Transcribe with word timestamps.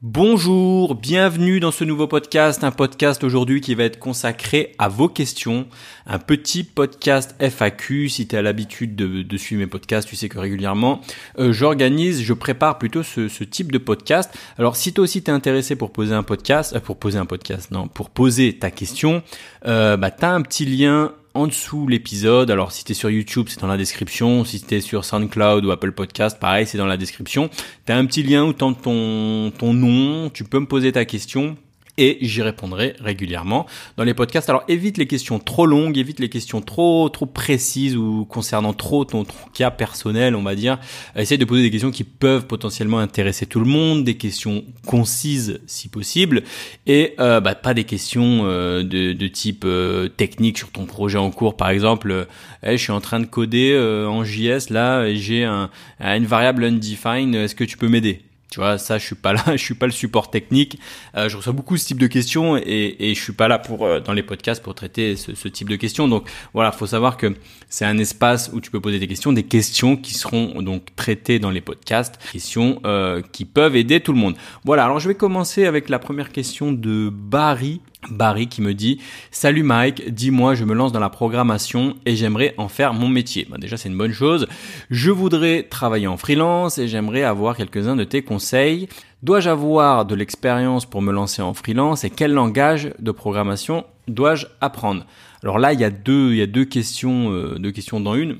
Bonjour, 0.00 0.94
bienvenue 0.94 1.58
dans 1.58 1.72
ce 1.72 1.82
nouveau 1.82 2.06
podcast, 2.06 2.62
un 2.62 2.70
podcast 2.70 3.24
aujourd'hui 3.24 3.60
qui 3.60 3.74
va 3.74 3.82
être 3.82 3.98
consacré 3.98 4.76
à 4.78 4.88
vos 4.88 5.08
questions, 5.08 5.66
un 6.06 6.20
petit 6.20 6.62
podcast 6.62 7.34
FAQ, 7.40 8.08
si 8.08 8.28
tu 8.28 8.36
as 8.36 8.42
l'habitude 8.42 8.94
de, 8.94 9.36
suivre 9.36 9.58
mes 9.58 9.66
podcasts, 9.66 10.08
tu 10.08 10.14
sais 10.14 10.28
que 10.28 10.38
régulièrement 10.38 11.00
euh, 11.40 11.52
j'organise, 11.52 12.22
je 12.22 12.32
prépare 12.32 12.78
plutôt 12.78 13.02
ce, 13.02 13.42
type 13.42 13.72
de 13.72 13.78
podcast. 13.78 14.32
Alors 14.56 14.76
si 14.76 14.92
toi 14.92 15.02
aussi 15.02 15.20
t'es 15.20 15.32
intéressé 15.32 15.74
pour 15.74 15.90
poser 15.90 16.14
un 16.14 16.22
podcast, 16.22 16.76
euh, 16.76 16.80
pour 16.80 16.96
poser 16.96 17.18
un 17.18 17.26
podcast, 17.26 17.72
non, 17.72 17.88
pour 17.88 18.10
poser 18.10 18.56
ta 18.56 18.70
question, 18.70 19.24
euh, 19.66 19.96
bah 19.96 20.12
t'as 20.12 20.30
un 20.30 20.42
petit 20.42 20.64
lien 20.64 21.12
en 21.34 21.46
dessous 21.46 21.86
l'épisode. 21.86 22.50
Alors 22.50 22.72
si 22.72 22.84
tu 22.84 22.92
es 22.92 22.94
sur 22.94 23.10
YouTube, 23.10 23.46
c'est 23.48 23.60
dans 23.60 23.66
la 23.66 23.76
description. 23.76 24.44
Si 24.44 24.60
tu 24.60 24.74
es 24.74 24.80
sur 24.80 25.04
SoundCloud 25.04 25.64
ou 25.64 25.70
Apple 25.70 25.92
Podcast, 25.92 26.38
pareil, 26.38 26.66
c'est 26.66 26.78
dans 26.78 26.86
la 26.86 26.96
description. 26.96 27.50
Tu 27.86 27.92
as 27.92 27.96
un 27.96 28.06
petit 28.06 28.22
lien 28.22 28.44
où 28.44 28.52
tu 28.52 28.58
ton, 28.58 29.52
ton 29.56 29.74
nom, 29.74 30.30
tu 30.30 30.44
peux 30.44 30.58
me 30.58 30.66
poser 30.66 30.92
ta 30.92 31.04
question 31.04 31.56
et 31.98 32.18
j'y 32.22 32.40
répondrai 32.40 32.94
régulièrement 33.00 33.66
dans 33.96 34.04
les 34.04 34.14
podcasts. 34.14 34.48
Alors 34.48 34.62
évite 34.68 34.96
les 34.96 35.06
questions 35.06 35.38
trop 35.38 35.66
longues, 35.66 35.98
évite 35.98 36.20
les 36.20 36.30
questions 36.30 36.62
trop 36.62 37.08
trop 37.10 37.26
précises 37.26 37.96
ou 37.96 38.24
concernant 38.24 38.72
trop 38.72 39.04
ton, 39.04 39.26
cas 39.52 39.70
personnel, 39.70 40.34
on 40.36 40.42
va 40.42 40.54
dire. 40.54 40.78
Essaye 41.16 41.38
de 41.38 41.44
poser 41.44 41.62
des 41.62 41.70
questions 41.70 41.90
qui 41.90 42.04
peuvent 42.04 42.46
potentiellement 42.46 42.98
intéresser 42.98 43.46
tout 43.46 43.60
le 43.60 43.66
monde, 43.66 44.04
des 44.04 44.16
questions 44.16 44.64
concises 44.86 45.60
si 45.66 45.88
possible, 45.88 46.44
et 46.86 47.14
euh, 47.18 47.40
bah, 47.40 47.54
pas 47.54 47.74
des 47.74 47.84
questions 47.84 48.42
euh, 48.44 48.82
de, 48.82 49.12
de, 49.12 49.28
type 49.28 49.64
euh, 49.66 50.08
technique 50.08 50.58
sur 50.58 50.70
ton 50.70 50.86
projet 50.86 51.18
en 51.18 51.30
cours. 51.30 51.56
Par 51.56 51.70
exemple, 51.70 52.26
je 52.62 52.76
suis 52.76 52.92
en 52.92 53.00
train 53.00 53.20
de 53.20 53.26
coder 53.26 53.76
en 54.08 54.24
JS 54.24 54.70
là, 54.70 55.12
j'ai 55.14 55.44
un, 55.44 55.70
une 56.00 56.26
variable 56.26 56.64
undefined. 56.64 57.34
Est-ce 57.34 57.54
que 57.54 57.64
tu 57.64 57.76
peux 57.76 57.88
m'aider? 57.88 58.22
Tu 58.50 58.60
vois, 58.60 58.78
ça, 58.78 58.96
je 58.98 59.04
suis 59.04 59.14
pas 59.14 59.32
là, 59.32 59.42
je 59.52 59.62
suis 59.62 59.74
pas 59.74 59.86
le 59.86 59.92
support 59.92 60.30
technique. 60.30 60.78
Euh, 61.16 61.28
je 61.28 61.36
reçois 61.36 61.52
beaucoup 61.52 61.76
ce 61.76 61.86
type 61.86 61.98
de 61.98 62.06
questions 62.06 62.56
et, 62.56 62.96
et 62.98 63.14
je 63.14 63.22
suis 63.22 63.32
pas 63.32 63.48
là 63.48 63.58
pour 63.58 63.84
euh, 63.84 64.00
dans 64.00 64.12
les 64.12 64.22
podcasts 64.22 64.62
pour 64.62 64.74
traiter 64.74 65.16
ce, 65.16 65.34
ce, 65.34 65.48
type 65.48 65.68
de 65.68 65.76
questions. 65.76 66.08
Donc 66.08 66.28
voilà, 66.54 66.72
faut 66.72 66.86
savoir 66.86 67.16
que 67.16 67.34
c'est 67.68 67.84
un 67.84 67.98
espace 67.98 68.50
où 68.52 68.60
tu 68.60 68.70
peux 68.70 68.80
poser 68.80 68.98
des 68.98 69.06
questions, 69.06 69.32
des 69.32 69.42
questions 69.42 69.96
qui 69.96 70.14
seront 70.14 70.62
donc 70.62 70.94
traitées 70.96 71.38
dans 71.38 71.50
les 71.50 71.60
podcasts, 71.60 72.18
questions 72.32 72.80
euh, 72.86 73.20
qui 73.32 73.44
peuvent 73.44 73.76
aider 73.76 74.00
tout 74.00 74.12
le 74.12 74.18
monde. 74.18 74.36
Voilà, 74.64 74.84
alors 74.84 74.98
je 74.98 75.08
vais 75.08 75.14
commencer 75.14 75.66
avec 75.66 75.88
la 75.88 75.98
première 75.98 76.32
question 76.32 76.72
de 76.72 77.10
Barry 77.10 77.80
Barry 78.10 78.46
qui 78.46 78.62
me 78.62 78.74
dit 78.74 79.00
Salut 79.30 79.62
Mike, 79.62 80.14
dis-moi, 80.14 80.54
je 80.54 80.64
me 80.64 80.74
lance 80.74 80.92
dans 80.92 81.00
la 81.00 81.10
programmation 81.10 81.96
et 82.06 82.16
j'aimerais 82.16 82.54
en 82.56 82.68
faire 82.68 82.94
mon 82.94 83.08
métier. 83.08 83.46
Bah, 83.50 83.56
déjà, 83.58 83.76
c'est 83.76 83.88
une 83.88 83.98
bonne 83.98 84.12
chose. 84.12 84.46
Je 84.90 85.10
voudrais 85.10 85.64
travailler 85.64 86.06
en 86.06 86.16
freelance 86.16 86.78
et 86.78 86.88
j'aimerais 86.88 87.24
avoir 87.24 87.56
quelques-uns 87.56 87.96
de 87.96 88.04
tes 88.04 88.22
conseils. 88.22 88.88
Dois-je 89.22 89.50
avoir 89.50 90.06
de 90.06 90.14
l'expérience 90.14 90.86
pour 90.86 91.02
me 91.02 91.12
lancer 91.12 91.42
en 91.42 91.54
freelance 91.54 92.04
et 92.04 92.10
quel 92.10 92.32
langage 92.32 92.92
de 92.98 93.10
programmation 93.10 93.84
dois-je 94.06 94.46
apprendre? 94.60 95.04
Alors 95.42 95.58
là, 95.58 95.72
il 95.72 95.80
y 95.80 95.84
a 95.84 95.90
deux, 95.90 96.32
il 96.32 96.38
y 96.38 96.42
a 96.42 96.46
deux 96.46 96.64
questions, 96.64 97.32
euh, 97.32 97.58
deux 97.58 97.72
questions 97.72 98.00
dans 98.00 98.14
une. 98.14 98.38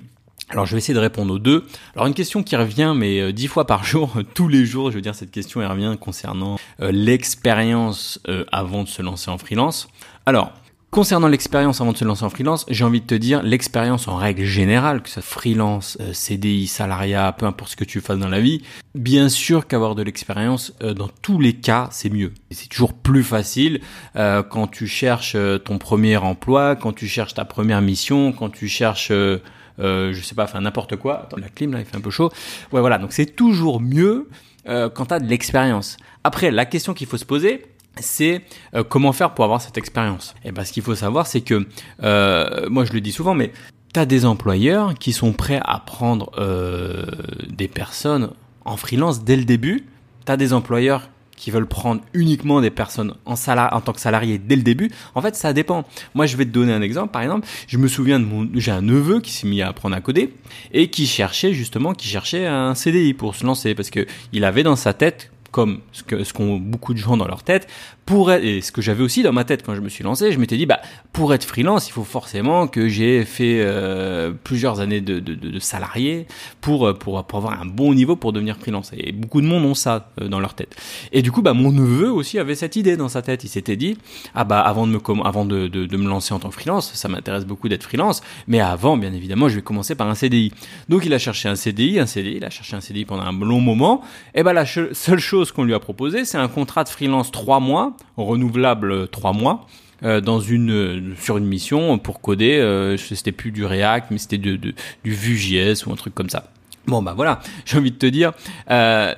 Alors 0.51 0.65
je 0.65 0.73
vais 0.73 0.79
essayer 0.79 0.95
de 0.95 0.99
répondre 0.99 1.35
aux 1.35 1.39
deux. 1.39 1.67
Alors 1.95 2.07
une 2.07 2.15
question 2.15 2.43
qui 2.43 2.57
revient 2.57 2.95
mais 2.97 3.21
euh, 3.21 3.33
dix 3.33 3.49
fois 3.49 3.67
par 3.67 3.85
jour, 3.85 4.15
tous 4.35 4.49
les 4.49 4.65
jours, 4.65 4.91
je 4.91 4.97
veux 4.97 5.03
dire 5.03 5.15
cette 5.15 5.31
question 5.31 5.61
elle 5.61 5.69
revient 5.69 5.97
concernant 6.01 6.57
euh, 6.81 6.91
l'expérience 6.91 8.21
euh, 8.29 8.45
avant 8.51 8.83
de 8.83 8.89
se 8.89 9.03
lancer 9.03 9.31
en 9.31 9.37
freelance. 9.37 9.89
Alors 10.25 10.53
concernant 10.91 11.29
l'expérience 11.29 11.83
avant 11.83 11.93
de 11.93 11.99
se 11.99 12.05
lancer 12.07 12.25
en 12.25 12.31
freelance, 12.31 12.65
j'ai 12.71 12.83
envie 12.83 13.03
de 13.03 13.07
te 13.07 13.15
dire 13.15 13.43
l'expérience 13.43 14.09
en 14.09 14.17
règle 14.17 14.45
générale, 14.45 15.03
que 15.03 15.11
ce 15.11 15.21
soit 15.21 15.23
freelance, 15.23 15.99
CDI, 16.15 16.67
salariat, 16.67 17.31
peu 17.33 17.45
importe 17.45 17.73
ce 17.73 17.77
que 17.77 17.85
tu 17.85 18.01
fasses 18.01 18.19
dans 18.19 18.29
la 18.29 18.41
vie, 18.41 18.63
bien 18.95 19.29
sûr 19.29 19.67
qu'avoir 19.67 19.95
de 19.95 20.03
l'expérience 20.03 20.73
dans 20.81 21.11
tous 21.21 21.41
les 21.41 21.53
cas 21.53 21.89
c'est 21.93 22.09
mieux. 22.09 22.33
C'est 22.51 22.71
toujours 22.71 22.95
plus 22.95 23.23
facile 23.23 23.83
quand 24.15 24.67
tu 24.67 24.87
cherches 24.87 25.37
ton 25.67 25.77
premier 25.77 26.17
emploi, 26.17 26.75
quand 26.75 26.95
tu 26.95 27.07
cherches 27.07 27.35
ta 27.35 27.45
première 27.45 27.83
mission, 27.83 28.33
quand 28.33 28.49
tu 28.49 28.67
cherches 28.67 29.11
euh, 29.11 29.43
je 29.79 30.21
sais 30.23 30.35
pas, 30.35 30.45
enfin 30.45 30.61
n'importe 30.61 30.97
quoi. 30.97 31.23
Attends, 31.23 31.39
la 31.39 31.49
clim 31.49 31.73
là, 31.73 31.81
il 31.81 31.85
fait 31.85 31.97
un 31.97 32.01
peu 32.01 32.11
chaud. 32.11 32.31
Ouais, 32.73 32.81
voilà. 32.81 32.99
Donc 32.99 33.13
c'est 33.13 33.37
toujours 33.37 33.81
mieux 33.81 34.29
euh, 34.69 34.89
quand 34.89 35.07
tu 35.07 35.15
as 35.15 35.21
de 35.21 35.27
l'expérience. 35.27 35.97
Après, 36.25 36.51
la 36.51 36.67
question 36.67 36.95
qu'il 36.95 37.07
faut 37.07 37.17
se 37.17 37.25
poser, 37.25 37.65
c'est 38.01 38.43
euh, 38.75 38.85
comment 38.85 39.13
faire 39.13 39.35
pour 39.35 39.45
avoir 39.45 39.61
cette 39.61 39.79
expérience? 39.79 40.35
Et 40.45 40.53
ben, 40.53 40.65
ce 40.65 40.73
qu'il 40.73 40.83
faut 40.83 40.95
savoir, 40.95 41.27
c'est 41.27 41.41
que 41.41 41.67
euh, 42.03 42.69
moi 42.69 42.85
je 42.85 42.93
le 42.93 43.01
dis 43.01 43.13
souvent, 43.13 43.35
mais 43.35 43.53
tu 43.93 44.01
as 44.01 44.07
des 44.07 44.25
employeurs 44.25 44.95
qui 44.95 45.13
sont 45.13 45.33
prêts 45.33 45.61
à 45.65 45.81
prendre 45.81 46.31
euh, 46.39 47.07
des 47.49 47.69
personnes 47.69 48.31
en 48.65 48.77
freelance 48.77 49.25
dès 49.25 49.37
le 49.37 49.45
début. 49.45 49.87
Tu 50.27 50.33
as 50.33 50.37
des 50.37 50.53
employeurs 50.53 51.09
qui 51.39 51.51
veulent 51.51 51.67
prendre 51.67 52.03
uniquement 52.13 52.61
des 52.61 52.71
personnes 52.71 53.15
en, 53.25 53.37
salaire, 53.37 53.71
en 53.73 53.81
tant 53.81 53.93
que 53.93 54.01
salariés 54.01 54.39
dès 54.39 54.57
le 54.57 54.63
début, 54.63 54.91
en 55.15 55.23
fait, 55.23 55.37
ça 55.37 55.53
dépend. 55.53 55.85
Moi, 56.15 56.27
je 56.27 56.37
vais 56.37 56.45
te 56.45 56.51
donner 56.51 56.73
un 56.73 56.83
exemple. 56.83 57.13
Par 57.13 57.23
exemple, 57.23 57.47
je 57.67 57.79
me 57.79 57.89
souviens 57.89 58.21
de 58.21 58.25
mon, 58.25 58.49
j'ai 58.55 58.71
un 58.71 58.83
neveu 58.83 59.21
qui 59.21 59.33
s'est 59.33 59.47
mis 59.47 59.63
à 59.63 59.69
apprendre 59.69 59.97
à 59.97 60.01
coder 60.01 60.35
et 60.73 60.91
qui 60.91 61.07
cherchait 61.07 61.53
justement, 61.53 61.95
qui 61.95 62.09
cherchait 62.09 62.47
un 62.47 62.75
CDI 62.75 63.15
pour 63.15 63.35
se 63.35 63.47
lancer 63.47 63.75
parce 63.75 63.91
que 63.91 64.07
il 64.33 64.45
avait 64.45 64.63
dans 64.63 64.77
sa 64.77 64.93
tête 64.93 65.31
comme 65.51 65.81
ce 65.93 66.33
qu'ont 66.33 66.57
beaucoup 66.57 66.93
de 66.93 66.99
gens 66.99 67.17
dans 67.17 67.27
leur 67.27 67.43
tête, 67.43 67.69
pour 68.05 68.33
être, 68.33 68.45
et 68.45 68.61
ce 68.63 68.73
que 68.73 68.81
j'avais 68.81 69.03
aussi 69.03 69.23
dans 69.23 69.33
ma 69.33 69.45
tête 69.45 69.63
quand 69.65 69.75
je 69.75 69.81
me 69.81 69.89
suis 69.89 70.03
lancé, 70.03 70.33
je 70.33 70.39
m'étais 70.39 70.57
dit 70.57 70.65
bah 70.65 70.81
pour 71.13 71.35
être 71.35 71.45
freelance, 71.45 71.89
il 71.89 71.93
faut 71.93 72.05
forcément 72.05 72.67
que 72.67 72.89
j'ai 72.89 73.25
fait 73.25 73.61
euh, 73.61 74.33
plusieurs 74.45 74.81
années 74.81 75.03
de, 75.03 75.21
de, 75.21 75.59
salarié 75.59 76.27
pour, 76.63 76.97
pour 76.99 77.23
pour 77.27 77.39
avoir 77.39 77.61
un 77.61 77.67
bon 77.67 77.93
niveau 77.93 78.17
pour 78.17 78.33
devenir 78.33 78.57
freelance. 78.57 78.93
Et 78.97 79.13
beaucoup 79.13 79.43
de 79.43 79.47
monde 79.47 79.65
ont 79.65 79.75
ça 79.75 80.11
euh, 80.21 80.29
dans 80.29 80.41
leur 80.41 80.55
tête. 80.55 80.75
Et 81.13 81.21
du 81.21 81.31
coup 81.31 81.43
bah 81.43 81.53
mon 81.53 81.71
neveu 81.71 82.11
aussi 82.11 82.39
avait 82.39 82.55
cette 82.55 82.77
idée 82.77 82.97
dans 82.97 83.09
sa 83.09 83.21
tête. 83.23 83.45
Il 83.45 83.49
s'était 83.49 83.77
dit 83.77 83.99
ah 84.35 84.45
bah 84.45 84.61
avant 84.61 84.87
de 84.87 84.93
me 84.93 85.27
avant 85.27 85.45
de, 85.45 85.67
de 85.67 85.97
me 85.97 86.09
lancer 86.09 86.33
en 86.33 86.39
tant 86.39 86.49
que 86.49 86.55
freelance, 86.55 86.93
ça 86.95 87.09
m'intéresse 87.09 87.45
beaucoup 87.45 87.69
d'être 87.69 87.83
freelance, 87.83 88.23
mais 88.47 88.61
avant 88.61 88.97
bien 88.97 89.13
évidemment 89.13 89.49
je 89.49 89.57
vais 89.57 89.63
commencer 89.63 89.95
par 89.95 90.09
un 90.09 90.15
CDI. 90.15 90.53
Donc 90.89 91.05
il 91.05 91.13
a 91.13 91.19
cherché 91.19 91.49
un 91.49 91.57
CDI, 91.57 92.01
un 92.01 92.07
CDI, 92.07 92.37
il 92.37 92.45
a 92.45 92.51
cherché 92.51 92.75
un 92.75 92.81
CDI 92.81 93.05
pendant 93.05 93.25
un 93.25 93.33
long 93.33 93.61
moment. 93.61 94.03
Et 94.35 94.43
bah 94.43 94.55
la 94.55 94.65
seule 94.65 95.19
chose 95.19 95.38
qu'on 95.53 95.65
lui 95.65 95.75
a 95.75 95.81
proposé, 95.81 96.25
c'est 96.25 96.39
un 96.39 96.49
contrat 96.49 96.85
de 96.85 96.89
freelance 96.89 97.31
trois 97.31 97.61
mois 97.61 97.97
renouvelable 98.17 99.09
trois 99.09 99.33
mois. 99.33 99.67
Euh, 100.05 100.21
dans 100.21 100.39
une 100.39 101.17
sur 101.21 101.39
une 101.39 101.47
mission 101.47 101.99
pour 101.99 102.21
coder 102.21 102.59
euh, 102.61 102.97
c'était 102.97 103.33
plus 103.33 103.51
du 103.51 103.65
React 103.65 104.13
mais 104.13 104.19
c'était 104.19 104.39
du 104.39 104.75
Vue.js 105.03 105.85
ou 105.85 105.93
un 105.93 105.97
truc 105.97 106.15
comme 106.15 106.31
ça 106.31 106.53
bon 106.87 107.03
bah 107.03 107.15
voilà 107.17 107.41
j'ai 107.65 107.79
envie 107.79 107.91
de 107.91 107.97
te 107.97 108.07
dire 108.07 108.33
euh, 108.71 109.13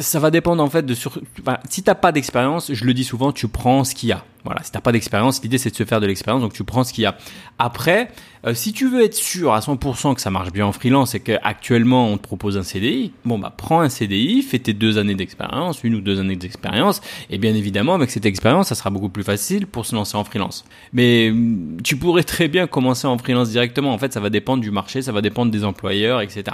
ça 0.00 0.20
va 0.20 0.30
dépendre 0.30 0.62
en 0.62 0.70
fait 0.70 0.86
de 0.86 0.94
sur 0.94 1.18
bah, 1.44 1.60
si 1.68 1.82
t'as 1.82 1.94
pas 1.94 2.12
d'expérience 2.12 2.72
je 2.72 2.84
le 2.86 2.94
dis 2.94 3.04
souvent 3.04 3.30
tu 3.30 3.46
prends 3.46 3.84
ce 3.84 3.94
qu'il 3.94 4.08
y 4.08 4.12
a 4.12 4.24
voilà 4.44 4.62
si 4.62 4.72
t'as 4.72 4.80
pas 4.80 4.92
d'expérience 4.92 5.42
l'idée 5.42 5.58
c'est 5.58 5.70
de 5.70 5.76
se 5.76 5.84
faire 5.84 6.00
de 6.00 6.06
l'expérience 6.06 6.42
donc 6.42 6.52
tu 6.52 6.64
prends 6.64 6.84
ce 6.84 6.92
qu'il 6.92 7.04
y 7.04 7.06
a 7.06 7.16
après 7.58 8.08
euh, 8.44 8.54
si 8.54 8.72
tu 8.72 8.88
veux 8.88 9.04
être 9.04 9.14
sûr 9.14 9.52
à 9.54 9.60
100% 9.60 10.14
que 10.14 10.20
ça 10.20 10.30
marche 10.30 10.50
bien 10.50 10.66
en 10.66 10.72
freelance 10.72 11.14
et 11.14 11.20
qu'actuellement 11.20 12.08
on 12.08 12.16
te 12.16 12.22
propose 12.22 12.56
un 12.56 12.64
CDI, 12.64 13.12
bon 13.24 13.38
bah 13.38 13.54
prends 13.56 13.80
un 13.80 13.88
CDI, 13.88 14.42
fais 14.42 14.58
tes 14.58 14.72
deux 14.72 14.98
années 14.98 15.14
d'expérience, 15.14 15.84
une 15.84 15.94
ou 15.94 16.00
deux 16.00 16.18
années 16.18 16.34
d'expérience, 16.34 17.00
et 17.30 17.38
bien 17.38 17.54
évidemment 17.54 17.94
avec 17.94 18.10
cette 18.10 18.26
expérience 18.26 18.68
ça 18.68 18.74
sera 18.74 18.90
beaucoup 18.90 19.10
plus 19.10 19.22
facile 19.22 19.68
pour 19.68 19.86
se 19.86 19.94
lancer 19.94 20.16
en 20.16 20.24
freelance. 20.24 20.64
Mais 20.92 21.30
mm, 21.30 21.82
tu 21.84 21.96
pourrais 21.96 22.24
très 22.24 22.48
bien 22.48 22.66
commencer 22.66 23.06
en 23.06 23.16
freelance 23.16 23.50
directement, 23.50 23.92
en 23.92 23.98
fait 23.98 24.12
ça 24.12 24.18
va 24.18 24.28
dépendre 24.28 24.60
du 24.60 24.72
marché, 24.72 25.02
ça 25.02 25.12
va 25.12 25.20
dépendre 25.20 25.52
des 25.52 25.64
employeurs, 25.64 26.20
etc. 26.20 26.44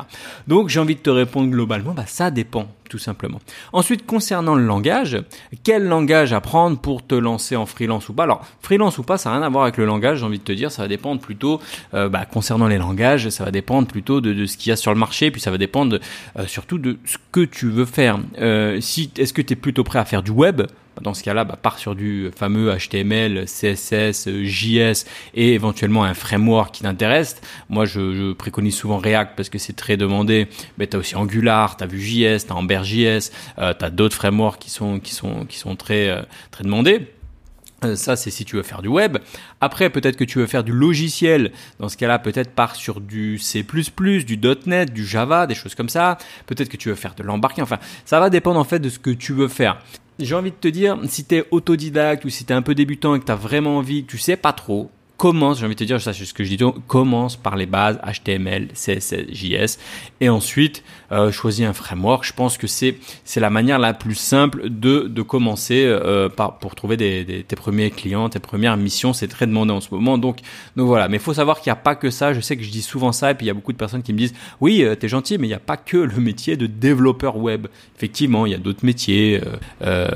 Donc 0.46 0.68
j'ai 0.68 0.80
envie 0.80 0.96
de 0.96 1.00
te 1.00 1.10
répondre 1.10 1.48
globalement, 1.48 1.92
bah 1.92 2.04
ça 2.06 2.30
dépend 2.30 2.68
tout 2.88 2.98
simplement. 2.98 3.40
Ensuite 3.72 4.06
concernant 4.06 4.54
le 4.54 4.64
langage, 4.64 5.22
quel 5.62 5.86
langage 5.86 6.32
apprendre 6.32 6.78
pour 6.78 7.06
te 7.06 7.14
lancer 7.14 7.56
en 7.56 7.66
freelance 7.66 8.08
ou 8.08 8.14
pas? 8.14 8.24
Alors 8.24 8.44
freelance 8.62 8.98
ou 8.98 9.02
pas 9.02 9.18
ça 9.18 9.30
n'a 9.30 9.36
rien 9.36 9.46
à 9.46 9.48
voir 9.48 9.64
avec 9.64 9.76
le 9.76 9.84
langage, 9.84 10.18
j'ai 10.18 10.24
envie 10.24 10.38
de 10.38 10.44
te 10.44 10.52
dire, 10.52 10.70
ça 10.70 10.82
va 10.82 10.88
dépendre 10.88 11.20
plutôt 11.20 11.60
euh, 11.94 12.08
bah, 12.08 12.24
concernant 12.24 12.68
les 12.68 12.78
langages, 12.78 13.28
ça 13.28 13.44
va 13.44 13.50
dépendre 13.50 13.88
plutôt 13.88 14.20
de, 14.20 14.46
ce 14.46 14.56
qu'il 14.56 14.70
y 14.70 14.72
a 14.72 14.76
sur 14.76 14.92
le 14.92 14.98
marché, 14.98 15.30
puis 15.30 15.40
ça 15.40 15.50
va 15.50 15.58
dépendre 15.58 15.98
euh, 16.38 16.46
surtout 16.46 16.78
de 16.78 16.98
ce 17.04 17.16
que 17.32 17.44
tu 17.44 17.68
veux 17.68 17.84
faire. 17.84 18.18
Euh, 18.40 18.80
si 18.80 19.10
est-ce 19.16 19.32
que 19.32 19.42
tu 19.42 19.52
es 19.52 19.56
plutôt 19.56 19.84
prêt 19.84 19.98
à 19.98 20.04
faire 20.04 20.22
du 20.22 20.30
web? 20.30 20.62
Dans 21.00 21.14
ce 21.14 21.22
cas-là, 21.22 21.44
bah, 21.44 21.58
pars 21.60 21.78
sur 21.78 21.94
du 21.94 22.30
fameux 22.36 22.74
HTML, 22.76 23.44
CSS, 23.46 24.28
JS 24.42 25.04
et 25.34 25.54
éventuellement 25.54 26.04
un 26.04 26.14
framework 26.14 26.74
qui 26.74 26.82
t'intéresse. 26.82 27.40
Moi, 27.68 27.84
je, 27.84 28.32
préconise 28.32 28.74
souvent 28.74 28.98
React 28.98 29.32
parce 29.36 29.48
que 29.48 29.58
c'est 29.58 29.74
très 29.74 29.96
demandé. 29.96 30.48
Mais 30.78 30.86
tu 30.86 30.96
as 30.96 31.00
aussi 31.00 31.16
Angular, 31.16 31.76
tu 31.76 31.84
as 31.84 31.86
Vue.js, 31.86 32.46
tu 32.46 32.52
as 32.52 32.56
Ember.js, 32.56 33.30
euh, 33.58 33.74
tu 33.78 33.84
as 33.84 33.90
d'autres 33.90 34.16
frameworks 34.16 34.60
qui 34.60 34.70
sont, 34.70 35.00
qui 35.00 35.14
sont, 35.14 35.44
qui 35.46 35.58
sont 35.58 35.76
très, 35.76 36.26
très 36.50 36.64
demandés. 36.64 37.06
Euh, 37.84 37.94
ça, 37.94 38.16
c'est 38.16 38.30
si 38.30 38.44
tu 38.44 38.56
veux 38.56 38.62
faire 38.62 38.82
du 38.82 38.88
web. 38.88 39.18
Après, 39.60 39.88
peut-être 39.90 40.16
que 40.16 40.24
tu 40.24 40.38
veux 40.38 40.46
faire 40.46 40.64
du 40.64 40.72
logiciel. 40.72 41.52
Dans 41.78 41.88
ce 41.88 41.96
cas-là, 41.96 42.18
peut-être 42.18 42.50
part 42.50 42.74
sur 42.74 43.00
du 43.00 43.38
C++, 43.38 43.62
du 43.62 44.40
.NET, 44.66 44.92
du 44.92 45.06
Java, 45.06 45.46
des 45.46 45.54
choses 45.54 45.74
comme 45.74 45.88
ça. 45.88 46.18
Peut-être 46.46 46.68
que 46.68 46.76
tu 46.76 46.88
veux 46.88 46.96
faire 46.96 47.14
de 47.14 47.22
l'embarqué. 47.22 47.62
Enfin, 47.62 47.78
ça 48.04 48.18
va 48.18 48.30
dépendre 48.30 48.58
en 48.58 48.64
fait 48.64 48.80
de 48.80 48.88
ce 48.88 48.98
que 48.98 49.10
tu 49.10 49.32
veux 49.32 49.48
faire. 49.48 49.80
J'ai 50.18 50.34
envie 50.34 50.50
de 50.50 50.56
te 50.56 50.68
dire, 50.68 50.98
si 51.08 51.24
tu 51.24 51.36
es 51.36 51.44
autodidacte 51.50 52.24
ou 52.24 52.28
si 52.28 52.44
tu 52.44 52.52
es 52.52 52.56
un 52.56 52.62
peu 52.62 52.74
débutant 52.74 53.14
et 53.14 53.20
que 53.20 53.24
tu 53.24 53.32
as 53.32 53.36
vraiment 53.36 53.78
envie, 53.78 54.04
que 54.04 54.10
tu 54.10 54.18
sais 54.18 54.36
pas 54.36 54.52
trop, 54.52 54.90
commence, 55.16 55.58
j'ai 55.58 55.66
envie 55.66 55.74
de 55.74 55.80
te 55.80 55.84
dire, 55.84 56.00
ça 56.00 56.12
c'est 56.12 56.24
ce 56.24 56.34
que 56.34 56.44
je 56.44 56.54
dis, 56.54 56.64
commence 56.86 57.36
par 57.36 57.56
les 57.56 57.66
bases 57.66 58.00
HTML, 58.04 58.68
CSS, 58.72 59.30
JS, 59.30 59.78
et 60.20 60.28
ensuite 60.28 60.82
euh, 61.12 61.30
choisis 61.30 61.66
un 61.66 61.72
framework. 61.72 62.24
Je 62.24 62.32
pense 62.32 62.58
que 62.58 62.66
c'est 62.66 62.96
c'est 63.24 63.40
la 63.40 63.50
manière 63.50 63.78
la 63.78 63.94
plus 63.94 64.14
simple 64.14 64.68
de 64.68 65.08
de 65.08 65.22
commencer 65.22 65.84
euh, 65.86 66.28
pour 66.28 66.74
trouver 66.74 66.96
tes 66.96 67.56
premiers 67.56 67.90
clients, 67.90 68.28
tes 68.28 68.38
premières 68.38 68.76
missions. 68.76 69.12
C'est 69.12 69.28
très 69.28 69.46
demandé 69.46 69.72
en 69.72 69.80
ce 69.80 69.88
moment, 69.92 70.18
donc 70.18 70.38
donc 70.76 70.86
voilà. 70.86 71.08
Mais 71.08 71.18
faut 71.18 71.34
savoir 71.34 71.60
qu'il 71.60 71.70
n'y 71.70 71.78
a 71.78 71.82
pas 71.82 71.94
que 71.94 72.10
ça. 72.10 72.32
Je 72.32 72.40
sais 72.40 72.56
que 72.56 72.62
je 72.62 72.70
dis 72.70 72.82
souvent 72.82 73.12
ça, 73.12 73.30
et 73.30 73.34
puis 73.34 73.46
il 73.46 73.48
y 73.48 73.50
a 73.50 73.54
beaucoup 73.54 73.72
de 73.72 73.78
personnes 73.78 74.02
qui 74.02 74.12
me 74.12 74.18
disent, 74.18 74.34
oui, 74.60 74.82
euh, 74.82 74.94
t'es 74.94 75.08
gentil, 75.08 75.38
mais 75.38 75.46
il 75.46 75.50
n'y 75.50 75.54
a 75.54 75.60
pas 75.60 75.76
que 75.76 75.96
le 75.96 76.20
métier 76.20 76.56
de 76.56 76.66
développeur 76.66 77.36
web. 77.36 77.66
Effectivement, 77.96 78.46
il 78.46 78.52
y 78.52 78.54
a 78.54 78.58
d'autres 78.58 78.84
métiers, 78.84 79.40
euh, 79.44 79.56
euh 79.82 80.08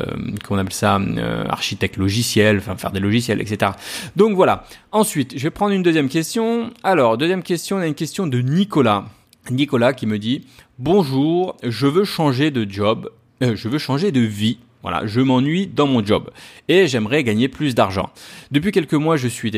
qu'on 0.47 0.59
appelle 0.59 0.73
ça 0.73 0.99
euh, 0.99 1.44
architecte 1.49 1.97
logiciel, 1.97 2.59
enfin 2.59 2.77
faire 2.77 2.91
des 2.91 3.00
logiciels, 3.00 3.41
etc. 3.41 3.73
Donc 4.17 4.35
voilà. 4.35 4.65
Ensuite, 4.91 5.37
je 5.37 5.43
vais 5.43 5.50
prendre 5.50 5.73
une 5.73 5.83
deuxième 5.83 6.09
question. 6.09 6.71
Alors, 6.83 7.19
deuxième 7.19 7.43
question, 7.43 7.77
on 7.77 7.81
a 7.81 7.87
une 7.87 7.94
question 7.94 8.27
de 8.27 8.41
Nicolas. 8.41 9.05
Nicolas 9.50 9.93
qui 9.93 10.06
me 10.06 10.19
dit 10.19 10.47
Bonjour, 10.79 11.56
je 11.62 11.87
veux 11.87 12.05
changer 12.05 12.50
de 12.50 12.71
job, 12.71 13.11
euh, 13.43 13.56
je 13.56 13.69
veux 13.69 13.79
changer 13.79 14.12
de 14.12 14.21
vie. 14.21 14.59
Voilà, 14.83 15.06
je 15.06 15.21
m'ennuie 15.21 15.69
dans 15.69 15.87
mon 15.87 16.05
job 16.05 16.31
et 16.69 16.89
j'aimerais 16.89 17.23
gagner 17.23 17.49
plus 17.49 17.75
d'argent. 17.75 18.11
Depuis 18.50 18.73
quelques 18.73 18.94
mois, 18.94 19.17
je 19.17 19.29
suis 19.29 19.53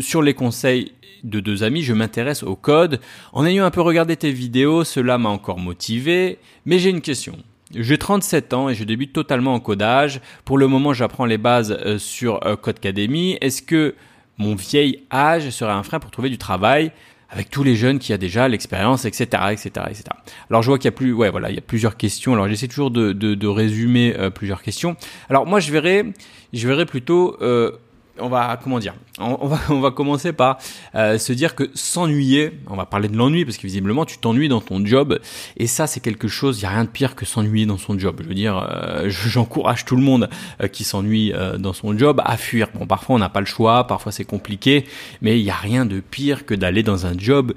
sur 0.00 0.22
les 0.22 0.34
conseils 0.34 0.92
de 1.24 1.40
deux 1.40 1.64
amis, 1.64 1.82
je 1.82 1.94
m'intéresse 1.94 2.42
au 2.42 2.56
code. 2.56 3.00
En 3.32 3.46
ayant 3.46 3.64
un 3.64 3.70
peu 3.70 3.80
regardé 3.80 4.16
tes 4.16 4.32
vidéos, 4.32 4.84
cela 4.84 5.16
m'a 5.16 5.30
encore 5.30 5.58
motivé, 5.58 6.38
mais 6.66 6.78
j'ai 6.78 6.90
une 6.90 7.00
question. 7.00 7.38
J'ai 7.74 7.98
37 7.98 8.52
ans 8.52 8.68
et 8.68 8.74
je 8.74 8.84
débute 8.84 9.12
totalement 9.12 9.54
en 9.54 9.60
codage. 9.60 10.20
Pour 10.44 10.58
le 10.58 10.68
moment, 10.68 10.92
j'apprends 10.92 11.24
les 11.24 11.38
bases 11.38 11.76
euh, 11.84 11.98
sur 11.98 12.46
euh, 12.46 12.54
Codecademy. 12.54 13.38
Est-ce 13.40 13.62
que 13.62 13.94
mon 14.38 14.54
vieil 14.54 15.02
âge 15.10 15.50
serait 15.50 15.72
un 15.72 15.82
frein 15.82 15.98
pour 15.98 16.10
trouver 16.10 16.28
du 16.30 16.38
travail? 16.38 16.92
Avec 17.30 17.50
tous 17.50 17.62
les 17.62 17.76
jeunes 17.76 17.98
qui 17.98 18.12
a 18.12 18.18
déjà 18.18 18.48
l'expérience, 18.48 19.04
etc., 19.04 19.24
etc., 19.50 19.70
etc. 19.88 20.04
Alors 20.50 20.62
je 20.62 20.70
vois 20.70 20.78
qu'il 20.78 20.86
y 20.86 20.88
a 20.88 20.92
plus, 20.92 21.12
ouais, 21.12 21.30
voilà, 21.30 21.50
il 21.50 21.54
y 21.54 21.58
a 21.58 21.62
plusieurs 21.62 21.96
questions. 21.96 22.34
Alors 22.34 22.48
j'essaie 22.48 22.68
toujours 22.68 22.90
de, 22.90 23.12
de, 23.12 23.34
de 23.34 23.46
résumer 23.46 24.14
euh, 24.16 24.30
plusieurs 24.30 24.62
questions. 24.62 24.96
Alors 25.28 25.46
moi 25.46 25.60
je 25.60 25.72
verrais, 25.72 26.04
je 26.52 26.68
verrais 26.68 26.86
plutôt 26.86 27.36
euh, 27.42 27.72
on 28.18 28.28
va 28.28 28.58
comment 28.62 28.78
dire 28.78 28.94
on, 29.18 29.46
va 29.46 29.58
on 29.70 29.80
va 29.80 29.90
commencer 29.90 30.32
par 30.32 30.58
euh, 30.94 31.18
se 31.18 31.32
dire 31.32 31.54
que 31.54 31.70
s'ennuyer 31.74 32.52
on 32.68 32.76
va 32.76 32.86
parler 32.86 33.08
de 33.08 33.16
l'ennui 33.16 33.44
parce 33.44 33.56
que 33.56 33.66
visiblement 33.66 34.04
tu 34.04 34.18
t'ennuies 34.18 34.48
dans 34.48 34.60
ton 34.60 34.84
job 34.84 35.18
et 35.56 35.66
ça 35.66 35.86
c'est 35.86 36.00
quelque 36.00 36.28
chose 36.28 36.60
il 36.60 36.62
y 36.62 36.66
a 36.66 36.70
rien 36.70 36.84
de 36.84 36.90
pire 36.90 37.14
que 37.14 37.24
s'ennuyer 37.24 37.66
dans 37.66 37.78
son 37.78 37.98
job. 37.98 38.20
Je 38.22 38.28
veux 38.28 38.34
dire 38.34 38.58
euh, 38.58 39.08
j'encourage 39.08 39.84
tout 39.84 39.96
le 39.96 40.02
monde 40.02 40.28
euh, 40.62 40.68
qui 40.68 40.84
s'ennuie 40.84 41.32
dans 41.58 41.72
son 41.72 41.96
job 41.96 42.20
à 42.24 42.36
fuir. 42.36 42.68
Bon 42.74 42.86
parfois 42.86 43.16
on 43.16 43.18
n'a 43.18 43.28
pas 43.28 43.40
le 43.40 43.46
choix 43.46 43.86
parfois 43.86 44.12
c'est 44.12 44.24
compliqué 44.24 44.84
mais 45.22 45.38
il 45.38 45.44
y 45.44 45.50
a 45.50 45.54
rien 45.54 45.86
de 45.86 46.00
pire 46.00 46.46
que 46.46 46.54
d'aller 46.54 46.82
dans 46.82 47.06
un 47.06 47.16
job 47.16 47.52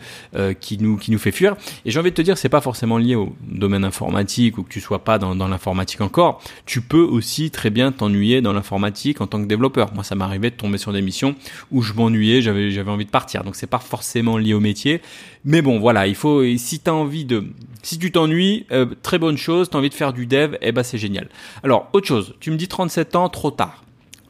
qui 0.60 0.78
nous 0.78 0.98
qui 0.98 1.12
nous 1.12 1.20
fait 1.20 1.32
fuir. 1.32 1.56
Et 1.86 1.92
j'ai 1.92 2.00
envie 2.00 2.12
de 2.12 2.16
te 2.16 2.22
dire 2.22 2.38
c'est 2.38 2.50
pas 2.50 2.62
forcément 2.62 2.98
lié 2.98 3.16
au 3.16 3.36
domaine 3.42 3.84
informatique 3.84 4.58
ou 4.58 4.64
que 4.64 4.70
tu 4.70 4.82
sois 4.82 5.04
pas 5.04 5.18
dans, 5.18 5.36
dans 5.36 5.48
l'informatique 5.48 6.02
encore. 6.02 6.42
Tu 6.66 6.82
peux 6.82 7.02
aussi 7.02 7.52
très 7.52 7.70
bien 7.70 7.92
t'ennuyer 7.92 8.42
dans 8.42 8.54
l'informatique 8.54 9.22
en 9.22 9.28
tant 9.28 9.42
que 9.42 9.48
développeur. 9.48 9.94
Moi 9.94 10.04
ça 10.04 10.16
m'arrivait 10.16 10.49
de 10.50 10.56
tomber 10.56 10.78
sur 10.78 10.94
des 10.94 11.02
missions 11.02 11.36
où 11.72 11.82
je 11.82 11.94
m'ennuyais, 11.94 12.42
j'avais 12.42 12.92
envie 12.92 13.06
de 13.06 13.10
partir. 13.10 13.44
Donc 13.44 13.56
c'est 13.56 13.68
pas 13.68 13.80
forcément 13.80 14.38
lié 14.38 14.54
au 14.54 14.60
métier, 14.60 15.02
mais 15.46 15.62
bon 15.62 15.80
voilà, 15.80 16.08
il 16.08 16.16
faut 16.16 16.44
si 16.58 16.80
tu 16.80 16.90
envie 16.90 17.26
de 17.26 17.46
si 17.82 17.98
tu 17.98 18.12
t'ennuies, 18.12 18.66
euh, 18.72 18.86
très 19.02 19.20
bonne 19.20 19.38
chose, 19.38 19.70
tu 19.70 19.78
envie 19.78 19.90
de 19.90 19.94
faire 19.94 20.14
du 20.14 20.26
dev, 20.26 20.58
eh 20.62 20.72
ben 20.72 20.84
c'est 20.84 20.98
génial. 20.98 21.30
Alors, 21.64 21.90
autre 21.94 22.08
chose, 22.08 22.36
tu 22.40 22.52
me 22.52 22.58
dis 22.58 22.68
37 22.68 23.16
ans 23.16 23.30
trop 23.30 23.52
tard. 23.52 23.84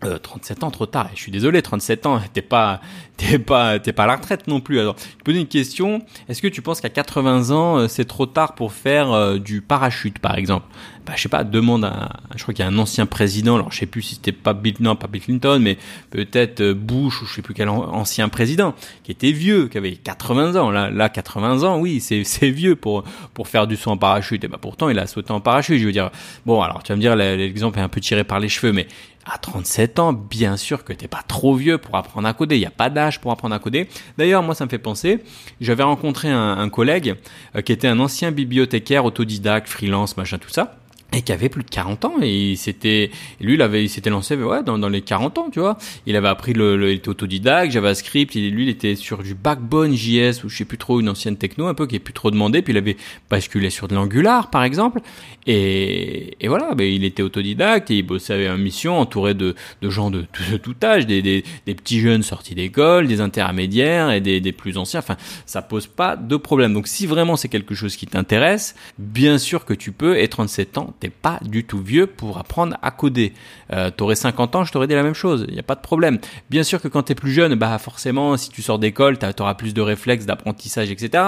Euh, 0.06 0.18
37 0.18 0.63
ans 0.63 0.71
trop 0.71 0.86
tard. 0.86 1.10
Je 1.13 1.19
suis 1.19 1.31
désolé, 1.31 1.62
37 1.62 2.06
ans, 2.06 2.22
t'es 2.33 2.42
pas, 2.42 2.80
t'es 3.19 3.38
pas, 3.38 3.80
t'es 3.80 3.94
pas 3.94 4.06
à 4.06 4.07
la 4.07 4.16
retraite 4.16 4.48
non 4.48 4.62
plus. 4.62 4.80
Alors, 4.80 4.95
je 5.18 5.24
pose 5.24 5.36
une 5.36 5.48
question. 5.48 6.01
Est-ce 6.27 6.42
que 6.42 6.48
tu 6.48 6.62
penses 6.62 6.80
qu'à 6.81 6.89
80 6.89 7.51
ans, 7.51 7.77
euh, 7.77 7.88
c'est 7.88 8.06
trop 8.06 8.25
tard 8.25 8.56
pour 8.56 8.71
faire 8.71 9.12
euh, 9.12 9.38
du 9.38 9.62
parachute, 9.62 10.19
par 10.19 10.38
exemple? 10.38 10.66
Bah, 11.06 11.13
Je 11.16 11.24
sais 11.24 11.30
pas. 11.30 11.44
Demande 11.44 11.83
à, 11.83 12.10
je 12.36 12.42
crois 12.44 12.54
qu'il 12.54 12.63
y 12.63 12.68
a 12.68 12.71
un 12.71 12.77
ancien 12.77 13.06
président. 13.06 13.56
Alors, 13.56 13.71
je 13.71 13.80
sais 13.80 13.86
plus 13.86 14.01
si 14.01 14.16
c'était 14.16 14.31
pas 14.31 14.54
Bill, 14.54 14.75
non, 14.80 14.95
pas 14.95 15.07
Bill 15.07 15.21
Clinton, 15.21 15.60
mais 15.62 15.77
peut-être 16.12 16.62
euh, 16.62 16.74
Bush 16.74 17.21
ou 17.21 17.25
je 17.25 17.36
sais 17.36 17.42
plus 17.42 17.54
quel 17.54 17.69
ancien 17.69 18.30
président 18.30 18.74
qui 19.04 19.12
était 19.12 19.31
vieux, 19.31 19.68
qui 19.68 19.77
avait 19.77 19.95
80 19.95 20.56
ans. 20.56 20.72
Là, 20.72 20.89
là, 20.89 21.10
80 21.10 21.63
ans, 21.63 21.77
oui, 21.77 22.00
c'est, 22.00 22.24
c'est 22.24 22.50
vieux 22.50 22.75
pour 22.75 23.04
pour 23.33 23.48
faire 23.48 23.68
du 23.68 23.75
saut 23.75 23.92
en 23.92 23.98
parachute. 23.98 24.44
Et 24.44 24.48
bah 24.48 24.57
pourtant, 24.62 24.89
il 24.89 24.98
a 24.98 25.07
sauté 25.07 25.31
en 25.31 25.42
parachute. 25.42 25.80
Je 25.80 25.86
veux 25.86 25.92
dire, 25.92 26.10
bon, 26.45 26.62
alors 26.62 26.83
tu 26.83 26.94
vas 26.94 26.95
me 26.95 27.01
dire 27.01 27.15
l'exemple 27.15 27.80
est 27.80 27.81
un 27.81 27.89
peu 27.89 28.00
tiré 28.00 28.24
par 28.24 28.39
les 28.39 28.50
cheveux, 28.50 28.72
mais 28.72 28.88
à 29.31 29.38
37 29.38 30.00
ans, 30.00 30.13
bien 30.13 30.57
sûr 30.57 30.83
que 30.83 30.94
t'es 30.94 31.07
pas 31.07 31.24
trop 31.27 31.54
vieux 31.54 31.77
pour 31.77 31.95
apprendre 31.95 32.27
à 32.27 32.33
coder. 32.33 32.56
Il 32.56 32.60
n'y 32.60 32.65
a 32.65 32.72
pas 32.72 32.89
d'âge 32.89 33.09
pour 33.18 33.32
apprendre 33.32 33.56
à 33.56 33.60
coder. 33.60 33.88
D'ailleurs, 34.18 34.44
moi, 34.44 34.54
ça 34.54 34.66
me 34.66 34.70
fait 34.70 34.78
penser. 34.78 35.20
J'avais 35.60 35.84
rencontré 35.84 36.30
un, 36.30 36.70
collègue 36.70 37.16
euh, 37.56 37.62
qui 37.62 37.72
était 37.72 37.88
un 37.88 38.00
ancien 38.00 38.32
bibliothécaire, 38.32 39.06
autodidacte, 39.06 39.68
freelance, 39.68 40.18
machin, 40.18 40.38
tout 40.38 40.50
ça 40.50 40.76
et 41.12 41.22
qui 41.24 41.32
avait 41.32 41.50
plus 41.50 41.64
de 41.64 41.70
40 41.70 42.06
ans 42.06 42.16
et 42.22 42.56
c'était 42.56 43.10
lui 43.42 43.56
il 43.56 43.62
avait 43.62 43.84
il 43.84 43.90
s'était 43.90 44.12
lancé 44.12 44.36
ouais 44.36 44.64
dans, 44.64 44.78
dans 44.78 44.90
les 44.90 45.02
40 45.02 45.38
ans 45.40 45.50
tu 45.52 45.60
vois. 45.60 45.78
Il 46.06 46.16
avait 46.16 46.28
appris 46.28 46.54
le, 46.54 46.78
le 46.78 46.92
il 46.92 46.98
était 46.98 47.10
autodidacte 47.10 47.72
JavaScript 47.72 48.36
il, 48.36 48.52
lui 48.52 48.64
il 48.64 48.70
était 48.70 48.96
sur 48.96 49.24
du 49.24 49.34
Backbone 49.34 49.96
JS 49.96 50.44
ou 50.44 50.50
je 50.50 50.58
sais 50.58 50.66
plus 50.66 50.78
trop 50.78 51.00
une 51.00 51.10
ancienne 51.10 51.38
techno 51.38 51.66
un 51.68 51.74
peu 51.74 51.88
qui 51.88 51.96
est 51.96 52.00
plus 52.00 52.14
trop 52.14 52.30
demandé 52.30 52.62
puis 52.62 52.74
il 52.74 52.78
avait 52.78 52.98
basculé 53.30 53.70
sur 53.70 53.88
de 53.88 53.96
l'Angular 53.96 54.50
par 54.50 54.64
exemple. 54.64 55.02
Et, 55.48 56.38
et 56.42 56.48
voilà 56.48 56.76
ben 56.76 56.86
il 56.86 57.04
était 57.04 57.24
autodidacte 57.24 57.90
et 57.90 57.98
il 57.98 58.04
bossait 58.04 58.46
une 58.46 58.58
mission 58.58 59.00
entouré 59.00 59.34
de, 59.34 59.56
de 59.82 59.90
gens 59.90 60.12
de, 60.12 60.26
de, 60.52 60.58
tout 60.58 60.76
âge 60.84 61.08
des, 61.08 61.24
des, 61.24 61.44
des, 61.66 61.74
petits 61.74 62.02
jeunes 62.02 62.22
sortis 62.22 62.54
d'école 62.54 63.08
des 63.08 63.20
intermédiaires 63.20 64.12
et 64.12 64.22
des, 64.22 64.42
des 64.42 64.52
plus 64.52 64.78
anciens. 64.78 65.00
Enfin 65.00 65.18
ça 65.48 65.64
pose 65.64 65.88
pas 65.88 66.16
de 66.16 66.38
problème. 66.38 66.74
Donc 66.74 66.88
si 66.88 67.08
vraiment 67.08 67.36
c'est 67.36 67.50
quelque 67.50 67.74
chose 67.74 67.96
qui 67.96 68.06
t'intéresse 68.06 68.76
bien 69.00 69.40
sûr 69.40 69.66
que 69.66 69.74
tu 69.74 69.92
peux 69.92 70.20
et 70.20 70.28
37 70.28 70.78
ans 70.78 70.94
t'es 71.00 71.10
pas 71.10 71.40
du 71.42 71.63
tout 71.63 71.80
vieux 71.80 72.07
pour 72.07 72.38
apprendre 72.38 72.78
à 72.81 72.92
coder. 72.92 73.34
Euh, 73.72 73.90
t'aurais 73.92 74.16
50 74.16 74.56
ans, 74.56 74.63
je 74.63 74.72
t'aurais 74.72 74.88
dit 74.88 74.94
la 74.94 75.04
même 75.04 75.13
chose, 75.13 75.46
il 75.48 75.54
n'y 75.54 75.60
a 75.60 75.63
pas 75.63 75.75
de 75.75 75.81
problème. 75.81 76.19
Bien 76.50 76.63
sûr 76.63 76.81
que 76.81 76.88
quand 76.88 77.04
t'es 77.04 77.16
plus 77.16 77.31
jeune, 77.31 77.56
bah 77.56 77.78
forcément, 77.78 78.38
si 78.38 78.50
tu 78.50 78.62
sors 78.62 78.80
d'école, 78.80 79.18
t'auras 79.18 79.54
plus 79.56 79.74
de 79.74 79.81
réflexes, 79.81 80.25
d'apprentissage, 80.25 80.91
etc. 80.91 81.24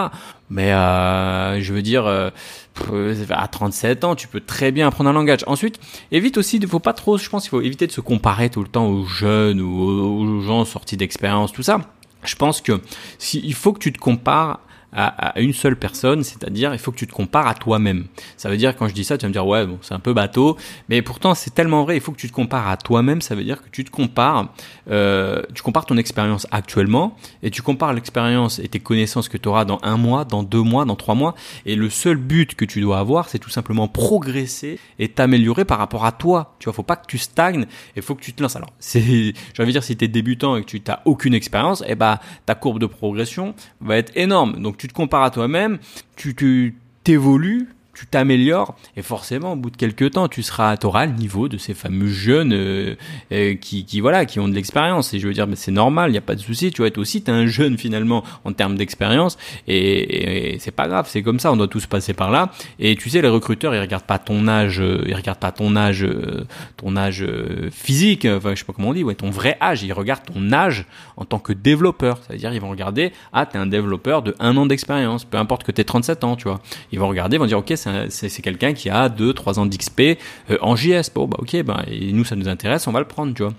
Mais 0.49 0.73
euh, 0.73 1.61
je 1.61 1.73
veux 1.73 1.81
dire, 1.81 2.05
euh, 2.05 2.29
à 3.29 3.47
37 3.47 4.03
ans, 4.03 4.15
tu 4.15 4.27
peux 4.27 4.41
très 4.41 4.71
bien 4.71 4.87
apprendre 4.87 5.09
un 5.09 5.13
langage. 5.13 5.41
Ensuite, 5.47 5.79
évite 6.11 6.37
aussi, 6.37 6.57
il 6.57 6.67
faut 6.67 6.79
pas 6.79 6.93
trop, 6.93 7.17
je 7.17 7.29
pense 7.29 7.43
qu'il 7.43 7.51
faut 7.51 7.61
éviter 7.61 7.87
de 7.87 7.91
se 7.91 8.01
comparer 8.01 8.49
tout 8.49 8.61
le 8.61 8.67
temps 8.67 8.87
aux 8.87 9.05
jeunes 9.05 9.61
ou 9.61 9.81
aux 9.81 10.41
gens 10.41 10.65
sortis 10.65 10.97
d'expérience, 10.97 11.51
tout 11.51 11.63
ça. 11.63 11.81
Je 12.23 12.35
pense 12.35 12.61
que 12.61 12.81
si, 13.17 13.41
il 13.43 13.53
faut 13.53 13.73
que 13.73 13.79
tu 13.79 13.91
te 13.91 13.97
compares 13.97 14.59
à, 14.93 15.39
une 15.39 15.53
seule 15.53 15.75
personne, 15.75 16.23
c'est-à-dire 16.23 16.73
il 16.73 16.79
faut 16.79 16.91
que 16.91 16.97
tu 16.97 17.07
te 17.07 17.13
compares 17.13 17.47
à 17.47 17.53
toi-même. 17.53 18.05
Ça 18.37 18.49
veut 18.49 18.57
dire 18.57 18.75
quand 18.75 18.87
je 18.87 18.93
dis 18.93 19.03
ça, 19.03 19.17
tu 19.17 19.23
vas 19.23 19.29
me 19.29 19.33
dire 19.33 19.45
ouais 19.45 19.65
bon 19.65 19.77
c'est 19.81 19.93
un 19.93 19.99
peu 19.99 20.13
bateau, 20.13 20.57
mais 20.89 21.01
pourtant 21.01 21.33
c'est 21.33 21.53
tellement 21.53 21.83
vrai. 21.83 21.95
Il 21.95 22.01
faut 22.01 22.11
que 22.11 22.17
tu 22.17 22.29
te 22.29 22.33
compares 22.33 22.67
à 22.67 22.77
toi-même. 22.77 23.21
Ça 23.21 23.35
veut 23.35 23.43
dire 23.43 23.61
que 23.61 23.69
tu 23.71 23.85
te 23.85 23.89
compares, 23.89 24.53
euh, 24.89 25.41
tu 25.53 25.63
compares 25.63 25.85
ton 25.85 25.97
expérience 25.97 26.47
actuellement 26.51 27.15
et 27.43 27.51
tu 27.51 27.61
compares 27.61 27.93
l'expérience 27.93 28.59
et 28.59 28.67
tes 28.67 28.79
connaissances 28.79 29.29
que 29.29 29.37
tu 29.37 29.47
auras 29.47 29.65
dans 29.65 29.79
un 29.83 29.97
mois, 29.97 30.25
dans 30.25 30.43
deux 30.43 30.61
mois, 30.61 30.85
dans 30.85 30.95
trois 30.95 31.15
mois. 31.15 31.35
Et 31.65 31.75
le 31.75 31.89
seul 31.89 32.17
but 32.17 32.55
que 32.55 32.65
tu 32.65 32.81
dois 32.81 32.99
avoir, 32.99 33.29
c'est 33.29 33.39
tout 33.39 33.49
simplement 33.49 33.87
progresser 33.87 34.79
et 34.99 35.07
t'améliorer 35.07 35.65
par 35.65 35.77
rapport 35.77 36.05
à 36.05 36.11
toi. 36.11 36.55
Tu 36.59 36.65
vois, 36.65 36.73
faut 36.73 36.83
pas 36.83 36.95
que 36.97 37.07
tu 37.07 37.17
stagnes. 37.17 37.65
Il 37.95 38.01
faut 38.01 38.15
que 38.15 38.21
tu 38.21 38.33
te 38.33 38.41
lances. 38.41 38.55
Alors 38.55 38.71
c'est, 38.79 39.01
j'ai 39.01 39.33
envie 39.59 39.67
de 39.67 39.71
dire 39.71 39.83
si 39.83 39.95
tu 39.95 40.05
es 40.05 40.07
débutant 40.07 40.57
et 40.57 40.61
que 40.61 40.67
tu 40.67 40.81
n'as 40.85 40.99
aucune 41.05 41.33
expérience, 41.33 41.81
et 41.81 41.85
eh 41.89 41.95
ben 41.95 42.19
ta 42.45 42.55
courbe 42.55 42.79
de 42.79 42.85
progression 42.85 43.55
va 43.79 43.97
être 43.97 44.11
énorme. 44.15 44.61
Donc 44.61 44.80
tu 44.81 44.87
te 44.87 44.93
compares 44.93 45.21
à 45.21 45.29
toi-même, 45.29 45.77
tu 46.15 46.75
t'évolues 47.03 47.69
tu 48.01 48.07
t'améliores 48.07 48.73
et 48.97 49.03
forcément 49.03 49.53
au 49.53 49.55
bout 49.55 49.69
de 49.69 49.77
quelques 49.77 50.11
temps 50.11 50.27
tu 50.27 50.41
seras 50.41 50.75
auras 50.83 51.05
le 51.05 51.11
niveau 51.11 51.47
de 51.47 51.59
ces 51.59 51.75
fameux 51.75 52.07
jeunes 52.07 52.51
euh, 52.51 52.95
euh, 53.31 53.53
qui, 53.53 53.85
qui 53.85 53.99
voilà 54.01 54.25
qui 54.25 54.39
ont 54.39 54.47
de 54.47 54.55
l'expérience. 54.55 55.13
Et 55.13 55.19
je 55.19 55.27
veux 55.27 55.33
dire 55.33 55.45
mais 55.45 55.55
c'est 55.55 55.71
normal 55.71 56.09
il 56.09 56.13
n'y 56.13 56.17
a 56.17 56.21
pas 56.21 56.33
de 56.33 56.39
souci 56.39 56.71
tu 56.71 56.81
vas 56.81 56.87
être 56.87 56.97
aussi 56.97 57.21
t'es 57.21 57.31
un 57.31 57.45
jeune 57.45 57.77
finalement 57.77 58.23
en 58.43 58.53
termes 58.53 58.75
d'expérience. 58.75 59.37
Et, 59.67 60.57
c'est 60.59 60.71
pas 60.71 60.87
grave 60.87 61.07
c'est 61.07 61.21
comme 61.21 61.39
ça 61.39 61.51
on 61.51 61.57
doit 61.57 61.67
tous 61.67 61.85
passer 61.85 62.13
par 62.13 62.31
là. 62.31 62.49
Et 62.79 62.95
tu 62.95 63.11
sais 63.11 63.21
les 63.21 63.27
recruteurs 63.27 63.75
ils 63.75 63.81
regardent 63.81 64.05
pas 64.05 64.17
ton 64.17 64.47
âge 64.47 64.81
euh, 64.81 65.03
ils 65.05 65.13
regardent 65.13 65.37
pas 65.37 65.51
ton 65.51 65.75
âge 65.75 66.07
ton 66.77 66.97
âge 66.97 67.23
physique 67.71 68.25
enfin 68.25 68.55
je 68.55 68.59
sais 68.61 68.65
pas 68.65 68.73
comment 68.73 68.89
on 68.89 68.93
dit 68.93 69.03
ouais 69.03 69.13
ton 69.13 69.29
vrai 69.29 69.57
âge. 69.61 69.83
Ils 69.83 69.93
regardent 69.93 70.25
ton 70.25 70.51
âge 70.51 70.87
en 71.17 71.25
tant 71.25 71.37
que 71.37 71.53
développeur. 71.53 72.17
C'est 72.25 72.33
à 72.33 72.37
dire 72.37 72.51
ils 72.51 72.61
vont 72.61 72.71
regarder 72.71 73.13
ah 73.31 73.45
t'es 73.45 73.59
un 73.59 73.67
développeur 73.67 74.23
de 74.23 74.35
un 74.39 74.57
an 74.57 74.65
d'expérience 74.65 75.23
peu 75.23 75.37
importe 75.37 75.63
que 75.63 75.71
t'aies 75.71 75.83
37 75.83 76.23
ans 76.23 76.35
tu 76.35 76.45
vois. 76.45 76.59
Ils 76.91 76.97
vont 76.97 77.07
regarder 77.07 77.35
ils 77.35 77.39
vont 77.39 77.45
dire 77.45 77.59
ok 77.59 77.73
c'est 77.75 77.90
quelqu'un 78.41 78.73
qui 78.73 78.89
a 78.89 79.09
2 79.09 79.33
3 79.33 79.59
ans 79.59 79.65
d'XP 79.65 80.01
euh, 80.49 80.57
en 80.61 80.75
JS. 80.75 81.11
Bon 81.13 81.27
bah 81.27 81.37
OK, 81.39 81.61
bah 81.63 81.83
et 81.87 82.11
nous 82.11 82.25
ça 82.25 82.35
nous 82.35 82.49
intéresse, 82.49 82.87
on 82.87 82.91
va 82.91 82.99
le 82.99 83.07
prendre, 83.07 83.33
tu 83.33 83.43
vois. 83.43 83.53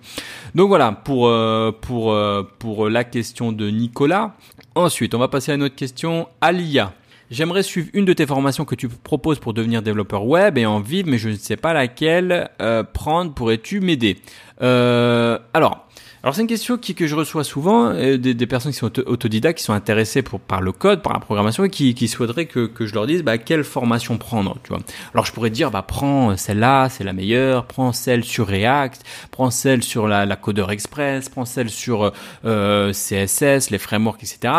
Donc 0.54 0.68
voilà 0.68 0.92
pour 0.92 1.28
euh, 1.28 1.72
euh, 1.90 2.42
pour 2.58 2.88
la 2.88 3.04
question 3.04 3.52
de 3.52 3.70
Nicolas. 3.70 4.34
Ensuite, 4.74 5.14
on 5.14 5.18
va 5.18 5.28
passer 5.28 5.52
à 5.52 5.54
une 5.54 5.62
autre 5.62 5.76
question, 5.76 6.28
Alia. 6.40 6.94
J'aimerais 7.30 7.62
suivre 7.62 7.88
une 7.94 8.04
de 8.04 8.12
tes 8.12 8.26
formations 8.26 8.66
que 8.66 8.74
tu 8.74 8.88
proposes 8.88 9.38
pour 9.38 9.54
devenir 9.54 9.80
développeur 9.80 10.26
web 10.26 10.58
et 10.58 10.66
en 10.66 10.80
vivre, 10.80 11.08
mais 11.08 11.16
je 11.16 11.30
ne 11.30 11.34
sais 11.34 11.56
pas 11.56 11.72
laquelle 11.72 12.50
prendre. 12.92 13.32
Pourrais-tu 13.32 13.80
m'aider? 13.80 14.18
Alors, 14.60 15.88
alors 16.22 16.34
c'est 16.34 16.42
une 16.42 16.46
question 16.46 16.78
qui, 16.78 16.94
que 16.94 17.06
je 17.06 17.16
reçois 17.16 17.42
souvent 17.42 17.86
euh, 17.86 18.16
des, 18.16 18.34
des, 18.34 18.46
personnes 18.46 18.70
qui 18.70 18.78
sont 18.78 18.96
autodidactes, 19.06 19.58
qui 19.58 19.64
sont 19.64 19.72
intéressées 19.72 20.22
pour, 20.22 20.38
par 20.38 20.60
le 20.60 20.70
code, 20.70 21.02
par 21.02 21.12
la 21.12 21.18
programmation 21.18 21.64
et 21.64 21.70
qui, 21.70 21.94
qui 21.94 22.06
souhaiteraient 22.06 22.46
que, 22.46 22.66
que 22.66 22.86
je 22.86 22.94
leur 22.94 23.06
dise 23.06 23.24
bah, 23.24 23.38
quelle 23.38 23.64
formation 23.64 24.18
prendre. 24.18 24.56
Tu 24.62 24.68
vois. 24.68 24.80
Alors 25.14 25.26
je 25.26 25.32
pourrais 25.32 25.50
dire 25.50 25.70
bah 25.72 25.82
prends 25.82 26.36
celle-là, 26.36 26.88
c'est 26.88 27.02
la 27.02 27.12
meilleure, 27.12 27.66
prends 27.66 27.92
celle 27.92 28.24
sur 28.24 28.46
React, 28.46 29.02
prends 29.32 29.50
celle 29.50 29.82
sur 29.82 30.06
la, 30.06 30.24
la 30.24 30.36
Coder 30.36 30.66
Express, 30.70 31.28
prends 31.28 31.44
celle 31.44 31.70
sur 31.70 32.12
euh, 32.44 32.92
CSS, 32.92 33.70
les 33.70 33.78
frameworks, 33.78 34.22
etc 34.22 34.54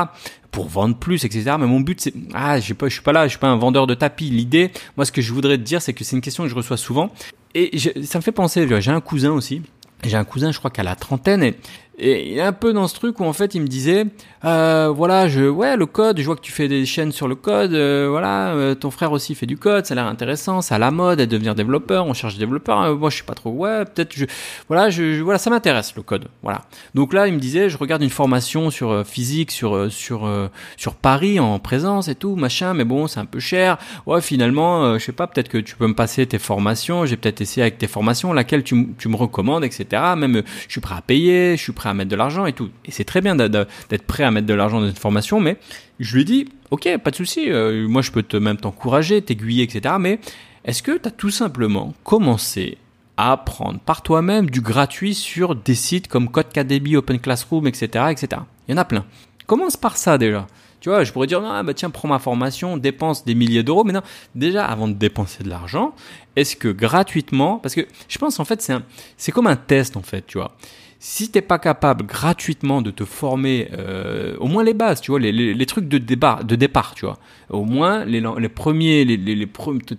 pour 0.52 0.68
vendre 0.68 0.96
plus, 0.96 1.26
etc. 1.26 1.56
Mais 1.60 1.66
mon 1.66 1.80
but, 1.80 2.00
c'est 2.00 2.14
ah, 2.36 2.60
je 2.60 2.74
pas, 2.74 2.88
je 2.88 2.94
suis 2.94 3.02
pas 3.02 3.12
là, 3.12 3.26
je 3.26 3.32
suis 3.32 3.40
pas 3.40 3.48
un 3.48 3.58
vendeur 3.58 3.88
de 3.88 3.96
tapis. 3.96 4.30
L'idée, 4.30 4.72
moi, 4.96 5.06
ce 5.06 5.12
que 5.12 5.20
je 5.20 5.34
voudrais 5.34 5.58
te 5.58 5.64
dire, 5.64 5.82
c'est 5.82 5.94
que 5.94 6.04
c'est 6.04 6.16
une 6.16 6.22
question 6.22 6.44
que 6.44 6.50
je 6.50 6.54
reçois 6.54 6.78
souvent 6.78 7.12
et 7.56 7.78
ça 8.04 8.20
me 8.20 8.24
fait 8.24 8.32
penser. 8.32 8.68
J'ai 8.80 8.92
un 8.92 9.02
cousin 9.02 9.32
aussi 9.32 9.64
j'ai 10.10 10.18
un 10.18 10.24
cousin, 10.24 10.52
je 10.52 10.60
crois 10.60 10.72
qu'à 10.72 10.84
la 10.84 10.96
trentaine, 10.96 11.44
et 11.44 11.56
et 11.98 12.42
un 12.42 12.54
peu 12.54 12.74
dans 12.74 12.88
ce 12.88 12.96
truc 12.96 13.20
où 13.20 13.24
en 13.24 13.34
fait 13.34 13.54
il 13.54 13.62
me 13.62 13.68
disait, 13.68 14.08
euh, 14.46 14.92
voilà, 14.94 15.28
je, 15.28 15.48
ouais, 15.48 15.78
le 15.78 15.86
code, 15.86 16.20
je 16.20 16.26
vois 16.26 16.36
que 16.36 16.42
tu 16.42 16.52
fais 16.52 16.68
des 16.68 16.86
chaînes 16.86 17.12
sur 17.12 17.28
le 17.28 17.36
code, 17.36 17.74
euh, 17.74 18.08
voilà, 18.10 18.54
euh, 18.56 18.74
ton 18.74 18.90
frère 18.90 19.12
aussi 19.12 19.36
fait 19.36 19.46
du 19.46 19.58
code, 19.58 19.86
ça 19.86 19.94
a 19.94 19.96
l'air 19.96 20.08
intéressant, 20.08 20.62
c'est 20.62 20.74
à 20.74 20.80
la 20.80 20.90
mode 20.90 21.20
de 21.20 21.26
devenir 21.26 21.54
développeur, 21.54 22.08
on 22.08 22.14
cherche 22.14 22.34
des 22.34 22.40
développeurs, 22.40 22.80
hein, 22.80 22.96
moi 22.96 23.10
je 23.12 23.16
suis 23.16 23.26
pas 23.26 23.36
trop, 23.36 23.52
ouais, 23.52 23.86
peut-être, 23.86 24.14
je, 24.16 24.26
voilà, 24.68 24.90
je, 24.90 25.22
voilà, 25.22 25.38
ça 25.38 25.52
m'intéresse 25.52 25.96
le 25.96 26.02
code, 26.02 26.30
voilà. 26.42 26.64
Donc 26.96 27.14
là 27.14 27.28
il 27.28 27.34
me 27.36 27.40
disait, 27.40 27.70
je 27.70 27.78
regarde 27.78 28.02
une 28.02 28.10
formation 28.10 28.72
sur 28.72 28.92
euh, 28.92 29.04
physique, 29.04 29.52
sur 29.52 29.92
sur 29.92 30.30
sur 30.78 30.96
Paris 30.96 31.40
en 31.40 31.60
présence 31.60 32.08
et 32.08 32.16
tout, 32.16 32.36
machin, 32.36 32.74
mais 32.74 32.86
bon 32.86 33.08
c'est 33.08 33.20
un 33.20 33.26
peu 33.26 33.40
cher, 33.40 33.78
ouais, 34.08 34.22
finalement, 34.22 34.98
je 34.98 35.04
sais 35.04 35.12
pas, 35.12 35.28
peut-être 35.28 35.50
que 35.50 35.60
tu 35.60 35.76
peux 35.76 35.88
me 35.88 35.96
passer 35.96 36.26
tes 36.26 36.40
formations, 36.40 37.06
j'ai 37.06 37.18
peut-être 37.18 37.42
essayé 37.42 37.62
avec 37.62 37.78
tes 37.78 37.88
formations, 37.88 38.34
laquelle 38.34 38.64
tu, 38.64 38.90
tu 38.98 39.10
me 39.10 39.16
recommandes, 39.16 39.64
etc. 39.64 40.02
Même 40.18 40.42
je 40.68 40.72
suis 40.72 40.82
prêt 40.82 40.96
à 40.96 41.02
payer, 41.02 41.56
je 41.56 41.62
suis 41.62 41.72
prêt 41.72 41.83
à 41.88 41.94
mettre 41.94 42.10
de 42.10 42.16
l'argent 42.16 42.46
et 42.46 42.54
tout. 42.54 42.70
Et 42.86 42.92
c'est 42.92 43.04
très 43.04 43.22
bien 43.22 43.36
d'être 43.36 44.04
prêt 44.08 44.24
à 44.24 44.32
mettre 44.32 44.48
de 44.48 44.54
l'argent 44.54 44.80
dans 44.82 44.88
une 44.88 44.96
formation, 44.96 45.40
mais 45.40 45.58
je 46.00 46.16
lui 46.18 46.26
dis, 46.26 46.48
ok, 46.72 46.98
pas 47.04 47.12
de 47.12 47.16
souci, 47.16 47.50
euh, 47.50 47.88
moi 47.88 48.02
je 48.02 48.12
peux 48.12 48.24
te 48.24 48.38
même 48.38 48.58
t'encourager, 48.58 49.22
t'aiguiller, 49.22 49.64
etc. 49.64 49.96
Mais 50.00 50.20
est-ce 50.66 50.84
que 50.84 50.98
tu 50.98 51.08
as 51.08 51.12
tout 51.12 51.30
simplement 51.30 51.94
commencé 52.04 52.78
à 53.18 53.32
apprendre 53.34 53.80
par 53.80 54.02
toi-même 54.02 54.50
du 54.50 54.62
gratuit 54.62 55.14
sur 55.14 55.56
des 55.56 55.76
sites 55.76 56.08
comme 56.08 56.30
Codecademy, 56.30 56.96
Open 56.96 57.20
Classroom, 57.20 57.68
etc., 57.68 58.06
etc. 58.10 58.42
Il 58.68 58.72
y 58.72 58.74
en 58.74 58.78
a 58.78 58.86
plein. 58.86 59.06
Commence 59.46 59.78
par 59.78 59.98
ça 59.98 60.18
déjà. 60.18 60.48
Tu 60.84 60.90
vois, 60.90 61.06
je 61.06 61.14
pourrais 61.14 61.28
dire, 61.28 61.40
non, 61.40 61.64
bah 61.64 61.74
tiens, 61.74 61.90
prends 61.90 62.10
ma 62.10 62.20
formation, 62.20 62.76
dépense 62.76 63.24
des 63.24 63.36
milliers 63.36 63.64
d'euros. 63.64 63.86
Mais 63.86 63.94
non, 63.94 64.02
déjà, 64.36 64.66
avant 64.66 64.90
de 64.90 64.94
dépenser 64.94 65.42
de 65.42 65.50
l'argent, 65.50 65.96
est-ce 66.36 66.58
que 66.58 66.68
gratuitement, 66.68 67.58
parce 67.58 67.74
que 67.74 67.88
je 68.10 68.18
pense 68.18 68.38
en 68.42 68.46
fait, 68.46 68.62
c'est 68.62 68.74
c'est 69.16 69.32
comme 69.32 69.48
un 69.48 69.56
test 69.56 69.96
en 69.96 70.02
fait, 70.02 70.26
tu 70.28 70.38
vois. 70.38 70.58
Si 71.06 71.30
t'es 71.30 71.42
pas 71.42 71.60
capable 71.60 72.06
gratuitement 72.06 72.82
de 72.82 72.90
te 72.90 73.04
former, 73.04 73.68
euh, 73.74 74.38
au 74.40 74.48
moins 74.48 74.64
les 74.64 74.74
bases, 74.74 75.02
tu 75.02 75.12
vois, 75.12 75.20
les, 75.20 75.34
les, 75.34 75.66
trucs 75.66 75.90
de 75.90 75.98
départ, 75.98 76.46
de 76.46 76.56
départ, 76.56 76.96
tu 76.96 77.04
vois. 77.04 77.20
Au 77.50 77.66
moins 77.66 78.06
les, 78.06 78.24
les 78.40 78.48
premiers, 78.48 79.04
les, 79.04 79.18
les, 79.18 79.46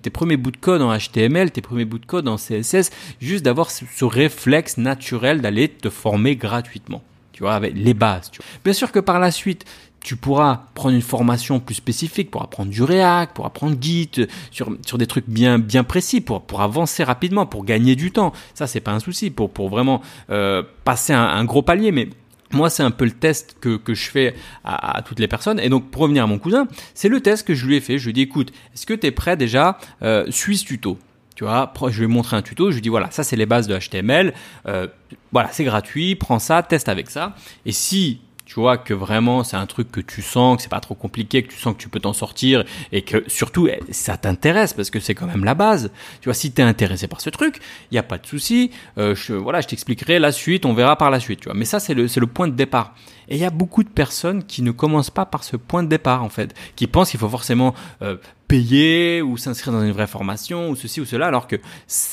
tes 0.00 0.08
premiers 0.08 0.38
bouts 0.38 0.50
de 0.50 0.56
code 0.56 0.80
en 0.80 0.96
HTML, 0.96 1.50
tes 1.50 1.60
premiers 1.60 1.84
bouts 1.84 1.98
de 1.98 2.06
code 2.06 2.26
en 2.26 2.36
CSS, 2.36 2.90
juste 3.20 3.44
d'avoir 3.44 3.70
ce, 3.70 3.84
ce 3.94 4.06
réflexe 4.06 4.78
naturel 4.78 5.42
d'aller 5.42 5.68
te 5.68 5.90
former 5.90 6.36
gratuitement 6.36 7.02
tu 7.34 7.42
vois, 7.42 7.54
avec 7.54 7.74
les 7.76 7.94
bases. 7.94 8.30
Tu 8.30 8.38
vois. 8.38 8.46
Bien 8.64 8.72
sûr 8.72 8.92
que 8.92 9.00
par 9.00 9.18
la 9.18 9.32
suite, 9.32 9.64
tu 10.04 10.16
pourras 10.16 10.66
prendre 10.74 10.94
une 10.94 11.02
formation 11.02 11.58
plus 11.60 11.74
spécifique 11.74 12.30
pour 12.30 12.42
apprendre 12.42 12.70
du 12.70 12.82
React, 12.82 13.34
pour 13.34 13.46
apprendre 13.46 13.74
Git, 13.80 14.10
sur, 14.50 14.76
sur 14.86 14.98
des 14.98 15.06
trucs 15.06 15.28
bien, 15.28 15.58
bien 15.58 15.82
précis, 15.82 16.20
pour, 16.20 16.42
pour 16.42 16.60
avancer 16.60 17.02
rapidement, 17.02 17.46
pour 17.46 17.64
gagner 17.64 17.96
du 17.96 18.12
temps. 18.12 18.32
Ça, 18.52 18.66
c'est 18.66 18.80
pas 18.80 18.92
un 18.92 19.00
souci, 19.00 19.30
pour, 19.30 19.50
pour 19.50 19.70
vraiment 19.70 20.02
euh, 20.28 20.62
passer 20.84 21.14
un, 21.14 21.42
gros 21.46 21.62
palier. 21.62 21.90
Mais 21.90 22.10
moi, 22.52 22.68
c'est 22.68 22.82
un 22.82 22.90
peu 22.90 23.06
le 23.06 23.12
test 23.12 23.56
que, 23.62 23.76
que 23.76 23.94
je 23.94 24.10
fais 24.10 24.34
à, 24.62 25.00
toutes 25.02 25.20
les 25.20 25.28
personnes. 25.28 25.58
Et 25.58 25.70
donc, 25.70 25.90
pour 25.90 26.02
revenir 26.02 26.24
à 26.24 26.26
mon 26.26 26.38
cousin, 26.38 26.68
c'est 26.92 27.08
le 27.08 27.22
test 27.22 27.46
que 27.46 27.54
je 27.54 27.66
lui 27.66 27.76
ai 27.76 27.80
fait. 27.80 27.96
Je 27.96 28.04
lui 28.04 28.10
ai 28.10 28.12
dit, 28.12 28.22
écoute, 28.22 28.52
est-ce 28.74 28.84
que 28.84 28.94
tu 28.94 29.06
es 29.06 29.10
prêt 29.10 29.38
déjà 29.38 29.78
euh, 30.02 30.26
Suis 30.30 30.58
ce 30.58 30.66
tuto? 30.66 30.98
Tu 31.34 31.44
vois, 31.44 31.72
je 31.88 31.98
lui 31.98 32.04
ai 32.04 32.08
montré 32.08 32.36
un 32.36 32.42
tuto, 32.42 32.70
je 32.70 32.76
lui 32.76 32.82
dis 32.82 32.90
voilà, 32.90 33.10
ça 33.10 33.24
c'est 33.24 33.34
les 33.34 33.44
bases 33.44 33.66
de 33.66 33.76
HTML, 33.76 34.34
euh, 34.68 34.86
voilà, 35.32 35.48
c'est 35.50 35.64
gratuit, 35.64 36.14
prends 36.14 36.38
ça, 36.38 36.62
teste 36.62 36.88
avec 36.88 37.10
ça. 37.10 37.34
Et 37.66 37.72
si 37.72 38.20
tu 38.44 38.60
vois 38.60 38.76
que 38.76 38.92
vraiment 38.92 39.42
c'est 39.42 39.56
un 39.56 39.66
truc 39.66 39.90
que 39.90 40.00
tu 40.00 40.22
sens 40.22 40.56
que 40.56 40.62
c'est 40.62 40.68
pas 40.68 40.80
trop 40.80 40.94
compliqué 40.94 41.42
que 41.42 41.48
tu 41.52 41.58
sens 41.58 41.74
que 41.74 41.80
tu 41.80 41.88
peux 41.88 42.00
t'en 42.00 42.12
sortir 42.12 42.64
et 42.92 43.02
que 43.02 43.24
surtout 43.26 43.66
eh, 43.68 43.80
ça 43.90 44.16
t'intéresse 44.16 44.72
parce 44.72 44.90
que 44.90 45.00
c'est 45.00 45.14
quand 45.14 45.26
même 45.26 45.44
la 45.44 45.54
base. 45.54 45.90
Tu 46.20 46.28
vois 46.28 46.34
si 46.34 46.52
tu 46.52 46.60
es 46.60 46.64
intéressé 46.64 47.08
par 47.08 47.20
ce 47.20 47.30
truc 47.30 47.60
il 47.90 47.94
y 47.94 47.98
a 47.98 48.02
pas 48.02 48.18
de 48.18 48.26
souci. 48.26 48.70
Euh, 48.98 49.14
je 49.14 49.34
voilà 49.34 49.60
je 49.60 49.68
t'expliquerai 49.68 50.18
la 50.18 50.32
suite 50.32 50.66
on 50.66 50.74
verra 50.74 50.96
par 50.96 51.10
la 51.10 51.20
suite 51.20 51.40
tu 51.40 51.48
vois. 51.48 51.54
Mais 51.54 51.64
ça 51.64 51.80
c'est 51.80 51.94
le 51.94 52.08
c'est 52.08 52.20
le 52.20 52.26
point 52.26 52.48
de 52.48 52.54
départ 52.54 52.94
et 53.28 53.36
il 53.36 53.40
y 53.40 53.44
a 53.44 53.50
beaucoup 53.50 53.82
de 53.82 53.88
personnes 53.88 54.44
qui 54.44 54.62
ne 54.62 54.70
commencent 54.70 55.10
pas 55.10 55.26
par 55.26 55.44
ce 55.44 55.56
point 55.56 55.82
de 55.82 55.88
départ 55.88 56.22
en 56.22 56.28
fait 56.28 56.54
qui 56.76 56.86
pensent 56.86 57.10
qu'il 57.10 57.20
faut 57.20 57.28
forcément 57.28 57.74
euh, 58.02 58.16
payer 58.48 59.22
ou 59.22 59.36
s'inscrire 59.36 59.72
dans 59.72 59.82
une 59.82 59.92
vraie 59.92 60.06
formation 60.06 60.70
ou 60.70 60.76
ceci 60.76 61.00
ou 61.00 61.04
cela 61.04 61.26
alors 61.26 61.46
que 61.46 61.56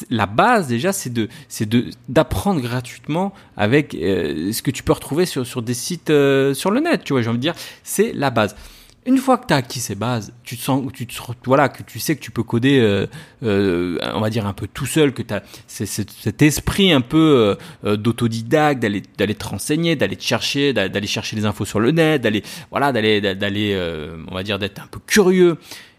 la 0.10 0.26
base 0.26 0.68
déjà 0.68 0.94
c'est 0.94 1.12
de 1.12 1.30
c'est 1.48 1.68
de 1.68 1.90
d'apprendre 2.10 2.62
gratuitement 2.62 3.34
avec 3.58 3.96
euh, 3.96 4.52
ce 4.52 4.62
que 4.62 4.72
tu 4.72 4.84
peux 4.84 4.94
retrouver 4.94 5.26
sur 5.26 5.46
sur 5.46 5.62
des 5.62 5.74
sites 5.74 6.10
euh, 6.10 6.54
sur 6.54 6.72
le 6.72 6.80
net 6.80 7.04
tu 7.04 7.14
vois 7.14 7.22
j'ai 7.22 7.30
envie 7.30 7.38
de 7.38 7.42
dire. 7.42 7.56
C'est 7.84 8.14
la 8.14 8.30
base 8.30 8.56
une 9.06 9.18
fois 9.18 9.40
que 9.40 9.48
tu 9.48 9.54
as 9.54 9.58
acquis 9.58 9.80
ces 9.80 9.96
bases, 9.96 10.32
tu 10.44 10.58
te 10.58 10.62
sens, 10.62 10.84
tu 10.94 11.08
te, 11.08 11.14
voilà, 11.46 11.70
que 11.70 11.82
tu 11.82 12.00
sais 12.00 12.16
que 12.16 12.22
tu 12.22 12.30
peux 12.30 12.44
coder, 12.44 12.80
euh, 12.80 13.08
euh, 13.44 13.98
on 14.14 14.20
va 14.20 14.30
dire 14.30 14.46
un 14.46 14.54
peu 14.54 14.68
tout 14.72 14.86
seul, 14.86 15.12
que 15.12 15.24
tu 15.24 15.34
as 15.34 15.42
cet 15.66 16.42
esprit 16.44 16.92
un 16.92 17.02
peu 17.02 17.58
euh, 17.84 17.98
d'autodidacte, 17.98 18.80
d'aller 18.80 19.02
d'aller 19.18 19.36
te 19.36 19.48
renseigner, 19.48 19.96
d'aller 19.96 20.16
te 20.16 20.24
chercher, 20.24 20.74
d'aller 20.74 21.08
chercher 21.08 21.36
les 21.36 21.46
infos 21.46 21.66
sur 21.66 21.80
le 21.80 21.92
net, 21.92 22.22
d'aller 22.22 22.44
voilà, 22.70 22.92
d'aller 22.92 23.22
d'aller, 23.22 23.76
on 24.30 24.36
va 24.36 24.44
dire 24.44 24.60
d'être 24.60 24.80
un 24.80 24.88
peu 24.88 25.00
curieux. 25.06 25.58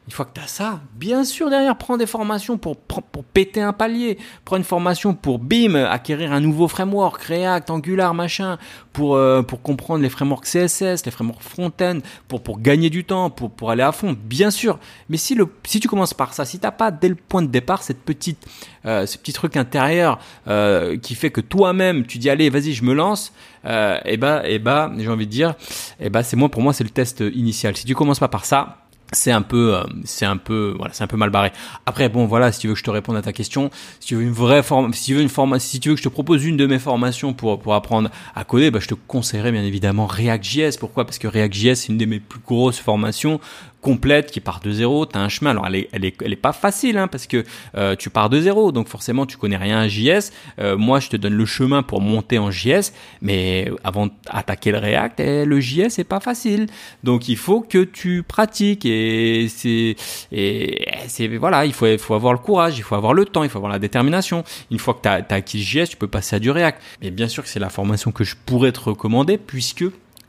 Une 0.09 0.13
fois 0.13 0.25
que 0.25 0.33
tu 0.35 0.41
as 0.41 0.49
ça, 0.49 0.81
bien 0.97 1.23
sûr, 1.23 1.49
derrière, 1.49 1.77
prends 1.79 1.97
des 1.97 2.07
formations 2.07 2.59
pour, 2.59 2.77
pour 2.77 3.23
péter 3.23 3.63
un 3.63 3.73
palier. 3.73 4.19
Prends 4.45 4.57
une 4.57 4.65
formation 4.65 5.15
pour, 5.15 5.39
bim, 5.39 5.77
acquérir 5.77 6.33
un 6.33 6.41
nouveau 6.41 6.67
framework, 6.67 7.23
React, 7.23 7.71
Angular, 7.71 8.13
machin, 8.13 8.59
pour, 8.93 9.15
euh, 9.15 9.43
pour 9.43 9.63
comprendre 9.63 10.03
les 10.03 10.09
frameworks 10.09 10.47
CSS, 10.47 11.05
les 11.05 11.13
frameworks 11.13 11.43
front-end, 11.43 12.01
pour, 12.27 12.43
pour 12.43 12.59
gagner 12.59 12.91
du 12.91 13.05
temps, 13.05 13.31
pour, 13.31 13.53
pour 13.53 13.71
aller 13.71 13.85
à 13.85 13.93
fond, 13.93 14.17
bien 14.25 14.51
sûr. 14.51 14.81
Mais 15.09 15.19
si, 15.19 15.37
le, 15.37 15.47
si 15.63 15.79
tu 15.79 15.87
commences 15.87 16.15
par 16.15 16.35
ça, 16.35 16.45
si 16.45 16.59
t'as 16.59 16.73
pas 16.73 16.91
dès 16.91 17.09
le 17.09 17.15
point 17.15 17.43
de 17.43 17.47
départ 17.47 17.85
cette 17.85 18.03
petite, 18.03 18.45
euh, 18.85 19.07
ce 19.07 19.17
petit 19.19 19.33
truc 19.33 19.57
intérieur 19.57 20.19
euh, 20.49 20.99
qui 20.99 21.15
fait 21.15 21.31
que 21.31 21.41
toi-même, 21.41 22.07
tu 22.07 22.19
dis, 22.19 22.29
allez, 22.29 22.51
vas-y, 22.51 22.73
je 22.73 22.83
me 22.83 22.93
lance, 22.93 23.33
et 23.65 24.17
bah, 24.17 24.43
et 24.49 24.59
bah, 24.59 24.91
j'ai 24.99 25.09
envie 25.09 25.27
de 25.27 25.31
dire, 25.31 25.55
et 26.01 26.11
bah, 26.11 26.25
c'est 26.25 26.35
moi, 26.35 26.49
pour 26.49 26.61
moi, 26.61 26.73
c'est 26.73 26.83
le 26.83 26.91
test 26.91 27.21
initial. 27.21 27.77
Si 27.77 27.85
tu 27.85 27.95
commences 27.95 28.19
pas 28.19 28.27
par 28.27 28.45
ça, 28.45 28.82
c'est 29.13 29.31
un 29.31 29.43
peu 29.43 29.77
euh, 29.77 29.83
c'est 30.05 30.25
un 30.25 30.37
peu 30.37 30.75
voilà 30.77 30.93
c'est 30.93 31.05
un 31.05 31.07
peu 31.07 31.17
mal 31.17 31.31
barré. 31.31 31.53
Après 31.87 32.09
bon 32.09 32.27
voilà 32.27 32.51
si 32.51 32.61
tu 32.61 32.69
veux 32.69 32.75
que 32.75 32.79
je 32.79 32.85
te 32.85 32.91
réponde 32.91 33.17
à 33.17 33.23
ta 33.23 33.33
question 33.33 33.71
si 34.01 34.09
tu 34.09 34.17
veux 34.17 34.23
une 34.23 34.33
vraie 34.33 34.63
forme 34.63 34.93
si 34.95 35.07
tu 35.07 35.15
veux 35.15 35.23
une 35.23 35.29
forme 35.29 35.59
si 35.59 35.81
tu 35.81 35.91
veux 35.91 35.95
que 35.95 36.01
je 36.01 36.05
te 36.05 36.13
propose 36.13 36.45
une 36.45 36.57
de 36.57 36.67
mes 36.67 36.79
formations 36.79 37.33
pour 37.35 37.61
pour 37.61 37.75
apprendre 37.75 38.11
à 38.35 38.45
coder 38.45 38.71
bah 38.71 38.81
je 38.81 38.89
te 38.89 38.95
conseillerais 38.95 39.53
bien 39.53 39.63
évidemment 39.63 40.07
React.js 40.07 40.79
pourquoi? 40.79 41.05
Parce 41.05 41.19
que 41.19 41.29
React.js 41.29 41.75
c'est 41.75 41.89
une 41.89 41.99
de 41.99 42.07
mes 42.07 42.21
plus 42.21 42.41
grosses 42.41 42.79
formations 42.79 43.41
complète 43.83 44.31
qui 44.31 44.41
part 44.41 44.61
de 44.61 44.71
zéro. 44.71 45.05
Tu 45.05 45.19
as 45.19 45.21
un 45.21 45.29
chemin. 45.29 45.51
Alors, 45.51 45.67
elle 45.67 45.75
est, 45.75 45.89
elle 45.93 46.05
est, 46.07 46.15
elle 46.25 46.33
est 46.33 46.37
pas 46.37 46.55
facile 46.55 46.97
hein, 46.97 47.09
parce 47.09 47.27
que 47.27 47.45
euh, 47.77 47.95
tu 47.97 48.09
pars 48.09 48.31
de 48.31 48.41
zéro. 48.41 48.73
Donc, 48.73 48.89
forcément, 48.89 49.27
tu 49.27 49.37
connais 49.37 49.59
rien 49.59 49.81
à 49.81 49.89
JS. 49.89 50.33
Euh, 50.59 50.79
moi, 50.79 51.01
je 51.01 51.11
te 51.11 51.17
donne 51.17 51.35
le 51.35 51.45
chemin 51.45 51.83
pour 51.83 52.01
monter 52.01 52.39
en 52.39 52.51
JS. 52.51 52.93
Mais 53.21 53.71
avant 53.85 54.07
d'attaquer 54.07 54.71
le 54.71 54.79
React, 54.79 55.21
eh, 55.21 55.45
le 55.45 55.61
JS, 55.61 55.91
c'est 55.91 56.05
pas 56.05 56.21
facile. 56.21 56.69
Donc, 57.03 57.29
il 57.29 57.37
faut 57.37 57.61
que 57.61 57.85
tu 57.85 58.23
pratiques. 58.23 58.87
Et 58.87 59.49
c'est, 59.49 59.97
et 60.31 60.89
c'est, 61.09 61.27
voilà, 61.37 61.67
il 61.67 61.75
faut, 61.75 61.87
il 61.87 61.99
faut 61.99 62.15
avoir 62.15 62.33
le 62.33 62.39
courage, 62.39 62.79
il 62.79 62.83
faut 62.83 62.95
avoir 62.95 63.13
le 63.13 63.27
temps, 63.27 63.43
il 63.43 63.51
faut 63.51 63.59
avoir 63.59 63.73
la 63.73 63.81
détermination. 63.81 64.45
Une 64.71 64.79
fois 64.79 64.95
que 64.95 65.03
tu 65.03 65.09
as, 65.09 65.25
acquis 65.29 65.59
le 65.59 65.65
JS, 65.65 65.91
tu 65.91 65.97
peux 65.97 66.09
passer 66.09 66.37
à 66.37 66.39
du 66.39 66.51
React. 66.51 66.81
Mais 67.03 67.11
bien 67.11 67.29
sûr 67.29 67.43
que 67.43 67.49
c'est 67.49 67.61
la 67.61 67.69
formation 67.69 68.13
que 68.13 68.23
je 68.23 68.37
pourrais 68.47 68.73
te 68.73 68.81
recommander 68.81 69.39
puisque 69.39 69.85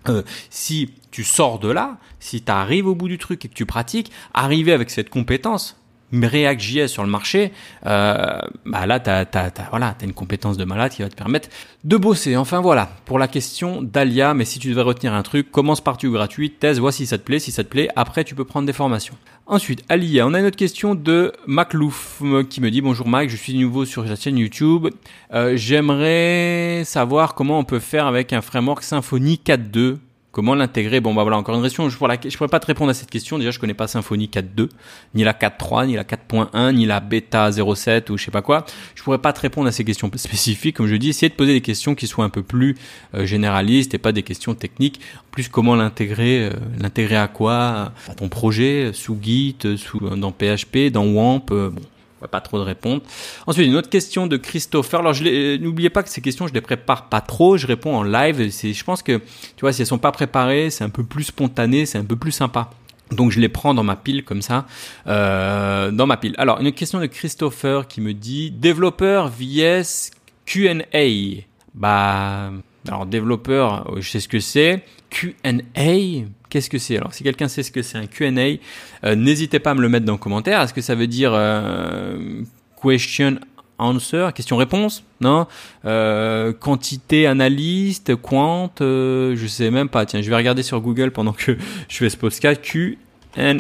euh, 0.09 0.23
si 0.49 0.93
tu 1.11 1.23
sors 1.23 1.59
de 1.59 1.69
là, 1.69 1.97
si 2.19 2.41
tu 2.41 2.51
arrives 2.51 2.87
au 2.87 2.95
bout 2.95 3.07
du 3.07 3.17
truc 3.17 3.45
et 3.45 3.47
que 3.47 3.53
tu 3.53 3.65
pratiques, 3.65 4.11
arriver 4.33 4.73
avec 4.73 4.89
cette 4.89 5.09
compétence, 5.09 5.77
React.js 6.21 6.87
sur 6.87 7.03
le 7.03 7.09
marché, 7.09 7.51
euh, 7.85 8.39
bah 8.65 8.85
là, 8.85 8.99
tu 8.99 9.09
as, 9.09 9.51
voilà, 9.69 9.95
une 10.03 10.13
compétence 10.13 10.57
de 10.57 10.65
malade 10.65 10.91
qui 10.91 11.01
va 11.01 11.09
te 11.09 11.15
permettre 11.15 11.49
de 11.83 11.97
bosser. 11.97 12.37
Enfin 12.37 12.61
voilà, 12.61 12.89
pour 13.05 13.19
la 13.19 13.27
question 13.27 13.81
d'Alia, 13.81 14.33
mais 14.33 14.45
si 14.45 14.59
tu 14.59 14.69
devais 14.69 14.81
retenir 14.81 15.13
un 15.13 15.23
truc, 15.23 15.51
commence 15.51 15.81
par 15.81 15.97
du 15.97 16.09
gratuit, 16.09 16.51
teste, 16.51 16.79
vois 16.79 16.91
si 16.91 17.05
ça 17.05 17.17
te 17.17 17.23
plaît, 17.23 17.39
si 17.39 17.51
ça 17.51 17.63
te 17.63 17.69
plaît, 17.69 17.89
après 17.95 18.23
tu 18.23 18.35
peux 18.35 18.45
prendre 18.45 18.67
des 18.67 18.73
formations. 18.73 19.15
Ensuite, 19.45 19.83
Alia, 19.89 20.25
on 20.25 20.33
a 20.33 20.39
une 20.39 20.45
autre 20.45 20.55
question 20.55 20.95
de 20.95 21.33
Maclouf 21.47 22.21
qui 22.49 22.61
me 22.61 22.71
dit 22.71 22.81
bonjour 22.81 23.07
Mike, 23.07 23.29
je 23.29 23.35
suis 23.35 23.57
nouveau 23.57 23.83
sur 23.83 24.03
la 24.03 24.15
chaîne 24.15 24.37
YouTube. 24.37 24.87
Euh, 25.33 25.57
j'aimerais 25.57 26.83
savoir 26.85 27.35
comment 27.35 27.59
on 27.59 27.65
peut 27.65 27.79
faire 27.79 28.07
avec 28.07 28.31
un 28.31 28.41
framework 28.41 28.83
Symfony 28.83 29.41
4.2 29.45 29.97
Comment 30.33 30.55
l'intégrer? 30.55 30.99
Bon, 30.99 31.13
bah 31.13 31.21
voilà, 31.21 31.37
encore 31.37 31.55
une 31.55 31.61
question. 31.61 31.87
Je 31.89 31.95
pourrais 31.95 32.17
pas 32.49 32.59
te 32.59 32.65
répondre 32.65 32.89
à 32.89 32.95
cette 32.95 33.11
question. 33.11 33.37
Déjà, 33.37 33.51
je 33.51 33.59
connais 33.59 33.75
pas 33.75 33.85
Symfony 33.85 34.31
4.2, 34.33 34.67
ni 35.13 35.23
la 35.23 35.31
4.3, 35.31 35.85
ni 35.85 35.93
la 35.93 36.03
4.1, 36.03 36.73
ni 36.73 36.87
la 36.87 36.99
bêta 37.01 37.51
0.7 37.51 38.11
ou 38.11 38.17
je 38.17 38.25
sais 38.25 38.31
pas 38.31 38.41
quoi. 38.41 38.65
Je 38.95 39.03
pourrais 39.03 39.19
pas 39.19 39.31
te 39.31 39.41
répondre 39.41 39.67
à 39.67 39.71
ces 39.71 39.85
questions 39.85 40.09
spécifiques. 40.15 40.75
Comme 40.77 40.87
je 40.87 40.95
dis, 40.95 41.09
essayer 41.09 41.29
de 41.29 41.35
poser 41.35 41.53
des 41.53 41.61
questions 41.61 41.93
qui 41.93 42.07
soient 42.07 42.25
un 42.25 42.29
peu 42.29 42.41
plus 42.41 42.75
euh, 43.13 43.27
généralistes 43.27 43.93
et 43.93 43.99
pas 43.99 44.11
des 44.11 44.23
questions 44.23 44.55
techniques. 44.55 44.99
En 45.19 45.29
plus, 45.29 45.49
comment 45.49 45.75
l'intégrer 45.75 46.47
euh, 46.47 46.53
L'intégrer 46.79 47.17
à 47.17 47.27
quoi? 47.27 47.91
À 48.09 48.15
ton 48.17 48.27
projet, 48.27 48.89
sous 48.91 49.15
Git, 49.21 49.57
sous 49.77 49.99
dans 49.99 50.31
PHP, 50.31 50.89
dans 50.91 51.05
WAMP. 51.05 51.51
Euh, 51.51 51.69
bon, 51.69 51.81
pas 52.27 52.41
trop 52.41 52.57
de 52.57 52.63
répondre. 52.63 53.01
Ensuite, 53.47 53.67
une 53.67 53.75
autre 53.75 53.89
question 53.89 54.27
de 54.27 54.37
Christopher. 54.37 54.99
Alors, 54.99 55.15
euh, 55.21 55.57
n'oubliez 55.57 55.89
pas 55.89 56.03
que 56.03 56.09
ces 56.09 56.21
questions, 56.21 56.47
je 56.47 56.53
les 56.53 56.61
prépare 56.61 57.09
pas 57.09 57.21
trop. 57.21 57.57
Je 57.57 57.67
réponds 57.67 57.95
en 57.95 58.03
live. 58.03 58.49
Je 58.51 58.83
pense 58.83 59.01
que, 59.03 59.17
tu 59.17 59.61
vois, 59.61 59.73
si 59.73 59.81
elles 59.81 59.87
sont 59.87 59.97
pas 59.97 60.11
préparées, 60.11 60.69
c'est 60.69 60.83
un 60.83 60.89
peu 60.89 61.03
plus 61.03 61.25
spontané, 61.25 61.85
c'est 61.85 61.97
un 61.97 62.05
peu 62.05 62.15
plus 62.15 62.31
sympa. 62.31 62.69
Donc 63.11 63.31
je 63.31 63.39
les 63.39 63.49
prends 63.49 63.73
dans 63.73 63.83
ma 63.83 63.95
pile 63.95 64.23
comme 64.23 64.41
ça, 64.41 64.65
euh, 65.07 65.91
dans 65.91 66.07
ma 66.07 66.17
pile. 66.17 66.33
Alors 66.37 66.59
une 66.61 66.71
question 66.71 66.99
de 66.99 67.05
Christopher 67.05 67.87
qui 67.87 68.01
me 68.01 68.13
dit 68.13 68.49
développeur 68.49 69.29
vs 69.29 70.11
Q&A. 70.45 71.43
Bah 71.75 72.51
alors 72.87 73.05
développeur, 73.05 73.91
je 73.99 74.09
sais 74.09 74.19
ce 74.19 74.27
que 74.27 74.39
c'est. 74.39 74.83
Q&A, 75.13 76.25
qu'est-ce 76.49 76.71
que 76.71 76.79
c'est? 76.79 76.97
Alors 76.97 77.13
si 77.13 77.23
quelqu'un 77.23 77.47
sait 77.47 77.61
ce 77.61 77.71
que 77.71 77.83
c'est 77.83 77.99
un 77.99 78.07
Q&A, 78.07 78.57
euh, 79.05 79.15
n'hésitez 79.15 79.59
pas 79.59 79.71
à 79.71 79.73
me 79.75 79.81
le 79.81 79.87
mettre 79.87 80.07
dans 80.07 80.13
le 80.13 80.17
commentaire. 80.17 80.59
Est-ce 80.59 80.73
que 80.73 80.81
ça 80.81 80.95
veut 80.95 81.05
dire 81.05 81.33
euh, 81.35 82.41
question 82.81 83.39
answer, 83.77 84.29
question-réponse 84.33 85.03
Non? 85.21 85.45
Euh, 85.85 86.51
Quantité 86.51 87.27
analyste, 87.27 88.15
quant, 88.15 88.71
euh, 88.81 89.35
je 89.35 89.45
sais 89.45 89.69
même 89.69 89.87
pas. 89.87 90.07
Tiens, 90.07 90.23
je 90.23 90.29
vais 90.31 90.35
regarder 90.35 90.63
sur 90.63 90.81
Google 90.81 91.11
pendant 91.11 91.33
que 91.33 91.57
je 91.89 91.97
fais 91.97 92.09
ce 92.09 92.17
podcast. 92.17 92.59
Q&A. 92.63 93.53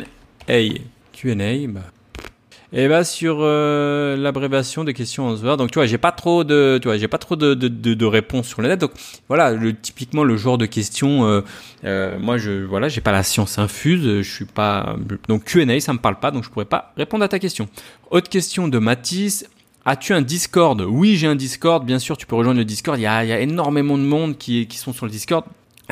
Q&A, 1.13 1.67
bah, 1.67 1.81
et 2.75 2.87
bah 2.87 3.03
sur 3.03 3.37
euh, 3.41 4.17
l'abréviation 4.17 4.83
des 4.83 4.95
questions 4.95 5.27
answer. 5.27 5.57
Donc 5.57 5.69
tu 5.69 5.77
vois, 5.77 5.85
j'ai 5.85 5.99
pas 5.99 6.11
trop 6.11 6.43
de, 6.43 6.79
tu 6.81 6.87
vois, 6.87 6.97
j'ai 6.97 7.07
pas 7.07 7.19
trop 7.19 7.35
de, 7.35 7.53
de, 7.53 7.67
de, 7.67 8.05
réponses 8.05 8.47
sur 8.47 8.63
le 8.63 8.67
net. 8.67 8.81
Donc 8.81 8.91
voilà, 9.27 9.55
typiquement 9.79 10.23
le 10.23 10.35
genre 10.37 10.57
de 10.57 10.65
questions. 10.65 11.25
Euh, 11.25 11.41
euh, 11.85 12.17
moi, 12.19 12.37
je 12.37 12.63
voilà, 12.65 12.89
j'ai 12.89 13.01
pas 13.01 13.11
la 13.11 13.21
science 13.21 13.59
infuse. 13.59 14.21
Je 14.21 14.29
suis 14.29 14.45
pas 14.45 14.95
donc 15.27 15.43
Q&A, 15.43 15.79
ça 15.79 15.93
me 15.93 15.99
parle 15.99 16.19
pas, 16.19 16.31
donc 16.31 16.43
je 16.43 16.49
pourrais 16.49 16.65
pas 16.65 16.93
répondre 16.97 17.23
à 17.23 17.27
ta 17.27 17.37
question. 17.37 17.69
Autre 18.09 18.29
question 18.29 18.67
de 18.67 18.79
Mathis. 18.79 19.45
As-tu 19.85 20.13
un 20.13 20.21
Discord? 20.21 20.81
Oui, 20.81 21.17
j'ai 21.17 21.27
un 21.27 21.35
Discord. 21.35 21.85
Bien 21.85 21.99
sûr, 21.99 22.17
tu 22.17 22.25
peux 22.25 22.35
rejoindre 22.35 22.57
le 22.57 22.65
Discord. 22.65 22.97
Il 22.97 23.03
y 23.03 23.05
a, 23.05 23.23
il 23.23 23.29
y 23.29 23.33
a 23.33 23.39
énormément 23.41 23.97
de 23.97 24.03
monde 24.03 24.37
qui, 24.37 24.65
qui 24.65 24.77
sont 24.77 24.93
sur 24.93 25.05
le 25.05 25.11
Discord. 25.11 25.45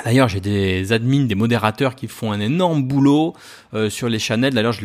D'ailleurs, 0.06 0.30
j'ai 0.30 0.40
des 0.40 0.94
admins, 0.94 1.26
des 1.26 1.36
modérateurs 1.36 1.96
qui 1.96 2.08
font 2.08 2.32
un 2.32 2.40
énorme 2.40 2.84
boulot 2.84 3.36
euh, 3.74 3.90
sur 3.90 4.08
les 4.08 4.20
channels. 4.20 4.54
D'ailleurs, 4.54 4.72
je, 4.72 4.84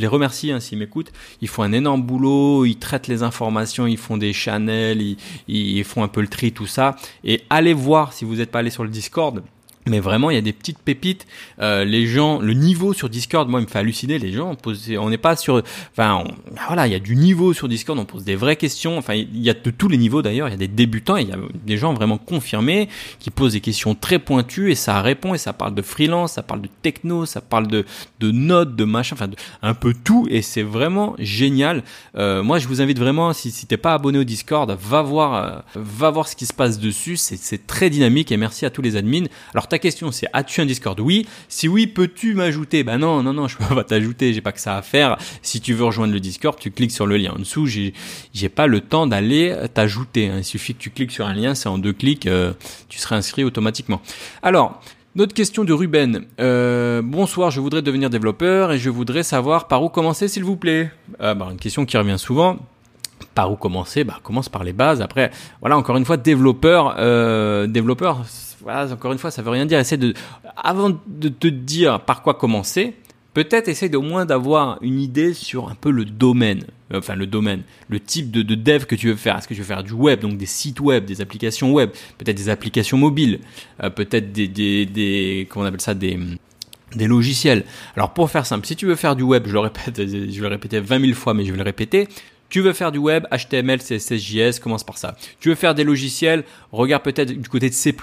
les 0.00 0.06
remercie 0.06 0.52
hein, 0.52 0.60
s'ils 0.60 0.78
m'écoutent. 0.78 1.12
Ils 1.42 1.48
font 1.48 1.64
un 1.64 1.72
énorme 1.72 2.02
boulot, 2.02 2.64
ils 2.64 2.78
traitent 2.78 3.08
les 3.08 3.24
informations, 3.24 3.86
ils 3.86 3.98
font 3.98 4.16
des 4.16 4.32
channels, 4.32 5.02
ils, 5.02 5.16
ils 5.48 5.84
font 5.84 6.04
un 6.04 6.08
peu 6.08 6.20
le 6.20 6.28
tri, 6.28 6.52
tout 6.52 6.68
ça. 6.68 6.94
Et 7.24 7.42
allez 7.50 7.74
voir 7.74 8.12
si 8.12 8.24
vous 8.24 8.36
n'êtes 8.36 8.52
pas 8.52 8.60
allé 8.60 8.70
sur 8.70 8.84
le 8.84 8.90
Discord. 8.90 9.42
Mais 9.88 10.00
vraiment, 10.00 10.30
il 10.30 10.34
y 10.34 10.38
a 10.38 10.42
des 10.42 10.52
petites 10.52 10.78
pépites. 10.78 11.26
Euh, 11.60 11.84
les 11.84 12.06
gens, 12.06 12.40
le 12.40 12.54
niveau 12.54 12.92
sur 12.92 13.08
Discord, 13.08 13.48
moi, 13.48 13.60
il 13.60 13.64
me 13.64 13.68
fait 13.68 13.78
halluciner. 13.78 14.18
Les 14.18 14.32
gens, 14.32 14.56
on 14.98 15.10
n'est 15.10 15.18
pas 15.18 15.36
sur, 15.36 15.62
enfin, 15.92 16.24
voilà, 16.66 16.86
il 16.86 16.92
y 16.92 16.96
a 16.96 17.00
du 17.00 17.16
niveau 17.16 17.52
sur 17.52 17.68
Discord. 17.68 17.98
On 17.98 18.04
pose 18.04 18.24
des 18.24 18.36
vraies 18.36 18.56
questions. 18.56 18.98
Enfin, 18.98 19.14
il 19.14 19.40
y 19.40 19.50
a 19.50 19.54
de 19.54 19.70
tous 19.70 19.88
les 19.88 19.98
niveaux 19.98 20.22
d'ailleurs. 20.22 20.48
Il 20.48 20.52
y 20.52 20.54
a 20.54 20.58
des 20.58 20.68
débutants, 20.68 21.16
il 21.16 21.28
y 21.28 21.32
a 21.32 21.38
des 21.64 21.76
gens 21.76 21.94
vraiment 21.94 22.18
confirmés 22.18 22.88
qui 23.18 23.30
posent 23.30 23.52
des 23.52 23.60
questions 23.60 23.94
très 23.94 24.18
pointues 24.18 24.70
et 24.70 24.74
ça 24.74 25.00
répond 25.02 25.34
et 25.34 25.38
ça 25.38 25.52
parle 25.52 25.74
de 25.74 25.82
freelance, 25.82 26.32
ça 26.32 26.42
parle 26.42 26.62
de 26.62 26.68
techno, 26.82 27.26
ça 27.26 27.40
parle 27.40 27.66
de 27.68 27.84
de 28.20 28.30
notes, 28.30 28.76
de 28.76 28.84
machin, 28.84 29.14
enfin, 29.14 29.30
un 29.62 29.74
peu 29.74 29.94
tout. 29.94 30.26
Et 30.30 30.42
c'est 30.42 30.62
vraiment 30.62 31.14
génial. 31.18 31.82
Euh, 32.16 32.42
moi, 32.42 32.58
je 32.58 32.68
vous 32.68 32.80
invite 32.80 32.98
vraiment, 32.98 33.32
si, 33.32 33.50
si 33.50 33.66
t'es 33.66 33.76
pas 33.76 33.94
abonné 33.94 34.18
au 34.18 34.24
Discord, 34.24 34.70
va 34.70 35.02
voir, 35.02 35.34
euh, 35.34 35.58
va 35.74 36.10
voir 36.10 36.28
ce 36.28 36.36
qui 36.36 36.46
se 36.46 36.52
passe 36.52 36.78
dessus. 36.78 37.16
C'est 37.16 37.66
très 37.66 37.90
dynamique 37.90 38.32
et 38.32 38.36
merci 38.36 38.66
à 38.66 38.70
tous 38.70 38.82
les 38.82 38.96
admins. 38.96 39.24
Alors, 39.54 39.68
question 39.78 40.10
c'est 40.12 40.26
as-tu 40.32 40.60
un 40.60 40.66
Discord 40.66 40.98
Oui. 41.00 41.26
Si 41.48 41.68
oui, 41.68 41.86
peux-tu 41.86 42.34
m'ajouter 42.34 42.84
Ben 42.84 42.98
non, 42.98 43.22
non, 43.22 43.32
non, 43.32 43.48
je 43.48 43.56
peux 43.56 43.64
pas 43.74 43.84
t'ajouter, 43.84 44.32
j'ai 44.32 44.40
pas 44.40 44.52
que 44.52 44.60
ça 44.60 44.76
à 44.76 44.82
faire. 44.82 45.16
Si 45.42 45.60
tu 45.60 45.74
veux 45.74 45.84
rejoindre 45.84 46.12
le 46.12 46.20
Discord, 46.20 46.58
tu 46.58 46.70
cliques 46.70 46.92
sur 46.92 47.06
le 47.06 47.16
lien 47.16 47.32
en 47.34 47.38
dessous. 47.38 47.66
J'ai, 47.66 47.94
j'ai 48.32 48.48
pas 48.48 48.66
le 48.66 48.80
temps 48.80 49.06
d'aller 49.06 49.54
t'ajouter. 49.72 50.28
Hein. 50.28 50.38
Il 50.38 50.44
suffit 50.44 50.74
que 50.74 50.80
tu 50.80 50.90
cliques 50.90 51.12
sur 51.12 51.26
un 51.26 51.34
lien, 51.34 51.54
c'est 51.54 51.68
en 51.68 51.78
deux 51.78 51.92
clics, 51.92 52.26
euh, 52.26 52.52
tu 52.88 52.98
seras 52.98 53.16
inscrit 53.16 53.44
automatiquement. 53.44 54.00
Alors, 54.42 54.80
notre 55.14 55.34
question 55.34 55.64
de 55.64 55.72
Ruben. 55.72 56.26
Euh, 56.38 57.02
bonsoir, 57.02 57.50
je 57.50 57.60
voudrais 57.60 57.82
devenir 57.82 58.10
développeur 58.10 58.72
et 58.72 58.78
je 58.78 58.90
voudrais 58.90 59.22
savoir 59.22 59.66
par 59.66 59.82
où 59.82 59.88
commencer, 59.88 60.28
s'il 60.28 60.44
vous 60.44 60.56
plaît. 60.56 60.90
Euh, 61.20 61.34
bah, 61.34 61.48
une 61.50 61.58
question 61.58 61.84
qui 61.84 61.96
revient 61.96 62.18
souvent 62.18 62.58
par 63.34 63.50
où 63.50 63.56
commencer? 63.56 64.04
Bah 64.04 64.20
commence 64.22 64.48
par 64.48 64.62
les 64.62 64.72
bases. 64.72 65.02
Après, 65.02 65.32
voilà, 65.60 65.76
encore 65.76 65.96
une 65.96 66.04
fois, 66.04 66.16
développeur, 66.16 66.94
développeur, 67.66 68.24
voilà, 68.62 68.92
encore 68.92 69.12
une 69.12 69.18
fois, 69.18 69.30
ça 69.30 69.42
veut 69.42 69.50
rien 69.50 69.66
dire. 69.66 69.78
Essaie 69.78 69.96
de, 69.96 70.14
avant 70.56 70.90
de 71.06 71.28
te 71.28 71.48
dire 71.48 72.00
par 72.00 72.22
quoi 72.22 72.34
commencer, 72.34 72.94
peut-être 73.34 73.68
essaie 73.68 73.94
au 73.94 74.02
moins 74.02 74.26
d'avoir 74.26 74.78
une 74.82 75.00
idée 75.00 75.32
sur 75.32 75.68
un 75.68 75.74
peu 75.74 75.90
le 75.90 76.04
domaine, 76.04 76.64
enfin 76.92 77.14
le 77.14 77.26
domaine, 77.26 77.62
le 77.88 78.00
type 78.00 78.30
de, 78.30 78.42
de 78.42 78.54
dev 78.54 78.84
que 78.84 78.94
tu 78.94 79.08
veux 79.08 79.16
faire. 79.16 79.36
Est-ce 79.36 79.46
que 79.46 79.54
tu 79.54 79.60
veux 79.60 79.66
faire 79.66 79.84
du 79.84 79.92
web, 79.92 80.20
donc 80.20 80.36
des 80.36 80.46
sites 80.46 80.80
web, 80.80 81.04
des 81.04 81.20
applications 81.20 81.72
web, 81.72 81.90
peut-être 82.18 82.36
des 82.36 82.48
applications 82.48 82.98
mobiles, 82.98 83.40
euh, 83.82 83.90
peut-être 83.90 84.32
des, 84.32 85.46
comment 85.50 85.64
on 85.64 85.68
appelle 85.68 85.80
ça, 85.80 85.94
des 85.94 86.18
des 86.96 87.06
logiciels. 87.06 87.64
Alors 87.96 88.14
pour 88.14 88.30
faire 88.30 88.46
simple, 88.46 88.66
si 88.66 88.74
tu 88.74 88.86
veux 88.86 88.96
faire 88.96 89.14
du 89.14 89.22
web, 89.22 89.44
je 89.46 89.52
le 89.52 89.58
répète, 89.60 89.96
je 89.96 90.04
vais 90.16 90.40
le 90.40 90.48
répéter 90.48 90.80
20 90.80 91.00
000 91.00 91.12
fois, 91.12 91.34
mais 91.34 91.44
je 91.44 91.50
vais 91.52 91.58
le 91.58 91.62
répéter, 91.62 92.08
tu 92.48 92.60
veux 92.60 92.72
faire 92.72 92.92
du 92.92 92.98
web, 92.98 93.26
HTML, 93.30 93.78
CSS, 93.78 94.14
JS, 94.14 94.60
commence 94.60 94.84
par 94.84 94.98
ça. 94.98 95.16
Tu 95.40 95.50
veux 95.50 95.54
faire 95.54 95.74
des 95.74 95.84
logiciels, 95.84 96.44
regarde 96.72 97.02
peut-être 97.02 97.32
du 97.32 97.48
côté 97.48 97.68
de 97.68 97.74
C++, 97.74 97.94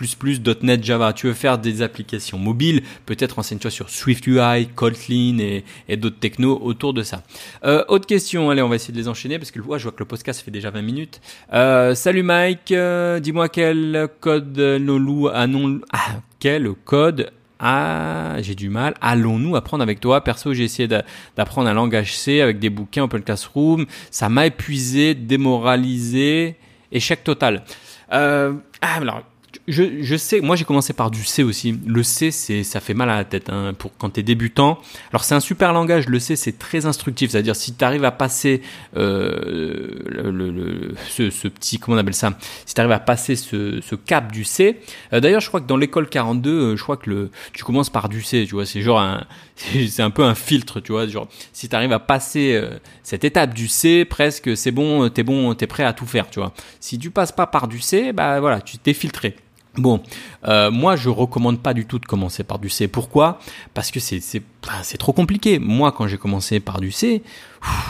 .NET, 0.62 0.84
Java. 0.84 1.14
Tu 1.14 1.28
veux 1.28 1.34
faire 1.34 1.58
des 1.58 1.82
applications 1.82 2.38
mobiles, 2.38 2.84
peut-être 3.06 3.34
renseigne-toi 3.34 3.72
sur 3.72 3.90
SwiftUI, 3.90 4.68
Kotlin 4.76 5.40
et, 5.88 5.98
d'autres 5.98 6.20
technos 6.20 6.60
autour 6.62 6.94
de 6.94 7.04
ça. 7.04 7.24
Euh, 7.64 7.84
autre 7.88 8.06
question, 8.06 8.50
allez, 8.50 8.62
on 8.62 8.70
va 8.70 8.76
essayer 8.76 8.94
de 8.94 8.98
les 9.00 9.08
enchaîner 9.08 9.40
parce 9.40 9.52
que 9.52 9.60
je 9.60 9.66
vois 9.66 9.80
que 9.80 10.00
le 10.00 10.06
podcast 10.06 10.42
fait 10.42 10.52
déjà 10.52 10.70
20 10.70 10.82
minutes. 10.82 11.22
Euh, 11.54 11.96
salut 11.96 12.24
Mike, 12.24 12.72
euh, 12.72 13.20
dis-moi 13.20 13.50
quel 13.50 14.10
code 14.20 14.58
nous 14.58 15.30
ah, 15.34 15.48
non, 15.48 15.80
ah, 15.92 16.22
quel 16.40 16.72
code 16.84 17.32
ah, 17.60 18.36
j'ai 18.41 18.56
du 18.56 18.70
mal. 18.70 18.94
Allons-nous 19.02 19.56
apprendre 19.56 19.84
avec 19.84 20.00
toi 20.00 20.24
Perso, 20.24 20.54
j'ai 20.54 20.63
essayé 20.63 20.88
d'apprendre 20.88 21.70
un 21.70 21.74
langage 21.74 22.18
C 22.18 22.41
avec 22.41 22.60
des 22.60 22.70
bouquins 22.70 23.04
Open 23.04 23.22
Classroom. 23.22 23.86
Ça 24.12 24.30
m'a 24.30 24.48
épuisé, 24.48 25.15
démoralisé, 25.15 26.56
échec 26.91 27.24
total. 27.24 27.63
Euh, 28.12 28.54
ah, 28.82 28.96
alors, 28.96 29.24
je, 29.67 30.04
je 30.04 30.15
sais, 30.15 30.41
moi 30.41 30.56
j'ai 30.56 30.63
commencé 30.65 30.93
par 30.93 31.10
du 31.10 31.23
C 31.23 31.41
aussi. 31.41 31.80
Le 31.88 32.04
C, 32.04 32.30
c'est, 32.30 32.63
ça 32.63 32.80
fait 32.80 32.93
mal 32.93 33.10
à 33.10 33.15
la 33.15 33.25
tête 33.25 33.49
hein, 33.49 33.73
pour 33.78 33.91
quand 33.97 34.12
t'es 34.12 34.21
débutant. 34.21 34.80
Alors 35.10 35.23
c'est 35.23 35.34
un 35.34 35.39
super 35.39 35.73
langage. 35.73 36.08
Le 36.08 36.19
C, 36.19 36.36
c'est 36.36 36.60
très 36.60 36.86
instructif. 36.86 37.32
C'est-à-dire 37.32 37.56
si 37.56 37.73
tu 37.73 37.84
arrives 37.84 38.06
à 38.06 38.12
passer 38.12 38.62
euh, 38.95 39.89
le, 40.06 40.51
le, 40.51 40.95
ce, 41.08 41.47
petit, 41.47 41.80
comment 41.80 41.97
on 41.97 41.99
appelle 41.99 42.13
ça? 42.13 42.38
Si 42.65 42.75
tu 42.75 42.82
arrives 42.82 42.91
à 42.91 42.99
passer 42.99 43.36
ce, 43.36 43.82
ce 43.82 43.95
cap 43.95 44.32
du 44.32 44.43
C. 44.43 44.80
Euh, 45.13 45.19
d'ailleurs, 45.19 45.41
je 45.41 45.47
crois 45.47 45.62
que 45.62 45.67
dans 45.67 45.78
l'école 45.78 46.10
42, 46.10 46.49
euh, 46.51 46.75
je 46.75 46.84
crois 46.84 46.97
que 46.97 47.10
le, 47.10 47.32
tu 47.54 47.63
commences 47.63 47.89
par 47.89 48.08
du 48.08 48.21
C. 48.21 48.45
Tu 48.47 48.54
vois, 48.54 48.67
c'est 48.67 48.82
genre 48.82 48.99
un, 48.99 49.25
c'est 49.56 50.04
un 50.04 50.12
peu 50.12 50.23
un 50.23 50.36
filtre. 50.36 50.80
Tu 50.80 50.91
vois, 50.91 51.08
genre 51.08 51.28
si 51.54 51.69
tu 51.69 51.75
arrives 51.75 51.93
à 51.93 51.99
passer 51.99 52.54
euh, 52.54 52.78
cette 53.01 53.23
étape 53.23 53.56
du 53.56 53.67
C, 53.67 54.06
presque, 54.06 54.56
c'est 54.56 54.71
bon, 54.71 55.10
t'es 55.10 55.23
bon, 55.23 55.56
t'es 55.56 55.65
prêt 55.65 55.84
à 55.84 55.93
tout 55.93 56.06
faire. 56.06 56.30
Tu 56.30 56.39
vois. 56.39 56.54
Si 56.80 56.99
tu 56.99 57.10
passes 57.10 57.32
pas 57.32 57.47
par 57.47 57.67
du 57.67 57.80
C, 57.80 58.13
bah 58.13 58.39
voilà, 58.39 58.62
tu 58.62 58.78
t'es 58.78 58.93
filtré. 58.93 59.36
Bon, 59.78 60.02
euh, 60.48 60.72
moi 60.72 60.96
je 60.96 61.10
recommande 61.10 61.62
pas 61.62 61.74
du 61.74 61.86
tout 61.86 62.00
de 62.00 62.06
commencer 62.06 62.44
par 62.44 62.60
du 62.60 62.70
C. 62.70 62.88
Pourquoi? 62.88 63.40
Parce 63.74 63.92
que 63.92 64.00
c'est 64.00 64.20
c'est 64.20 64.42
c'est 64.84 64.98
trop 64.98 65.14
compliqué. 65.14 65.60
Moi 65.60 65.92
quand 65.92 66.08
j'ai 66.08 66.18
commencé 66.18 66.60
par 66.60 66.80
du 66.80 66.92
C, 66.92 67.24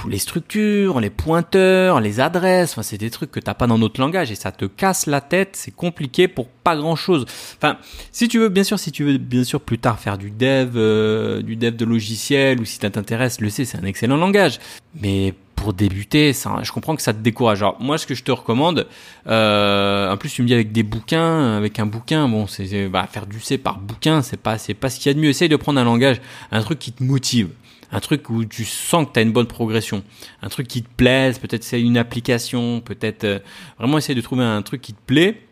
les 0.08 0.18
structures, 0.18 1.00
les 1.00 1.10
pointeurs, 1.10 2.02
les 2.02 2.20
adresses, 2.20 2.72
enfin 2.72 2.84
c'est 2.84 2.98
des 2.98 3.10
trucs 3.10 3.32
que 3.32 3.40
t'as 3.40 3.54
pas 3.54 3.68
dans 3.68 3.78
notre 3.78 4.02
langage 4.02 4.32
et 4.32 4.36
ça 4.36 4.52
te 4.52 4.66
casse 4.66 5.06
la 5.06 5.22
tête. 5.22 5.52
C'est 5.54 5.76
compliqué 5.76 6.28
pour 6.28 6.48
pas 6.48 6.76
grand 6.76 6.96
chose. 6.96 7.26
Enfin, 7.58 7.78
si 8.12 8.28
tu 8.28 8.40
veux 8.40 8.50
bien 8.50 8.64
sûr, 8.64 8.80
si 8.80 8.92
tu 8.92 9.04
veux 9.04 9.18
bien 9.18 9.44
sûr 9.44 9.62
plus 9.62 9.78
tard 9.78 10.00
faire 10.00 10.18
du 10.18 10.32
dev, 10.32 10.72
euh, 10.76 11.42
du 11.42 11.56
dev 11.56 11.76
de 11.76 11.86
logiciel 11.86 12.60
ou 12.60 12.66
si 12.66 12.78
ça 12.78 12.90
t'intéresse, 12.90 13.40
le 13.42 13.50
C 13.50 13.64
c'est 13.66 13.78
un 13.78 13.86
excellent 13.86 14.18
langage. 14.18 14.60
Mais 15.00 15.34
pour 15.66 15.74
débuter, 15.74 16.32
ça, 16.32 16.60
je 16.62 16.72
comprends 16.72 16.96
que 16.96 17.02
ça 17.02 17.12
te 17.12 17.18
décourage. 17.18 17.64
Alors 17.64 17.82
moi, 17.82 17.98
ce 17.98 18.06
que 18.06 18.14
je 18.14 18.24
te 18.24 18.32
recommande, 18.32 18.86
euh, 19.26 20.14
en 20.14 20.16
plus 20.16 20.30
tu 20.30 20.44
me 20.44 20.48
dis 20.48 20.54
avec 20.54 20.72
des 20.72 20.84
bouquins, 20.84 21.58
avec 21.58 21.80
un 21.80 21.88
bouquin, 21.88 22.30
bon, 22.30 22.46
c'est 22.46 22.88
bah, 22.88 23.08
faire 23.12 23.26
du 23.26 23.40
C 23.40 23.58
par 23.58 23.80
bouquin, 23.80 24.22
c'est 24.22 24.40
pas 24.40 24.60
c'est 24.60 24.76
pas 24.76 24.92
ce 24.92 25.00
qu'il 25.00 25.08
y 25.08 25.10
a 25.10 25.16
de 25.16 25.20
mieux. 25.20 25.30
Essaye 25.30 25.50
de 25.50 25.56
prendre 25.56 25.80
un 25.80 25.84
langage, 25.84 26.22
un 26.52 26.62
truc 26.62 26.78
qui 26.78 26.92
te 26.92 27.04
motive, 27.04 27.50
un 27.92 28.00
truc 28.00 28.30
où 28.30 28.46
tu 28.46 28.64
sens 28.64 29.08
que 29.08 29.14
tu 29.14 29.20
as 29.20 29.24
une 29.24 29.32
bonne 29.32 29.48
progression, 29.48 30.04
un 30.44 30.50
truc 30.50 30.68
qui 30.68 30.84
te 30.84 30.90
plaise, 30.96 31.40
peut-être 31.40 31.64
c'est 31.64 31.82
une 31.82 31.98
application, 31.98 32.80
peut-être 32.82 33.24
euh, 33.24 33.40
vraiment 33.80 33.98
essaye 33.98 34.16
de 34.16 34.22
trouver 34.22 34.44
un 34.44 34.62
truc 34.62 34.84
qui 34.84 34.94
te 34.94 35.02
plaît 35.08 35.45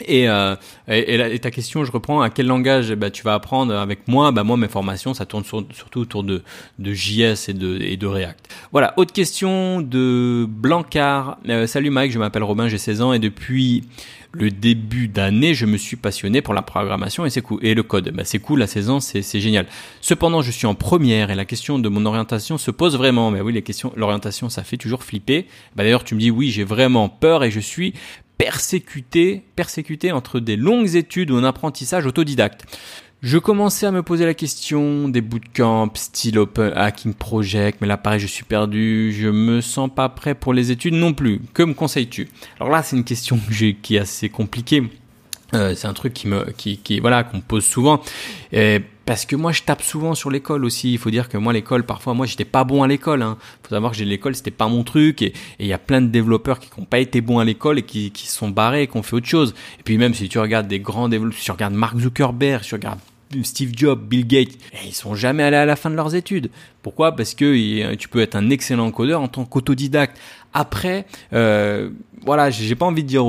et, 0.00 0.28
euh, 0.28 0.56
et, 0.88 1.38
ta 1.38 1.50
question, 1.50 1.84
je 1.84 1.92
reprends, 1.92 2.20
à 2.20 2.28
quel 2.28 2.46
langage 2.46 2.92
bah, 2.94 3.10
tu 3.10 3.22
vas 3.22 3.34
apprendre 3.34 3.74
avec 3.74 4.06
moi? 4.08 4.30
Bah, 4.30 4.44
Moi, 4.44 4.56
mes 4.56 4.68
formations, 4.68 5.14
ça 5.14 5.24
tourne 5.24 5.44
surtout 5.44 6.00
autour 6.00 6.22
de, 6.22 6.42
JS 6.78 7.48
et 7.48 7.54
de, 7.54 8.06
React. 8.06 8.48
Voilà, 8.72 8.92
autre 8.98 9.12
question 9.12 9.80
de 9.80 10.46
Blancard. 10.48 11.38
Euh, 11.48 11.66
salut 11.66 11.90
Mike, 11.90 12.12
je 12.12 12.18
m'appelle 12.18 12.42
Robin, 12.42 12.68
j'ai 12.68 12.78
16 12.78 13.00
ans 13.00 13.12
et 13.14 13.18
depuis 13.18 13.84
le 14.32 14.50
début 14.50 15.08
d'année, 15.08 15.54
je 15.54 15.64
me 15.64 15.78
suis 15.78 15.96
passionné 15.96 16.42
pour 16.42 16.52
la 16.52 16.60
programmation 16.60 17.24
et 17.24 17.30
c'est 17.30 17.40
cool. 17.40 17.58
Et 17.64 17.74
le 17.74 17.82
code, 17.82 18.10
bah, 18.10 18.24
c'est 18.24 18.38
cool, 18.38 18.58
la 18.58 18.66
16 18.66 18.90
ans, 18.90 19.00
c'est 19.00 19.40
génial. 19.40 19.66
Cependant, 20.02 20.42
je 20.42 20.50
suis 20.50 20.66
en 20.66 20.74
première 20.74 21.30
et 21.30 21.34
la 21.34 21.46
question 21.46 21.78
de 21.78 21.88
mon 21.88 22.04
orientation 22.04 22.58
se 22.58 22.70
pose 22.70 22.96
vraiment. 22.96 23.30
Mais 23.30 23.40
oui, 23.40 23.54
les 23.54 23.62
questions, 23.62 23.92
l'orientation, 23.96 24.50
ça 24.50 24.62
fait 24.62 24.76
toujours 24.76 25.04
flipper. 25.04 25.46
Bah, 25.74 25.84
D'ailleurs, 25.84 26.04
tu 26.04 26.14
me 26.14 26.20
dis 26.20 26.30
oui, 26.30 26.50
j'ai 26.50 26.64
vraiment 26.64 27.08
peur 27.08 27.44
et 27.44 27.50
je 27.50 27.60
suis 27.60 27.94
persécuté, 28.38 29.42
persécuté 29.56 30.12
entre 30.12 30.40
des 30.40 30.56
longues 30.56 30.94
études 30.94 31.30
ou 31.30 31.36
un 31.36 31.44
apprentissage 31.44 32.06
autodidacte. 32.06 32.64
Je 33.22 33.38
commençais 33.38 33.86
à 33.86 33.90
me 33.90 34.02
poser 34.02 34.26
la 34.26 34.34
question 34.34 35.08
des 35.08 35.22
bootcamps, 35.22 35.90
style 35.94 36.38
Open 36.38 36.72
Hacking 36.76 37.14
Project, 37.14 37.78
mais 37.80 37.86
là 37.86 37.96
pareil, 37.96 38.20
je 38.20 38.26
suis 38.26 38.44
perdu, 38.44 39.12
je 39.12 39.28
me 39.28 39.60
sens 39.60 39.90
pas 39.94 40.08
prêt 40.08 40.34
pour 40.34 40.52
les 40.52 40.70
études 40.70 40.94
non 40.94 41.14
plus. 41.14 41.40
Que 41.54 41.62
me 41.62 41.72
conseilles-tu? 41.72 42.28
Alors 42.60 42.70
là, 42.70 42.82
c'est 42.82 42.94
une 42.94 43.04
question 43.04 43.40
qui 43.82 43.96
est 43.96 43.98
assez 43.98 44.28
compliquée. 44.28 44.84
Euh, 45.54 45.74
c'est 45.74 45.86
un 45.86 45.94
truc 45.94 46.12
qui 46.12 46.28
me, 46.28 46.44
qui, 46.56 46.78
qui 46.78 47.00
voilà, 47.00 47.24
qu'on 47.24 47.38
me 47.38 47.42
pose 47.42 47.64
souvent. 47.64 48.02
Et 48.52 48.82
parce 49.06 49.24
que 49.24 49.36
moi 49.36 49.52
je 49.52 49.62
tape 49.62 49.82
souvent 49.82 50.14
sur 50.14 50.30
l'école 50.30 50.64
aussi. 50.64 50.92
Il 50.92 50.98
faut 50.98 51.10
dire 51.10 51.28
que 51.28 51.38
moi 51.38 51.52
l'école 51.52 51.84
parfois 51.84 52.12
moi 52.12 52.26
j'étais 52.26 52.44
pas 52.44 52.64
bon 52.64 52.82
à 52.82 52.88
l'école. 52.88 53.22
Hein. 53.22 53.38
Faut 53.62 53.70
savoir 53.70 53.92
que 53.92 53.98
j'ai 53.98 54.04
l'école 54.04 54.34
c'était 54.34 54.50
pas 54.50 54.68
mon 54.68 54.84
truc 54.84 55.22
et 55.22 55.32
il 55.58 55.66
y 55.66 55.72
a 55.72 55.78
plein 55.78 56.02
de 56.02 56.08
développeurs 56.08 56.58
qui 56.58 56.68
n'ont 56.78 56.84
pas 56.84 56.98
été 56.98 57.20
bons 57.20 57.38
à 57.38 57.44
l'école 57.44 57.78
et 57.78 57.82
qui 57.82 58.12
sont 58.26 58.50
barrés 58.50 58.82
et 58.82 58.86
qui 58.88 58.96
ont 58.96 59.02
fait 59.02 59.16
autre 59.16 59.26
chose. 59.26 59.54
Et 59.78 59.82
puis 59.82 59.96
même 59.96 60.12
si 60.12 60.28
tu 60.28 60.38
regardes 60.38 60.68
des 60.68 60.80
grands 60.80 61.08
développeurs, 61.08 61.38
si 61.38 61.44
tu 61.44 61.52
regardes 61.52 61.74
Mark 61.74 61.98
Zuckerberg, 61.98 62.62
si 62.62 62.68
tu 62.70 62.74
regardes 62.74 62.98
Steve 63.42 63.72
Jobs, 63.74 64.00
Bill 64.00 64.26
Gates, 64.26 64.56
eh, 64.72 64.86
ils 64.86 64.94
sont 64.94 65.14
jamais 65.14 65.42
allés 65.42 65.56
à 65.56 65.66
la 65.66 65.76
fin 65.76 65.90
de 65.90 65.96
leurs 65.96 66.14
études. 66.14 66.50
Pourquoi? 66.82 67.16
Parce 67.16 67.34
que 67.34 67.94
tu 67.94 68.08
peux 68.08 68.20
être 68.20 68.36
un 68.36 68.50
excellent 68.50 68.90
codeur 68.90 69.20
en 69.20 69.28
tant 69.28 69.44
qu'autodidacte. 69.44 70.16
Après, 70.52 71.06
euh, 71.32 71.90
voilà, 72.24 72.50
j'ai 72.50 72.74
pas 72.74 72.86
envie 72.86 73.02
de 73.02 73.08
dire, 73.08 73.24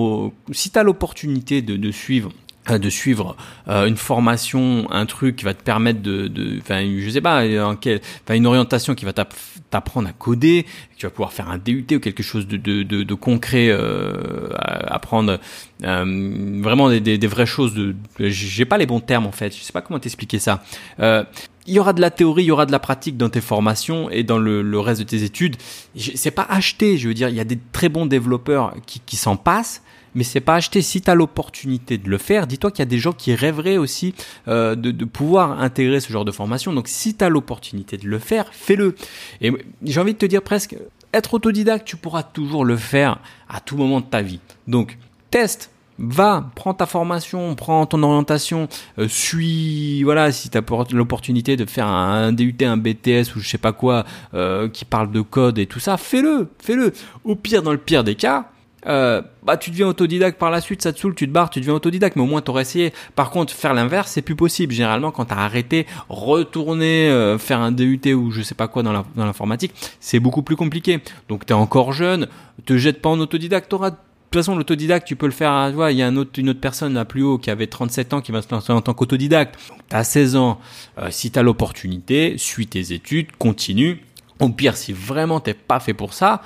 si 0.52 0.70
tu 0.70 0.80
as 0.80 0.84
l'opportunité 0.84 1.62
de, 1.62 1.76
de 1.76 1.92
suivre 1.92 2.32
de 2.68 2.90
suivre 2.90 3.36
euh, 3.68 3.86
une 3.86 3.98
formation, 3.98 4.88
un 4.92 5.06
truc 5.06 5.38
qui 5.38 5.46
va 5.46 5.54
te 5.54 5.64
permettre 5.64 6.02
de, 6.02 6.28
de 6.28 6.60
enfin, 6.60 6.86
je 7.00 7.10
sais 7.10 7.22
pas, 7.22 7.44
enfin, 7.46 8.36
une 8.36 8.46
orientation 8.46 8.94
qui 8.96 9.06
va 9.06 9.14
t'apprendre 9.14 10.10
à 10.10 10.14
coder, 10.14 10.66
tu 10.98 11.06
vas 11.06 11.10
pouvoir 11.10 11.32
faire 11.32 11.50
un 11.50 11.58
DUT 11.58 11.86
ou 11.92 12.00
quelque 12.00 12.24
chose 12.24 12.48
de, 12.48 12.58
de, 12.58 12.84
de, 12.84 13.04
de 13.04 13.14
concret, 13.14 13.68
euh, 13.70 14.50
apprendre 14.60 15.40
euh, 15.84 16.62
vraiment 16.62 16.90
des, 16.90 17.00
des, 17.00 17.18
des, 17.18 17.28
vraies 17.28 17.46
choses. 17.46 17.74
De, 17.74 17.96
j'ai 18.20 18.66
pas 18.66 18.78
les 18.78 18.86
bons 18.86 19.00
termes 19.00 19.26
en 19.26 19.32
fait, 19.32 19.56
je 19.56 19.62
sais 19.62 19.74
pas 19.74 19.82
comment 19.82 20.00
t'expliquer 20.00 20.40
ça. 20.40 20.64
Euh, 21.00 21.24
il 21.68 21.74
y 21.74 21.80
aura 21.80 21.94
de 21.94 22.02
la 22.02 22.12
théorie, 22.12 22.44
il 22.44 22.48
y 22.48 22.52
aura 22.52 22.66
de 22.66 22.72
la 22.72 22.80
pratique 22.80 23.18
dans 23.18 23.30
tes 23.30 23.42
formations 23.42 24.10
et 24.10 24.24
dans 24.24 24.40
le, 24.40 24.62
le 24.62 24.80
reste 24.80 25.02
de 25.02 25.06
tes 25.06 25.24
études. 25.24 25.58
C'est 25.96 26.32
pas 26.32 26.48
acheté, 26.50 26.98
je 26.98 27.10
veux 27.10 27.14
dire, 27.14 27.28
il 27.28 27.36
y 27.36 27.42
a 27.42 27.44
des 27.44 27.60
très 27.74 27.90
bons 27.90 28.06
développeurs 28.06 28.74
qui, 28.86 29.02
qui 29.02 29.18
s'en 29.18 29.36
passent 29.36 29.84
mais 30.16 30.24
c'est 30.24 30.42
pas 30.42 30.56
acheté. 30.56 30.82
Si 30.82 31.02
tu 31.02 31.10
as 31.10 31.16
l'opportunité 31.16 31.98
de 31.98 32.10
le 32.10 32.18
faire, 32.18 32.48
dis-toi 32.48 32.72
qu'il 32.72 32.80
y 32.80 32.84
a 32.84 32.86
des 32.86 33.00
gens 33.00 33.14
qui 33.14 33.34
rêveraient 33.36 33.78
aussi 33.78 34.14
euh, 34.48 34.76
de, 34.76 35.06
pouvoir 35.06 35.62
intégrer 35.62 36.00
ce 36.00 36.12
genre 36.12 36.26
de 36.26 36.32
formation. 36.32 36.74
Donc 36.74 36.88
si 36.88 37.16
tu 37.16 37.24
as 37.24 37.30
l'opportunité 37.30 37.98
de 37.98 38.08
le 38.08 38.20
faire, 38.20 38.48
fais-le. 38.52 38.96
Et 39.42 39.52
j'ai 39.84 40.00
envie 40.00 40.14
de 40.14 40.20
te 40.20 40.26
dire 40.26 40.42
presque, 40.42 40.76
être 41.14 41.34
autodidacte, 41.34 41.88
tu 41.88 41.98
pourras 41.98 42.24
toujours 42.24 42.66
le 42.66 42.78
faire 42.78 43.20
à 43.50 43.60
tout 43.60 43.78
moment 43.78 44.02
de 44.02 44.06
ta 44.06 44.22
vie. 44.22 44.40
Donc 44.68 44.98
teste, 45.32 45.72
va, 46.00 46.50
prends 46.56 46.74
ta 46.74 46.86
formation, 46.86 47.56
prends 47.56 47.86
ton 47.86 48.04
orientation, 48.04 48.68
euh, 49.00 49.08
suis, 49.08 50.04
voilà, 50.04 50.32
si 50.32 50.50
tu 50.50 50.58
as 50.58 50.64
l'opportunité 50.92 51.56
de 51.56 51.66
faire 51.66 51.88
un, 51.88 52.32
DUT, 52.34 52.56
un 52.62 52.78
BTS 52.78 53.36
ou 53.36 53.40
je 53.40 53.48
sais 53.48 53.58
pas 53.58 53.74
quoi, 53.74 54.06
euh, 54.34 54.70
qui 54.70 54.86
parle 54.86 55.12
de 55.12 55.22
code 55.22 55.58
et 55.60 55.66
tout 55.66 55.80
ça, 55.80 55.98
fais-le, 55.98 56.50
fais-le. 56.60 56.94
Au 57.24 57.36
pire, 57.36 57.64
dans 57.64 57.72
le 57.72 57.78
pire 57.78 58.04
des 58.04 58.16
cas, 58.16 58.52
euh, 58.88 59.22
bah 59.44 59.58
tu 59.58 59.72
deviens 59.72 59.88
autodidacte 59.88 60.40
par 60.40 60.52
la 60.52 60.62
suite, 60.62 60.82
ça 60.82 60.94
te 60.94 61.00
saoule, 61.00 61.16
tu 61.16 61.28
te 61.28 61.32
barres, 61.32 61.50
tu 61.50 61.60
deviens 61.60 61.74
autodidacte, 61.74 62.16
mais 62.16 62.22
au 62.22 62.28
moins 62.28 62.42
t'aurais 62.42 62.64
essayé. 62.64 62.94
Par 63.16 63.32
contre, 63.32 63.54
faire 63.54 63.74
l'inverse, 63.74 64.12
c'est 64.12 64.22
plus 64.22 64.36
possible. 64.36 64.74
Généralement, 64.74 65.12
quand 65.12 65.26
t'as 65.26 65.36
arrêté, 65.36 65.86
retourner 66.10 67.10
euh, 67.10 67.38
faire 67.38 67.60
un 67.60 67.72
DUT 67.72 68.14
ou 68.14 68.32
je 68.32 68.42
sais 68.42 68.56
pas 68.56 68.68
quoi 68.68 68.84
dans 68.84 69.06
l'informatique, 69.16 69.74
c'est 70.00 70.20
beaucoup 70.20 70.42
plus 70.42 70.56
compliqué. 70.56 71.00
Donc 71.30 71.46
t'es 71.46 71.54
encore 71.54 71.94
jeune, 71.94 72.28
te 72.66 72.78
jette 72.78 73.02
pas 73.02 73.10
en 73.10 73.20
autodidacte, 73.20 73.70
t'auras 73.70 73.92
de 74.28 74.32
toute 74.32 74.42
façon, 74.42 74.58
l'autodidacte, 74.58 75.08
tu 75.08 75.16
peux 75.16 75.26
le 75.26 75.32
faire. 75.32 75.68
Tu 75.70 75.76
vois, 75.76 75.94
il 75.94 75.98
y 75.98 76.04
a 76.04 76.12
autre, 76.12 76.32
une 76.38 76.50
autre 76.50 76.60
personne 76.60 76.94
là 76.94 77.06
plus 77.06 77.24
haut 77.24 77.38
qui 77.38 77.50
avait 77.50 77.68
37 77.68 78.14
ans 78.14 78.20
qui 78.20 78.34
va 78.34 78.42
se 78.42 78.52
lancer 78.52 78.74
en 78.74 78.82
tant 78.82 78.94
qu'autodidacte. 78.94 79.58
Tu 79.90 79.96
as 79.96 80.04
16 80.04 80.36
ans. 80.36 80.60
Euh, 80.98 81.08
si 81.12 81.32
tu 81.32 81.40
as 81.40 81.44
l'opportunité, 81.44 82.38
suis 82.38 82.68
tes 82.68 82.92
études, 82.92 83.32
continue. 83.38 84.04
Au 84.42 84.50
pire, 84.50 84.76
si 84.76 84.92
vraiment 84.92 85.40
t'es 85.40 85.54
pas 85.54 85.80
fait 85.80 85.94
pour 85.94 86.14
ça, 86.14 86.42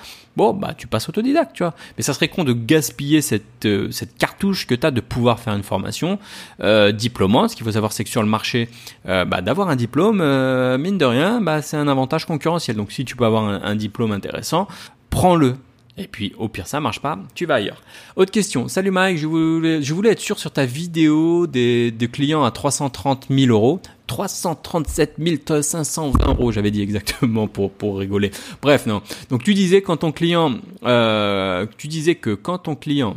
bah 0.50 0.74
tu 0.76 0.88
passes 0.88 1.08
autodidacte, 1.10 1.56
tu 1.56 1.64
vois. 1.64 1.74
Mais 1.98 2.04
ça 2.04 2.14
serait 2.14 2.28
con 2.28 2.44
de 2.44 2.54
gaspiller 2.54 3.22
cette 3.22 3.66
euh, 3.66 3.90
cartouche 4.18 4.68
que 4.68 4.76
tu 4.76 4.86
as 4.86 4.92
de 4.92 5.02
pouvoir 5.02 5.40
faire 5.40 5.54
une 5.54 5.64
formation 5.64 6.20
euh, 6.62 6.92
diplômante. 6.92 7.52
Ce 7.52 7.56
qu'il 7.56 7.66
faut 7.66 7.72
savoir, 7.72 7.94
c'est 7.94 8.04
que 8.04 8.10
sur 8.10 8.24
le 8.24 8.30
marché, 8.30 8.70
euh, 9.08 9.26
bah, 9.26 9.42
d'avoir 9.42 9.70
un 9.70 9.76
diplôme, 9.76 10.18
mine 10.78 10.98
de 10.98 11.06
rien, 11.06 11.42
bah, 11.42 11.62
c'est 11.62 11.78
un 11.78 11.88
avantage 11.88 12.26
concurrentiel. 12.26 12.76
Donc 12.76 12.92
si 12.92 13.06
tu 13.06 13.16
peux 13.16 13.26
avoir 13.26 13.44
un, 13.44 13.76
diplôme 13.76 14.12
intéressant, 14.12 14.68
prends-le. 15.10 15.56
Et 15.98 16.08
puis, 16.08 16.34
au 16.38 16.48
pire, 16.48 16.68
ça 16.68 16.80
marche 16.80 17.02
pas, 17.02 17.20
tu 17.36 17.46
vas 17.46 17.56
ailleurs. 17.56 17.82
Autre 18.16 18.32
question. 18.32 18.68
Salut 18.68 18.92
Mike, 18.92 19.18
je 19.18 19.28
voulais, 19.28 19.82
je 19.82 19.94
voulais 19.94 20.12
être 20.12 20.20
sûr 20.20 20.40
sur 20.40 20.52
ta 20.52 20.66
vidéo 20.66 21.48
des, 21.48 21.92
des 21.92 22.08
clients 22.08 22.44
à 22.44 22.52
330 22.52 23.28
000 23.30 23.52
euros. 23.52 23.82
337 24.12 25.62
520 25.62 26.28
euros, 26.28 26.52
j'avais 26.52 26.70
dit 26.70 26.82
exactement 26.82 27.48
pour 27.48 27.72
pour 27.72 27.98
rigoler. 27.98 28.32
Bref, 28.62 28.86
non. 28.86 29.02
Donc 29.30 29.42
tu 29.42 29.54
disais 29.54 29.82
quand 29.82 29.98
ton 29.98 30.12
client, 30.12 30.56
euh, 30.84 31.66
tu 31.78 31.88
disais 31.88 32.16
que 32.16 32.32
quand 32.32 32.58
ton 32.58 32.76
client 32.76 33.16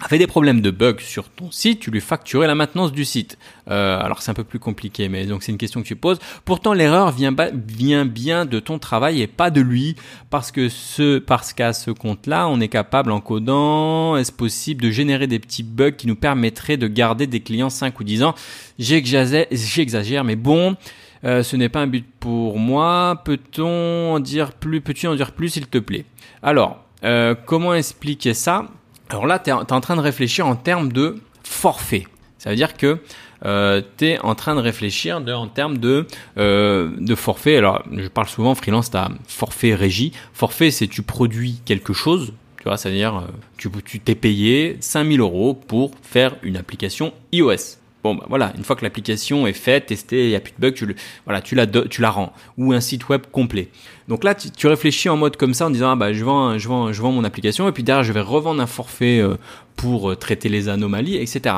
avait 0.00 0.18
des 0.18 0.26
problèmes 0.26 0.60
de 0.60 0.70
bugs 0.70 1.00
sur 1.00 1.28
ton 1.28 1.50
site, 1.50 1.80
tu 1.80 1.90
lui 1.90 2.00
facturais 2.00 2.46
la 2.46 2.54
maintenance 2.54 2.92
du 2.92 3.04
site. 3.04 3.38
Euh, 3.70 4.00
alors 4.00 4.22
c'est 4.22 4.30
un 4.30 4.34
peu 4.34 4.44
plus 4.44 4.58
compliqué, 4.58 5.08
mais 5.08 5.26
donc 5.26 5.42
c'est 5.42 5.52
une 5.52 5.58
question 5.58 5.82
que 5.82 5.86
tu 5.86 5.96
poses. 5.96 6.18
Pourtant 6.44 6.72
l'erreur 6.72 7.12
vient, 7.12 7.34
vient 7.54 8.04
bien 8.04 8.44
de 8.44 8.60
ton 8.60 8.78
travail 8.78 9.22
et 9.22 9.26
pas 9.26 9.50
de 9.50 9.60
lui, 9.60 9.96
parce 10.30 10.52
que 10.52 10.68
ce, 10.68 11.18
parce 11.18 11.52
qu'à 11.52 11.72
ce 11.72 11.90
compte-là, 11.90 12.48
on 12.48 12.60
est 12.60 12.68
capable 12.68 13.12
en 13.12 13.20
codant, 13.20 14.16
est-ce 14.16 14.32
possible 14.32 14.82
de 14.82 14.90
générer 14.90 15.26
des 15.26 15.38
petits 15.38 15.62
bugs 15.62 15.92
qui 15.92 16.06
nous 16.06 16.16
permettraient 16.16 16.76
de 16.76 16.88
garder 16.88 17.26
des 17.26 17.40
clients 17.40 17.70
5 17.70 17.98
ou 18.00 18.04
10 18.04 18.22
ans? 18.24 18.34
J'exagère, 18.78 20.24
mais 20.24 20.36
bon. 20.36 20.76
Euh, 21.24 21.44
ce 21.44 21.54
n'est 21.54 21.68
pas 21.68 21.80
un 21.80 21.86
but 21.86 22.04
pour 22.18 22.58
moi. 22.58 23.22
Peut-on 23.24 24.14
en 24.14 24.20
dire 24.20 24.52
plus 24.52 24.80
Peux-tu 24.80 25.06
en 25.06 25.14
dire 25.14 25.32
plus, 25.32 25.50
s'il 25.50 25.68
te 25.68 25.78
plaît? 25.78 26.04
Alors, 26.42 26.84
euh, 27.04 27.34
comment 27.46 27.74
expliquer 27.74 28.34
ça? 28.34 28.66
Alors 29.10 29.26
là, 29.26 29.38
tu 29.38 29.50
es, 29.50 29.52
en 29.52 29.80
train 29.80 29.96
de 29.96 30.00
réfléchir 30.00 30.46
en 30.46 30.56
termes 30.56 30.92
de 30.92 31.20
forfait. 31.42 32.06
Ça 32.38 32.50
veut 32.50 32.56
dire 32.56 32.76
que 32.76 32.98
euh, 33.44 33.82
tu 33.98 34.06
es 34.06 34.18
en 34.20 34.34
train 34.34 34.54
de 34.54 34.60
réfléchir 34.60 35.22
en 35.26 35.46
termes 35.48 35.78
de, 35.78 36.06
euh, 36.38 36.90
de 36.98 37.14
forfait. 37.14 37.56
Alors, 37.56 37.82
je 37.92 38.08
parle 38.08 38.28
souvent 38.28 38.54
freelance, 38.54 38.90
tu 38.90 38.96
as 38.96 39.10
forfait 39.26 39.74
régie. 39.74 40.12
Forfait, 40.32 40.70
c'est 40.70 40.86
tu 40.86 41.02
produis 41.02 41.60
quelque 41.64 41.92
chose. 41.92 42.32
Tu 42.58 42.64
vois, 42.64 42.76
c'est-à-dire, 42.76 43.16
euh, 43.16 43.68
tu 43.84 44.00
t'es 44.00 44.14
payé 44.14 44.76
5000 44.80 45.20
euros 45.20 45.54
pour 45.54 45.92
faire 46.02 46.36
une 46.42 46.56
application 46.56 47.12
iOS. 47.32 47.81
Bon, 48.02 48.16
bah 48.16 48.26
voilà, 48.28 48.52
une 48.56 48.64
fois 48.64 48.74
que 48.74 48.82
l'application 48.82 49.46
est 49.46 49.52
faite, 49.52 49.86
testée, 49.86 50.24
il 50.24 50.28
n'y 50.30 50.34
a 50.34 50.40
plus 50.40 50.52
de 50.52 50.60
bugs, 50.60 50.72
tu, 50.72 50.86
le, 50.86 50.96
voilà, 51.24 51.40
tu, 51.40 51.54
la, 51.54 51.66
tu 51.66 52.00
la 52.00 52.10
rends. 52.10 52.32
Ou 52.58 52.72
un 52.72 52.80
site 52.80 53.08
web 53.08 53.22
complet. 53.30 53.68
Donc 54.08 54.24
là, 54.24 54.34
tu, 54.34 54.66
réfléchis 54.66 55.08
en 55.08 55.16
mode 55.16 55.36
comme 55.36 55.54
ça 55.54 55.66
en 55.66 55.70
disant, 55.70 55.92
ah 55.92 55.96
bah, 55.96 56.12
je 56.12 56.24
vends, 56.24 56.58
je 56.58 56.66
vends, 56.66 56.92
je 56.92 57.00
vends 57.00 57.12
mon 57.12 57.22
application 57.22 57.68
et 57.68 57.72
puis 57.72 57.84
derrière, 57.84 58.02
je 58.02 58.12
vais 58.12 58.20
revendre 58.20 58.60
un 58.60 58.66
forfait 58.66 59.20
euh, 59.20 59.36
pour 59.76 60.10
euh, 60.10 60.16
traiter 60.16 60.48
les 60.48 60.68
anomalies, 60.68 61.16
etc. 61.16 61.56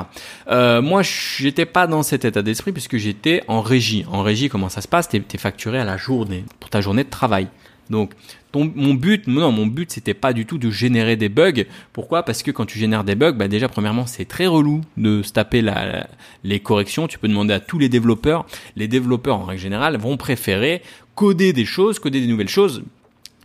Euh, 0.50 0.82
moi, 0.82 1.00
j'étais 1.02 1.64
pas 1.64 1.86
dans 1.86 2.02
cet 2.02 2.26
état 2.26 2.42
d'esprit 2.42 2.72
puisque 2.72 2.98
j'étais 2.98 3.42
en 3.48 3.62
régie. 3.62 4.04
En 4.10 4.22
régie, 4.22 4.50
comment 4.50 4.68
ça 4.68 4.82
se 4.82 4.88
passe? 4.88 5.08
T'es 5.08 5.22
es 5.32 5.38
facturé 5.38 5.78
à 5.78 5.84
la 5.84 5.96
journée, 5.96 6.44
pour 6.60 6.68
ta 6.68 6.82
journée 6.82 7.04
de 7.04 7.10
travail. 7.10 7.48
Donc, 7.90 8.12
mon 8.54 8.94
but, 8.94 9.26
non, 9.26 9.50
mon 9.52 9.66
but, 9.66 9.90
c'était 9.90 10.14
pas 10.14 10.32
du 10.32 10.46
tout 10.46 10.58
de 10.58 10.70
générer 10.70 11.16
des 11.16 11.28
bugs. 11.28 11.64
Pourquoi? 11.92 12.22
Parce 12.22 12.42
que 12.42 12.50
quand 12.50 12.66
tu 12.66 12.78
génères 12.78 13.04
des 13.04 13.14
bugs, 13.14 13.32
bah 13.32 13.48
déjà, 13.48 13.68
premièrement, 13.68 14.06
c'est 14.06 14.24
très 14.24 14.46
relou 14.46 14.80
de 14.96 15.22
se 15.22 15.32
taper 15.32 15.62
les 16.44 16.60
corrections. 16.60 17.08
Tu 17.08 17.18
peux 17.18 17.28
demander 17.28 17.52
à 17.54 17.60
tous 17.60 17.78
les 17.78 17.88
développeurs. 17.88 18.46
Les 18.76 18.88
développeurs, 18.88 19.38
en 19.38 19.44
règle 19.44 19.60
générale, 19.60 19.96
vont 19.96 20.16
préférer 20.16 20.82
coder 21.14 21.52
des 21.52 21.64
choses, 21.64 21.98
coder 21.98 22.20
des 22.20 22.26
nouvelles 22.26 22.48
choses 22.48 22.82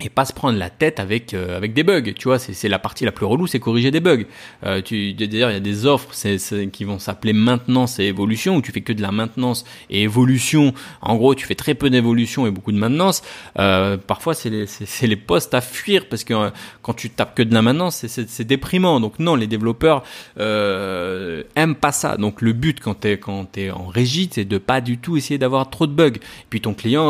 et 0.02 0.10
pas 0.10 0.26
se 0.26 0.34
prendre 0.34 0.58
la 0.58 0.70
tête 0.70 1.00
avec 1.00 1.34
euh, 1.34 1.58
avec 1.58 1.74
des 1.74 1.84
bugs. 1.84 2.14
Tu 2.16 2.28
vois 2.28 2.40
c'est 2.40 2.70
la 2.70 2.80
partie 2.80 3.06
la 3.06 3.12
plus 3.12 3.26
relou 3.26 3.48
c'est 3.48 3.60
corriger 3.60 3.92
des 3.92 4.00
bugs. 4.00 4.26
Euh, 4.66 4.82
d'ailleurs 4.82 5.52
il 5.52 5.54
y 5.54 5.58
a 5.58 5.60
des 5.60 5.86
offres 5.86 6.10
c'est 6.12 6.38
qui 6.72 6.84
vont 6.84 7.00
s'appeler 7.00 7.34
maintenance 7.34 8.00
et 8.00 8.06
évolution 8.06 8.56
où 8.56 8.62
tu 8.62 8.72
fais 8.72 8.82
que 8.82 8.94
de 8.94 9.02
la 9.02 9.12
maintenance 9.12 9.66
et 9.90 10.04
évolution. 10.04 10.74
En 11.02 11.16
gros 11.16 11.36
tu 11.36 11.46
fais 11.46 11.56
très 11.56 11.74
peu 11.74 11.90
d'évolution 11.90 12.48
et 12.48 12.52
beaucoup 12.52 12.72
de 12.72 12.78
maintenance. 12.78 13.22
Euh, 13.58 13.98
parfois 13.98 14.34
c'est 14.34 14.50
les 14.50 14.66
c'est 14.68 15.08
les 15.08 15.16
postes 15.16 15.54
à 15.54 15.62
fuir 15.62 16.08
parce 16.10 16.24
que 16.24 16.34
euh, 16.34 16.50
quand 16.82 16.94
tu 16.94 17.10
tapes 17.10 17.36
que 17.36 17.44
de 17.44 17.54
la 17.54 17.62
maintenance 17.62 18.06
c'est 18.08 18.44
déprimant. 18.44 19.00
Donc 19.00 19.20
non 19.20 19.36
les 19.36 19.48
développeurs 19.48 20.04
euh, 20.40 21.44
aiment 21.56 21.76
pas 21.76 21.92
ça. 21.92 22.18
Donc 22.18 22.42
le 22.42 22.54
but 22.54 22.80
quand 22.80 22.94
t'es 22.94 23.18
quand 23.18 23.46
t'es 23.46 23.72
en 23.72 23.88
régie 23.88 24.30
c'est 24.32 24.46
de 24.46 24.58
pas 24.58 24.82
du 24.82 24.98
tout 24.98 25.18
essayer 25.18 25.38
d'avoir 25.38 25.70
trop 25.70 25.88
de 25.88 25.94
bugs. 25.94 26.18
Et 26.18 26.48
puis 26.50 26.62
ton 26.62 26.74
client 26.74 27.08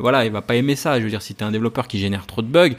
voilà 0.00 0.24
il 0.24 0.32
va 0.32 0.42
pas 0.42 0.56
aimer 0.56 0.76
ça. 0.76 0.98
Je 0.98 1.04
veux 1.04 1.10
dire 1.10 1.22
si 1.22 1.34
t'es 1.34 1.44
un 1.44 1.50
développeur 1.50 1.79
qui 1.88 1.98
génère 1.98 2.26
trop 2.26 2.42
de 2.42 2.46
bugs, 2.46 2.74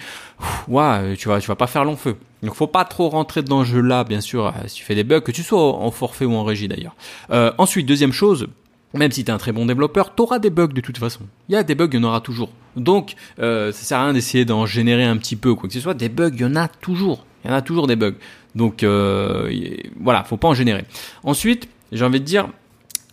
ouais, 0.68 1.16
tu 1.18 1.28
vas, 1.28 1.40
tu 1.40 1.48
vas 1.48 1.56
pas 1.56 1.68
faire 1.68 1.86
long 1.86 1.96
feu. 1.96 2.18
Donc 2.44 2.56
faut 2.56 2.68
pas 2.68 2.86
trop 2.86 3.10
rentrer 3.10 3.44
dans 3.44 3.64
ce 3.64 3.70
jeu-là, 3.70 4.04
bien 4.04 4.22
sûr, 4.22 4.48
euh, 4.48 4.52
si 4.68 4.76
tu 4.76 4.84
fais 4.84 4.96
des 4.96 5.04
bugs, 5.04 5.22
que 5.22 5.32
tu 5.32 5.44
sois 5.44 5.62
en 5.62 5.92
forfait 5.92 6.26
ou 6.26 6.34
en 6.34 6.44
régie 6.44 6.68
d'ailleurs. 6.68 6.96
Euh, 7.32 7.52
ensuite, 7.58 7.86
deuxième 7.86 8.14
chose, 8.14 8.48
même 8.94 9.12
si 9.12 9.24
tu 9.24 9.32
es 9.32 9.34
un 9.34 9.38
très 9.38 9.52
bon 9.52 9.66
développeur, 9.66 10.16
tu 10.16 10.22
auras 10.22 10.40
des 10.40 10.50
bugs 10.50 10.68
de 10.68 10.82
toute 10.82 10.98
façon. 10.98 11.22
Il 11.50 11.54
y 11.54 11.56
a 11.56 11.64
des 11.64 11.76
bugs, 11.76 11.90
il 11.92 12.00
y 12.00 12.00
en 12.00 12.08
aura 12.08 12.22
toujours. 12.22 12.50
Donc, 12.76 13.16
euh, 13.40 13.72
ça 13.72 13.84
sert 13.84 14.00
à 14.00 14.04
rien 14.06 14.14
d'essayer 14.14 14.46
d'en 14.46 14.66
générer 14.66 15.04
un 15.04 15.18
petit 15.18 15.36
peu, 15.36 15.56
quoi 15.56 15.68
que 15.68 15.74
ce 15.74 15.80
soit. 15.80 15.94
Des 15.94 16.10
bugs, 16.10 16.32
il 16.34 16.42
y 16.42 16.46
en 16.46 16.56
a 16.56 16.68
toujours. 16.68 17.26
Il 17.44 17.52
y 17.52 17.54
en 17.54 17.58
a 17.58 17.62
toujours 17.62 17.88
des 17.88 17.96
bugs. 17.96 18.16
Donc, 18.56 18.84
euh, 18.84 19.50
voilà, 20.00 20.24
faut 20.24 20.38
pas 20.38 20.48
en 20.48 20.54
générer. 20.54 20.86
Ensuite, 21.24 21.70
j'ai 21.92 22.04
envie 22.04 22.20
de 22.20 22.26
dire, 22.26 22.50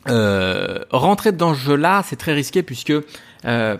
euh, 0.08 0.78
rentrer 0.90 1.32
dans 1.32 1.54
ce 1.54 1.60
jeu-là, 1.60 2.02
c'est 2.04 2.16
très 2.16 2.32
risqué 2.32 2.62
puisque 2.62 2.92
euh, 3.44 3.76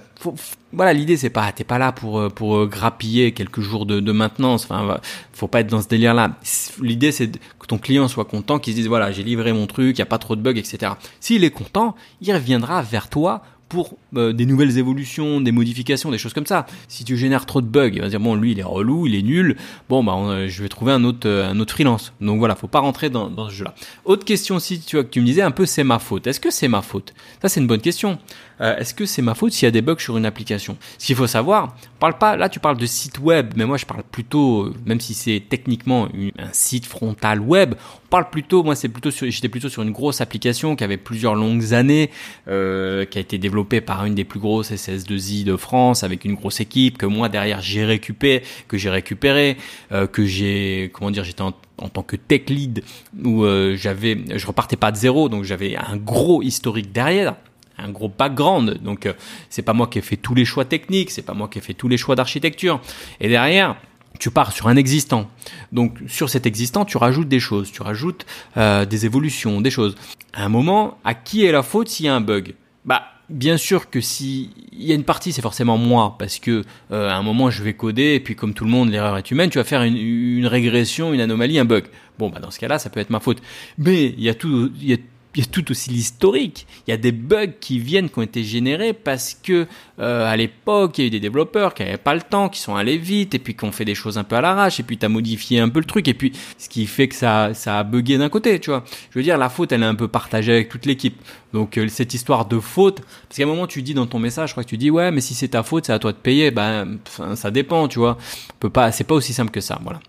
voilà, 0.73 0.93
l'idée 0.93 1.17
c'est 1.17 1.31
pas, 1.31 1.51
t'es 1.53 1.65
pas 1.65 1.79
là 1.79 1.93
pour 1.93 2.19
euh, 2.19 2.29
pour 2.29 2.57
euh, 2.57 2.67
grappiller 2.67 3.33
quelques 3.33 3.61
jours 3.61 3.87
de, 3.87 4.01
de 4.01 4.13
maintenance. 4.13 4.65
Enfin, 4.65 5.01
faut 5.33 5.49
pas 5.49 5.61
être 5.61 5.69
dans 5.69 5.81
ce 5.81 5.89
délire-là. 5.89 6.37
L'idée 6.81 7.13
c'est 7.13 7.31
que 7.31 7.67
ton 7.67 7.79
client 7.79 8.09
soit 8.09 8.27
content, 8.27 8.59
qu'il 8.59 8.75
se 8.75 8.79
dise 8.79 8.89
voilà, 8.89 9.11
j'ai 9.11 9.23
livré 9.23 9.53
mon 9.53 9.67
truc, 9.67 9.99
y 9.99 10.03
a 10.03 10.07
pas 10.07 10.19
trop 10.19 10.37
de 10.37 10.43
bugs, 10.43 10.57
etc. 10.57 10.93
S'il 11.21 11.45
est 11.45 11.51
content, 11.51 11.95
il 12.21 12.33
reviendra 12.33 12.83
vers 12.83 13.09
toi 13.09 13.43
pour 13.69 13.97
euh, 14.17 14.33
des 14.33 14.47
nouvelles 14.47 14.79
évolutions, 14.79 15.41
des 15.41 15.53
modifications, 15.53 16.11
des 16.11 16.19
choses 16.19 16.33
comme 16.33 16.47
ça. 16.47 16.67
Si 16.89 17.05
tu 17.05 17.17
génères 17.17 17.47
trop 17.47 17.61
de 17.61 17.67
bugs, 17.67 17.91
il 17.93 18.01
va 18.01 18.09
dire 18.09 18.21
bon 18.21 18.35
lui 18.35 18.53
il 18.53 18.59
est 18.59 18.65
relou, 18.65 19.07
il 19.07 19.15
est 19.15 19.23
nul. 19.23 19.57
Bon 19.89 20.03
bah 20.03 20.47
je 20.47 20.63
vais 20.63 20.69
trouver 20.69 20.93
un 20.93 21.05
autre 21.05 21.29
euh, 21.29 21.51
un 21.51 21.61
autre 21.61 21.73
freelance. 21.73 22.13
Donc 22.21 22.39
voilà, 22.39 22.55
faut 22.57 22.69
pas 22.69 22.81
rentrer 22.81 23.11
dans, 23.11 23.49
ce 23.49 23.55
jeu-là. 23.55 23.75
Autre 24.05 24.25
question 24.25 24.57
aussi, 24.57 24.81
tu 24.81 24.97
vois 24.97 25.05
que 25.05 25.11
tu 25.11 25.21
me 25.21 25.27
disais 25.27 25.43
un 25.43 25.51
peu 25.51 25.67
c'est 25.67 25.85
ma 25.85 25.99
faute. 25.99 26.27
Est-ce 26.27 26.41
que 26.41 26.51
c'est 26.51 26.69
ma 26.69 26.83
faute? 26.83 27.15
Ça 27.43 27.49
c'est 27.49 27.61
une 27.61 27.67
bonne 27.67 27.81
question. 27.81 28.19
Euh, 28.61 28.77
est-ce 28.77 28.93
que 28.93 29.07
c'est 29.07 29.23
ma 29.23 29.35
faute 29.35 29.53
s'il 29.53 29.67
y 29.67 29.69
a 29.69 29.71
des 29.71 29.83
bugs 29.83 29.99
sur 29.99 30.17
une 30.17 30.27
application? 30.27 30.77
Ce 30.99 31.07
qu'il 31.07 31.15
faut 31.15 31.27
savoir, 31.27 31.77
parle 32.01 32.17
pas. 32.17 32.37
Là 32.37 32.49
tu 32.49 32.61
parles 32.61 32.79
de 32.79 32.87
site 32.87 33.19
web, 33.19 33.53
mais 33.57 33.67
moi 33.67 33.77
je 33.77 33.87
parle 33.87 34.03
plutôt, 34.11 34.73
même 34.87 35.01
si 35.01 35.15
c'est 35.15 35.43
techniquement 35.49 36.09
un 36.39 36.53
site 36.53 36.87
frontal 36.87 37.41
web, 37.41 37.75
on 38.07 38.09
parle 38.09 38.31
plutôt. 38.31 38.63
Moi 38.63 38.75
c'est 38.75 38.89
plutôt 38.89 39.11
j'étais 39.11 39.49
plutôt 39.49 39.69
sur 39.69 39.83
une 39.83 39.93
grosse 39.93 40.23
application 40.23 40.75
qui 40.75 40.85
avait 40.85 40.97
plusieurs 40.97 41.35
longues 41.35 41.75
années, 41.75 42.11
qui 42.47 42.51
a 42.51 43.21
été 43.21 43.37
développée 43.39 43.58
par 43.65 44.05
une 44.05 44.15
des 44.15 44.25
plus 44.25 44.41
grosses 44.41 44.71
SS2I 44.71 45.45
de 45.45 45.57
France 45.57 46.03
avec 46.03 46.25
une 46.25 46.35
grosse 46.35 46.61
équipe 46.61 46.99
que 46.99 47.07
moi 47.07 47.29
derrière 47.29 47.61
j'ai 47.61 47.85
récupéré, 47.85 48.43
que 48.67 48.77
j'ai 48.77 48.91
récupéré, 48.91 49.57
euh, 49.93 50.07
que 50.07 50.25
j'ai 50.25 50.91
comment 50.93 51.11
dire, 51.11 51.25
j'étais 51.25 51.43
en, 51.43 51.53
tant 51.53 52.03
que 52.03 52.17
tech 52.17 52.49
lead 52.49 52.83
où 53.25 53.45
euh, 53.45 53.77
j'avais, 53.77 54.19
je 54.35 54.47
repartais 54.47 54.77
pas 54.77 54.91
de 54.91 54.97
zéro, 54.97 55.29
donc 55.29 55.45
j'avais 55.45 55.77
un 55.77 55.97
gros 55.97 56.43
historique 56.43 56.93
derrière 56.93 57.37
un 57.81 57.91
gros 57.91 58.09
background. 58.09 58.83
Donc 58.83 59.07
euh, 59.07 59.13
c'est 59.51 59.63
pas 59.63 59.73
moi 59.73 59.87
qui 59.87 59.99
ai 59.99 60.03
fait 60.03 60.17
tous 60.17 60.35
les 60.35 60.45
choix 60.45 60.65
techniques, 60.65 61.11
c'est 61.13 61.23
pas 61.23 61.35
moi 61.35 61.47
qui 61.47 61.59
ai 61.59 61.61
fait 61.61 61.75
tous 61.75 61.87
les 61.87 61.97
choix 61.97 62.17
d'architecture. 62.17 62.81
Et 63.21 63.29
derrière, 63.29 63.77
tu 64.19 64.33
pars 64.33 64.51
sur 64.51 64.67
un 64.67 64.75
existant. 64.75 65.31
Donc 65.71 65.97
sur 66.09 66.29
cet 66.29 66.45
existant, 66.45 66.85
tu 66.85 66.97
rajoutes 66.97 67.29
des 67.29 67.39
choses, 67.39 67.71
tu 67.71 67.83
rajoutes 67.83 68.27
des 68.57 69.07
évolutions, 69.07 69.61
des 69.61 69.71
choses. 69.71 69.95
À 70.33 70.45
un 70.45 70.49
moment, 70.49 70.99
à 71.05 71.15
qui 71.15 71.45
est 71.45 71.53
la 71.53 71.63
faute 71.63 71.89
s'il 71.89 72.07
y 72.07 72.09
a 72.09 72.17
un 72.17 72.21
bug? 72.21 72.57
Bah 72.85 73.05
bien 73.29 73.57
sûr 73.57 73.91
que 73.91 74.01
si 74.01 74.51
il 74.73 74.85
y 74.85 74.93
a 74.93 74.95
une 74.95 75.05
partie, 75.05 75.33
c'est 75.33 75.43
forcément 75.43 75.77
moi, 75.77 76.17
parce 76.19 76.39
que 76.39 76.65
euh, 76.93 77.09
à 77.09 77.17
un 77.17 77.23
moment 77.23 77.51
je 77.51 77.63
vais 77.63 77.75
coder 77.75 78.15
et 78.15 78.21
puis 78.21 78.37
comme 78.37 78.55
tout 78.55 78.65
le 78.65 78.71
monde, 78.71 78.91
l'erreur 78.91 79.17
est 79.17 79.31
humaine. 79.31 79.51
Tu 79.51 79.59
vas 79.59 79.65
faire 79.65 79.83
une, 79.83 79.97
une, 79.97 80.47
régression, 80.47 81.13
une 81.13 81.21
anomalie, 81.21 81.59
un 81.59 81.65
bug. 81.65 81.85
Bon, 82.19 82.31
bah 82.31 82.41
dans 82.41 82.51
ce 82.51 82.59
cas-là, 82.59 82.79
ça 82.79 82.91
peut 82.91 83.01
être 83.01 83.11
ma 83.11 83.21
faute. 83.21 83.43
Mais 83.77 84.07
il 84.07 84.23
y 84.23 84.29
a 84.29 84.35
tout, 84.35 84.71
il 84.81 84.91
y 84.91 84.95
a 84.95 84.97
il 85.39 85.45
y 85.45 85.47
a 85.47 85.51
tout 85.51 85.71
aussi 85.71 85.91
l'historique. 85.91 86.67
Il 86.87 86.91
y 86.91 86.95
a 86.95 86.97
des 86.97 87.13
bugs 87.13 87.47
qui 87.61 87.79
viennent, 87.79 88.09
qui 88.09 88.19
ont 88.19 88.23
été 88.23 88.43
générés 88.43 88.93
parce 88.93 89.35
que 89.35 89.67
euh, 90.01 90.27
à 90.27 90.37
l'époque, 90.37 90.99
il 90.99 91.03
y 91.03 91.05
a 91.05 91.07
eu 91.09 91.11
des 91.11 91.21
développeurs 91.21 91.75
qui 91.75 91.85
n'avaient 91.85 91.97
pas 91.97 92.15
le 92.15 92.23
temps, 92.23 92.49
qui 92.49 92.61
sont 92.61 92.75
allés 92.75 92.97
vite, 92.97 93.35
et 93.35 93.39
puis 93.39 93.55
qui 93.55 93.65
ont 93.65 93.71
fait 93.71 93.85
des 93.85 93.95
choses 93.95 94.19
un 94.19 94.25
peu 94.25 94.37
à 94.37 94.41
l'arrache, 94.41 94.81
et 94.81 94.83
puis 94.83 94.97
tu 94.97 95.07
as 95.07 95.09
modifié 95.09 95.61
un 95.61 95.69
peu 95.69 95.81
le 95.81 95.85
truc, 95.85 96.09
et 96.09 96.15
puis 96.15 96.33
ce 96.57 96.69
qui 96.69 96.87
fait 96.87 97.09
que 97.09 97.15
ça, 97.15 97.55
ça 97.55 97.79
a 97.79 97.85
bugué 97.85 98.19
d'un 98.19 98.29
côté, 98.29 98.59
tu 98.59 98.71
vois. 98.71 98.85
Je 99.11 99.19
veux 99.19 99.23
dire, 99.23 99.39
la 99.39 99.49
faute, 99.49 99.71
elle 99.71 99.83
est 99.83 99.87
un 99.87 99.95
peu 99.95 100.09
partagée 100.09 100.53
avec 100.53 100.69
toute 100.71 100.87
l'équipe. 100.87 101.21
Donc 101.53 101.79
euh, 101.79 101.89
cette 101.89 102.13
histoire 102.15 102.47
de 102.47 102.61
faute, 102.61 103.01
parce 103.01 103.37
qu'à 103.37 103.45
un 103.45 103.47
moment 103.47 103.67
tu 103.67 103.83
dis 103.83 103.95
dans 103.95 104.07
ton 104.07 104.19
message, 104.19 104.51
je 104.51 104.55
crois 104.55 104.65
que 104.65 104.69
tu 104.69 104.77
dis 104.77 104.91
ouais, 104.91 105.11
mais 105.11 105.21
si 105.21 105.35
c'est 105.35 105.49
ta 105.49 105.63
faute, 105.63 105.87
c'est 105.87 105.93
à 105.93 105.99
toi 105.99 106.13
de 106.13 106.19
payer. 106.19 106.51
Ben, 106.51 106.99
ça 107.35 107.51
dépend, 107.51 107.89
tu 107.89 107.99
vois. 107.99 108.19
Peut 108.61 108.71
pas, 108.71 108.93
c'est 108.93 109.05
pas 109.05 109.15
aussi 109.15 109.33
simple 109.33 109.51
que 109.51 109.61
ça, 109.61 109.79
voilà. 109.83 110.01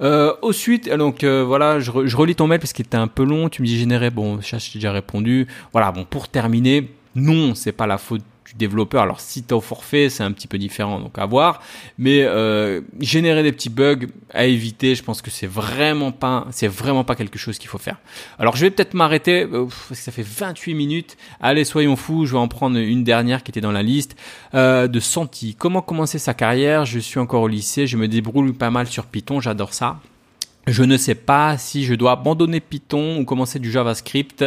Euh, 0.00 0.34
ensuite, 0.42 0.88
donc 0.88 1.24
euh, 1.24 1.44
voilà, 1.44 1.80
je, 1.80 1.90
je, 2.04 2.16
relis 2.16 2.36
ton 2.36 2.46
mail 2.46 2.60
parce 2.60 2.72
qu'il 2.72 2.86
était 2.86 2.96
un 2.96 3.08
peu 3.08 3.24
long. 3.24 3.48
Tu 3.48 3.62
me 3.62 3.66
dis 3.66 3.78
générer, 3.78 4.10
bon, 4.10 4.40
j'ai 4.40 4.58
déjà 4.74 4.92
répondu. 4.92 5.48
Voilà, 5.72 5.90
bon, 5.90 6.04
pour 6.04 6.28
terminer, 6.28 6.90
non, 7.14 7.54
c'est 7.54 7.72
pas 7.72 7.86
la 7.86 7.98
faute 7.98 8.22
développeur. 8.56 9.02
Alors 9.02 9.20
si 9.20 9.42
tu 9.42 9.54
au 9.54 9.60
forfait, 9.60 10.08
c'est 10.08 10.22
un 10.22 10.32
petit 10.32 10.46
peu 10.46 10.58
différent, 10.58 11.00
donc 11.00 11.18
à 11.18 11.26
voir. 11.26 11.60
Mais 11.98 12.22
euh, 12.22 12.80
générer 13.00 13.42
des 13.42 13.52
petits 13.52 13.70
bugs 13.70 14.06
à 14.32 14.44
éviter, 14.44 14.94
je 14.94 15.02
pense 15.02 15.22
que 15.22 15.30
c'est 15.30 15.46
vraiment 15.46 16.12
pas, 16.12 16.46
c'est 16.50 16.68
vraiment 16.68 17.04
pas 17.04 17.16
quelque 17.16 17.38
chose 17.38 17.58
qu'il 17.58 17.68
faut 17.68 17.78
faire. 17.78 17.96
Alors 18.38 18.56
je 18.56 18.62
vais 18.62 18.70
peut-être 18.70 18.94
m'arrêter 18.94 19.42
euh, 19.42 19.66
parce 19.66 19.88
que 19.88 19.94
ça 19.94 20.12
fait 20.12 20.26
28 20.26 20.74
minutes. 20.74 21.16
Allez, 21.40 21.64
soyons 21.64 21.96
fous, 21.96 22.26
je 22.26 22.32
vais 22.32 22.38
en 22.38 22.48
prendre 22.48 22.78
une 22.78 23.04
dernière 23.04 23.42
qui 23.42 23.50
était 23.50 23.60
dans 23.60 23.72
la 23.72 23.82
liste 23.82 24.16
euh, 24.54 24.88
de 24.88 25.00
Santi. 25.00 25.54
Comment 25.58 25.82
commencer 25.82 26.18
sa 26.18 26.34
carrière? 26.34 26.84
Je 26.84 26.98
suis 26.98 27.18
encore 27.18 27.42
au 27.42 27.48
lycée, 27.48 27.86
je 27.86 27.96
me 27.96 28.08
débrouille 28.08 28.52
pas 28.52 28.70
mal 28.70 28.86
sur 28.86 29.06
Python, 29.06 29.40
j'adore 29.40 29.74
ça. 29.74 29.98
Je 30.66 30.82
ne 30.82 30.96
sais 30.96 31.14
pas 31.14 31.58
si 31.58 31.84
je 31.84 31.94
dois 31.94 32.12
abandonner 32.12 32.60
Python 32.60 33.18
ou 33.18 33.24
commencer 33.24 33.58
du 33.58 33.70
JavaScript. 33.70 34.44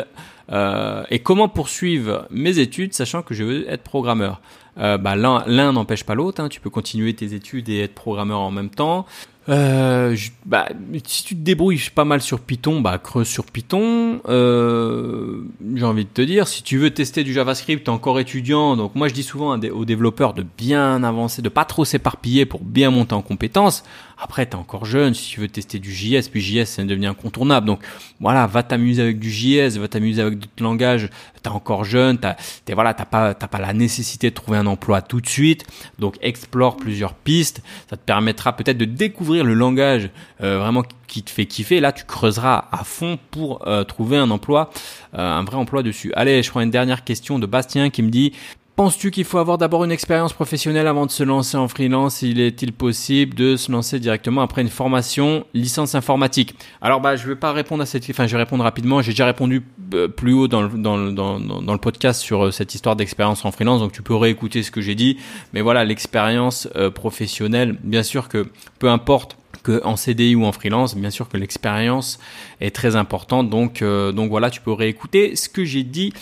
Euh, 0.52 1.04
et 1.10 1.20
comment 1.20 1.50
poursuivre 1.50 2.26
mes 2.32 2.60
études 2.60 2.94
sachant 2.94 3.22
que 3.22 3.34
je 3.34 3.44
veux 3.44 3.70
être 3.70 3.84
programmeur 3.84 4.42
euh, 4.80 4.98
bah, 4.98 5.16
L'un 5.16 5.72
n'empêche 5.72 6.04
pas 6.04 6.16
l'autre. 6.16 6.42
Hein. 6.42 6.50
Tu 6.50 6.60
peux 6.60 6.70
continuer 6.70 7.14
tes 7.14 7.34
études 7.34 7.70
et 7.70 7.82
être 7.82 7.94
programmeur 7.94 8.40
en 8.40 8.52
même 8.52 8.70
temps. 8.70 9.06
Euh, 9.50 10.16
bah, 10.46 10.68
si 11.06 11.24
tu 11.24 11.36
te 11.36 11.40
débrouilles 11.40 11.82
pas 11.96 12.04
mal 12.04 12.22
sur 12.22 12.42
Python, 12.42 12.82
bah 12.82 12.98
creuse 12.98 13.28
sur 13.28 13.46
Python. 13.46 14.22
Euh, 14.28 15.42
J'ai 15.76 15.86
envie 15.86 16.04
de 16.04 16.10
te 16.10 16.22
dire, 16.22 16.48
si 16.48 16.64
tu 16.64 16.78
veux 16.78 16.92
tester 16.92 17.24
du 17.24 17.34
JavaScript, 17.34 17.86
t'es 17.86 17.90
encore 17.90 18.20
étudiant. 18.20 18.76
Donc 18.76 18.96
moi 18.96 19.08
je 19.08 19.14
dis 19.14 19.24
souvent 19.24 19.58
aux 19.58 19.86
développeurs 19.86 20.34
de 20.34 20.46
bien 20.58 21.04
avancer, 21.04 21.42
de 21.42 21.50
pas 21.50 21.66
trop 21.66 21.86
s'éparpiller 21.86 22.46
pour 22.46 22.62
bien 22.62 22.92
monter 22.92 23.14
en 23.14 23.22
compétences. 23.22 23.84
Après, 24.20 24.48
t'es 24.48 24.56
encore 24.56 24.86
jeune, 24.86 25.14
si 25.14 25.30
tu 25.30 25.40
veux 25.40 25.48
tester 25.48 25.78
du 25.78 25.94
JS, 25.94 26.30
puis 26.32 26.42
JS, 26.42 26.66
c'est 26.66 26.84
devenu 26.86 27.06
incontournable. 27.06 27.68
Donc, 27.68 27.82
voilà, 28.20 28.48
va 28.48 28.64
t'amuser 28.64 29.04
avec 29.04 29.20
du 29.20 29.30
JS, 29.30 29.78
va 29.78 29.88
t'amuser 29.88 30.24
avec 30.24 30.40
d'autres 30.40 30.64
langages. 30.64 31.10
T'es 31.44 31.50
encore 31.50 31.84
jeune, 31.84 32.18
t'as, 32.18 32.36
t'es, 32.66 32.74
voilà, 32.74 32.96
t'as 32.96 33.06
pas, 33.06 33.36
t'as 33.36 33.48
pas 33.48 33.60
la 33.60 33.74
nécessité 33.74 34.32
de 34.32 34.36
trouver 34.36 34.58
un 34.58 34.66
emploi 34.66 35.04
tout 35.04 35.22
de 35.22 35.28
suite. 35.28 35.66
Donc, 36.00 36.16
explore 36.22 36.78
plusieurs 36.78 37.14
pistes. 37.14 37.62
Ça 37.92 37.96
te 37.96 38.02
permettra 38.02 38.56
peut-être 38.56 38.80
de 38.80 38.86
découvrir 38.86 39.37
le 39.44 39.54
langage 39.54 40.10
euh, 40.42 40.60
vraiment 40.60 40.84
qui 41.08 41.24
te 41.24 41.30
fait 41.30 41.46
kiffer. 41.46 41.80
Là, 41.80 41.92
tu 41.92 42.06
creuseras 42.06 42.66
à 42.72 42.84
fond 42.84 43.18
pour 43.32 43.68
euh, 43.68 43.84
trouver 43.84 44.18
un 44.18 44.30
emploi, 44.30 44.70
euh, 45.14 45.20
un 45.20 45.44
vrai 45.44 45.56
emploi 45.56 45.84
dessus. 45.84 46.12
Allez, 46.16 46.44
je 46.44 46.50
prends 46.50 46.62
une 46.62 46.72
dernière 46.72 47.04
question 47.04 47.40
de 47.40 47.46
Bastien 47.46 47.90
qui 47.90 48.04
me 48.04 48.10
dit 48.10 48.34
Penses-tu 48.78 49.10
qu'il 49.10 49.26
faut 49.26 49.40
avoir 49.40 49.58
d'abord 49.58 49.84
une 49.86 49.92
expérience 49.92 50.34
professionnelle 50.34 50.86
avant 50.86 51.08
de 51.08 51.12
se 51.12 51.24
lancer 51.24 51.58
en 51.58 51.68
freelance? 51.68 52.22
Il 52.22 52.40
est-il 52.40 52.74
possible 52.74 53.34
de 53.34 53.56
se 53.56 53.72
lancer 53.72 54.00
directement 54.00 54.44
après 54.44 54.62
une 54.62 54.70
formation 54.70 55.48
licence 55.56 55.96
informatique? 55.96 56.54
Alors 56.80 57.02
bah 57.02 57.16
je 57.16 57.28
vais 57.28 57.36
pas 57.36 57.54
répondre 57.54 57.82
à 57.82 57.88
cette 57.88 58.08
enfin 58.08 58.28
je 58.28 58.34
vais 58.34 58.44
répondre 58.44 58.64
rapidement, 58.64 59.02
j'ai 59.02 59.14
déjà 59.14 59.26
répondu 59.26 59.64
euh, 59.96 60.08
plus 60.08 60.34
haut 60.34 60.48
dans 60.48 60.62
le, 60.62 61.78
podcast 61.80 62.22
sur 62.22 62.46
euh, 62.46 62.52
cette 62.52 62.76
histoire 62.76 62.96
d'expérience 62.96 63.46
en 63.46 63.52
freelance. 63.52 63.80
Donc 63.80 63.94
tu 63.94 64.04
peux 64.04 64.16
réécouter 64.16 64.62
ce 64.62 64.70
que 64.70 64.80
j'ai 64.80 64.94
dit. 64.94 65.18
Mais 65.54 65.62
voilà, 65.62 65.84
l'expérience 65.84 66.70
euh, 66.76 66.92
professionnelle, 66.92 67.80
bien 67.84 68.04
sûr 68.04 68.30
que 68.30 68.46
peu 68.78 68.92
importe 68.92 69.38
que 69.64 69.84
en 69.86 69.96
CDI 69.96 70.36
ou 70.36 70.46
en 70.46 70.52
freelance, 70.52 70.96
bien 70.96 71.10
sûr 71.10 71.30
que 71.30 71.38
l'expérience 71.38 72.20
est 72.62 72.76
très 72.76 72.96
importante. 72.96 73.50
Donc 73.50 73.84
donc 73.84 74.30
voilà, 74.30 74.52
tu 74.52 74.62
peux 74.62 74.72
réécouter 74.72 75.36
ce 75.36 75.50
que 75.50 75.66
j'ai 75.66 75.82
dit 75.82 76.14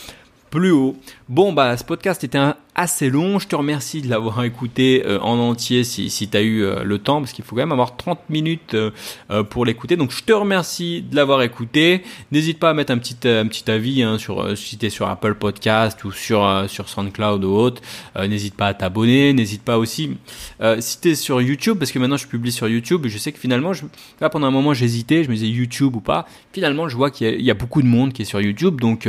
Bon, 1.28 1.52
bah, 1.52 1.76
ce 1.76 1.84
podcast 1.84 2.24
était 2.24 2.38
un, 2.38 2.56
assez 2.76 3.10
long. 3.10 3.40
Je 3.40 3.48
te 3.48 3.56
remercie 3.56 4.02
de 4.02 4.10
l'avoir 4.10 4.44
écouté 4.44 5.04
euh, 5.06 5.20
en 5.22 5.40
entier 5.40 5.84
si, 5.84 6.10
si 6.10 6.28
tu 6.28 6.38
as 6.38 6.42
eu 6.42 6.64
euh, 6.64 6.84
le 6.84 7.00
temps, 7.00 7.20
parce 7.22 7.32
qu'il 7.32 7.44
faut 7.44 7.56
quand 7.56 7.62
même 7.62 7.72
avoir 7.72 7.96
30 7.96 8.30
minutes 8.30 8.76
euh, 8.76 9.44
pour 9.44 9.66
l'écouter. 9.66 9.96
Donc 9.96 10.12
je 10.12 10.24
te 10.24 10.34
remercie 10.34 11.02
de 11.02 11.16
l'avoir 11.16 11.42
écouté. 11.42 12.04
N'hésite 12.32 12.60
pas 12.60 12.70
à 12.70 12.74
mettre 12.74 12.92
un 12.92 12.98
petit, 12.98 13.16
un 13.28 13.48
petit 13.48 13.72
avis 13.72 14.04
hein, 14.04 14.18
sur, 14.18 14.58
si 14.58 14.78
tu 14.78 14.86
es 14.86 14.90
sur 14.90 15.08
Apple 15.08 15.36
Podcast 15.36 16.04
ou 16.04 16.12
sur, 16.12 16.66
sur 16.68 16.90
SoundCloud 16.90 17.44
ou 17.46 17.54
autre. 17.54 17.82
N'hésite 18.18 18.56
pas 18.56 18.68
à 18.68 18.74
t'abonner. 18.74 19.34
N'hésite 19.34 19.64
pas 19.64 19.78
aussi, 19.78 20.18
si 20.80 21.02
tu 21.02 21.10
es 21.10 21.16
sur 21.16 21.42
YouTube, 21.42 21.78
parce 21.80 21.92
que 21.92 22.00
maintenant 22.00 22.18
je 22.18 22.28
publie 22.28 22.52
sur 22.52 22.68
YouTube, 22.68 23.06
je 23.08 23.18
sais 23.18 23.32
que 23.32 23.40
finalement, 23.40 23.72
là 24.20 24.30
pendant 24.30 24.48
un 24.48 24.52
moment 24.52 24.74
j'hésitais, 24.74 25.24
je 25.24 25.30
me 25.30 25.36
disais 25.36 25.48
YouTube 25.48 25.96
ou 25.96 26.02
pas. 26.02 26.28
Finalement, 26.52 26.90
je 26.90 26.96
vois 26.96 27.12
qu'il 27.12 27.42
y, 27.42 27.52
a 27.52 27.54
beaucoup 27.54 27.82
de 27.82 27.88
monde 27.88 28.14
qui 28.14 28.24
est 28.24 28.26
sur 28.26 28.42
YouTube, 28.42 28.82
donc 28.82 29.08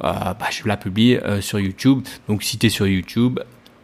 bah, 0.00 0.36
je 0.50 0.66
la 0.66 0.76
publie 0.76 1.16
sur 1.40 1.58
YouTube. 1.58 2.02
Donc 2.28 2.42
si 2.42 2.58
tu 2.58 2.68
sur 2.70 2.86
YouTube, 2.86 2.97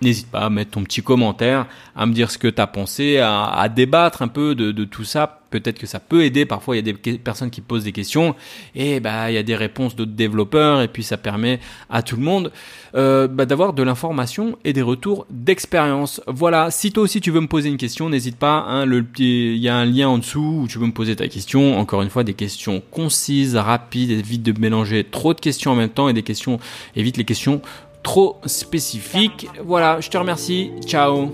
N'hésite 0.03 0.31
pas 0.31 0.41
à 0.41 0.51
mettre 0.51 0.73
ton 0.73 0.83
petit 0.83 1.03
commentaire, 1.03 1.67
à 1.97 2.05
me 2.05 2.13
dire 2.13 2.31
ce 2.31 2.37
que 2.37 2.49
tu 2.49 2.61
as 2.61 2.67
pensé, 2.67 3.19
à, 3.19 3.67
débattre 3.75 4.21
un 4.23 4.29
peu 4.29 4.55
de, 4.55 4.85
tout 4.85 5.05
ça. 5.05 5.41
Peut-être 5.51 5.79
que 5.79 5.87
ça 5.87 6.01
peut 6.01 6.25
aider. 6.25 6.47
Parfois, 6.47 6.77
il 6.77 6.85
y 6.85 6.91
a 6.91 6.93
des 6.93 7.19
personnes 7.19 7.49
qui 7.49 7.61
posent 7.61 7.85
des 7.85 7.93
questions 7.93 8.35
et 8.75 8.99
bah 8.99 9.31
il 9.31 9.35
y 9.35 9.39
a 9.39 9.45
des 9.45 9.55
réponses 9.55 9.95
d'autres 9.95 10.11
développeurs 10.11 10.83
et 10.83 10.89
puis 10.89 11.05
ça 11.05 11.17
permet 11.17 11.61
à 11.89 12.03
tout 12.03 12.17
le 12.17 12.23
monde 12.23 12.51
euh, 12.97 13.29
bah, 13.29 13.47
d'avoir 13.47 13.73
de 13.73 13.85
l'information 13.85 14.59
et 14.65 14.73
des 14.73 14.83
retours 14.83 15.27
d'expérience. 15.31 16.21
Voilà. 16.27 16.73
Si 16.73 16.91
toi 16.91 17.05
aussi 17.05 17.21
tu 17.21 17.31
veux 17.31 17.41
me 17.41 17.47
poser 17.47 17.69
une 17.69 17.77
question, 17.77 18.09
n'hésite 18.09 18.37
pas. 18.37 18.65
Hein, 18.67 18.85
le 18.85 19.07
il 19.19 19.59
y 19.59 19.69
a 19.69 19.77
un 19.77 19.85
lien 19.85 20.09
en 20.09 20.19
dessous 20.19 20.63
où 20.63 20.67
tu 20.67 20.79
veux 20.79 20.87
me 20.87 20.93
poser 20.93 21.15
ta 21.15 21.29
question. 21.29 21.79
Encore 21.79 22.03
une 22.03 22.11
fois, 22.11 22.25
des 22.25 22.35
questions 22.35 22.83
concises, 22.91 23.55
rapides, 23.55 24.11
évite 24.11 24.43
de 24.43 24.61
mélanger 24.61 25.05
trop 25.05 25.35
de 25.35 25.41
questions 25.41 25.71
en 25.71 25.77
même 25.77 25.89
temps 25.89 26.09
et 26.09 26.13
des 26.13 26.25
questions 26.25 26.59
évite 26.97 27.17
les 27.17 27.25
questions 27.25 27.63
trop 28.05 28.37
spécifique. 28.47 29.49
Voilà, 29.65 30.01
je 30.01 30.09
te 30.09 30.17
remercie. 30.17 30.71
Ciao. 30.87 31.33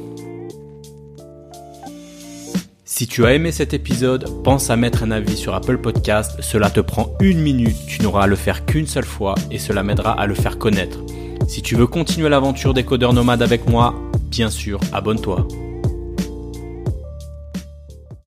Si 2.86 3.06
tu 3.06 3.24
as 3.26 3.34
aimé 3.34 3.52
cet 3.52 3.74
épisode, 3.74 4.42
pense 4.42 4.70
à 4.70 4.76
mettre 4.76 5.02
un 5.02 5.10
avis 5.10 5.36
sur 5.36 5.54
Apple 5.54 5.78
Podcast. 5.78 6.38
Cela 6.40 6.70
te 6.70 6.80
prend 6.80 7.12
une 7.20 7.40
minute, 7.40 7.76
tu 7.86 8.02
n'auras 8.02 8.24
à 8.24 8.26
le 8.26 8.36
faire 8.36 8.66
qu'une 8.66 8.86
seule 8.86 9.04
fois 9.04 9.34
et 9.50 9.58
cela 9.58 9.82
m'aidera 9.82 10.12
à 10.12 10.26
le 10.26 10.34
faire 10.34 10.58
connaître. 10.58 10.98
Si 11.48 11.62
tu 11.62 11.76
veux 11.76 11.86
continuer 11.86 12.28
l'aventure 12.28 12.74
des 12.74 12.84
codeurs 12.84 13.12
nomades 13.12 13.42
avec 13.42 13.68
moi, 13.68 13.94
bien 14.30 14.50
sûr, 14.50 14.80
abonne-toi. 14.92 15.46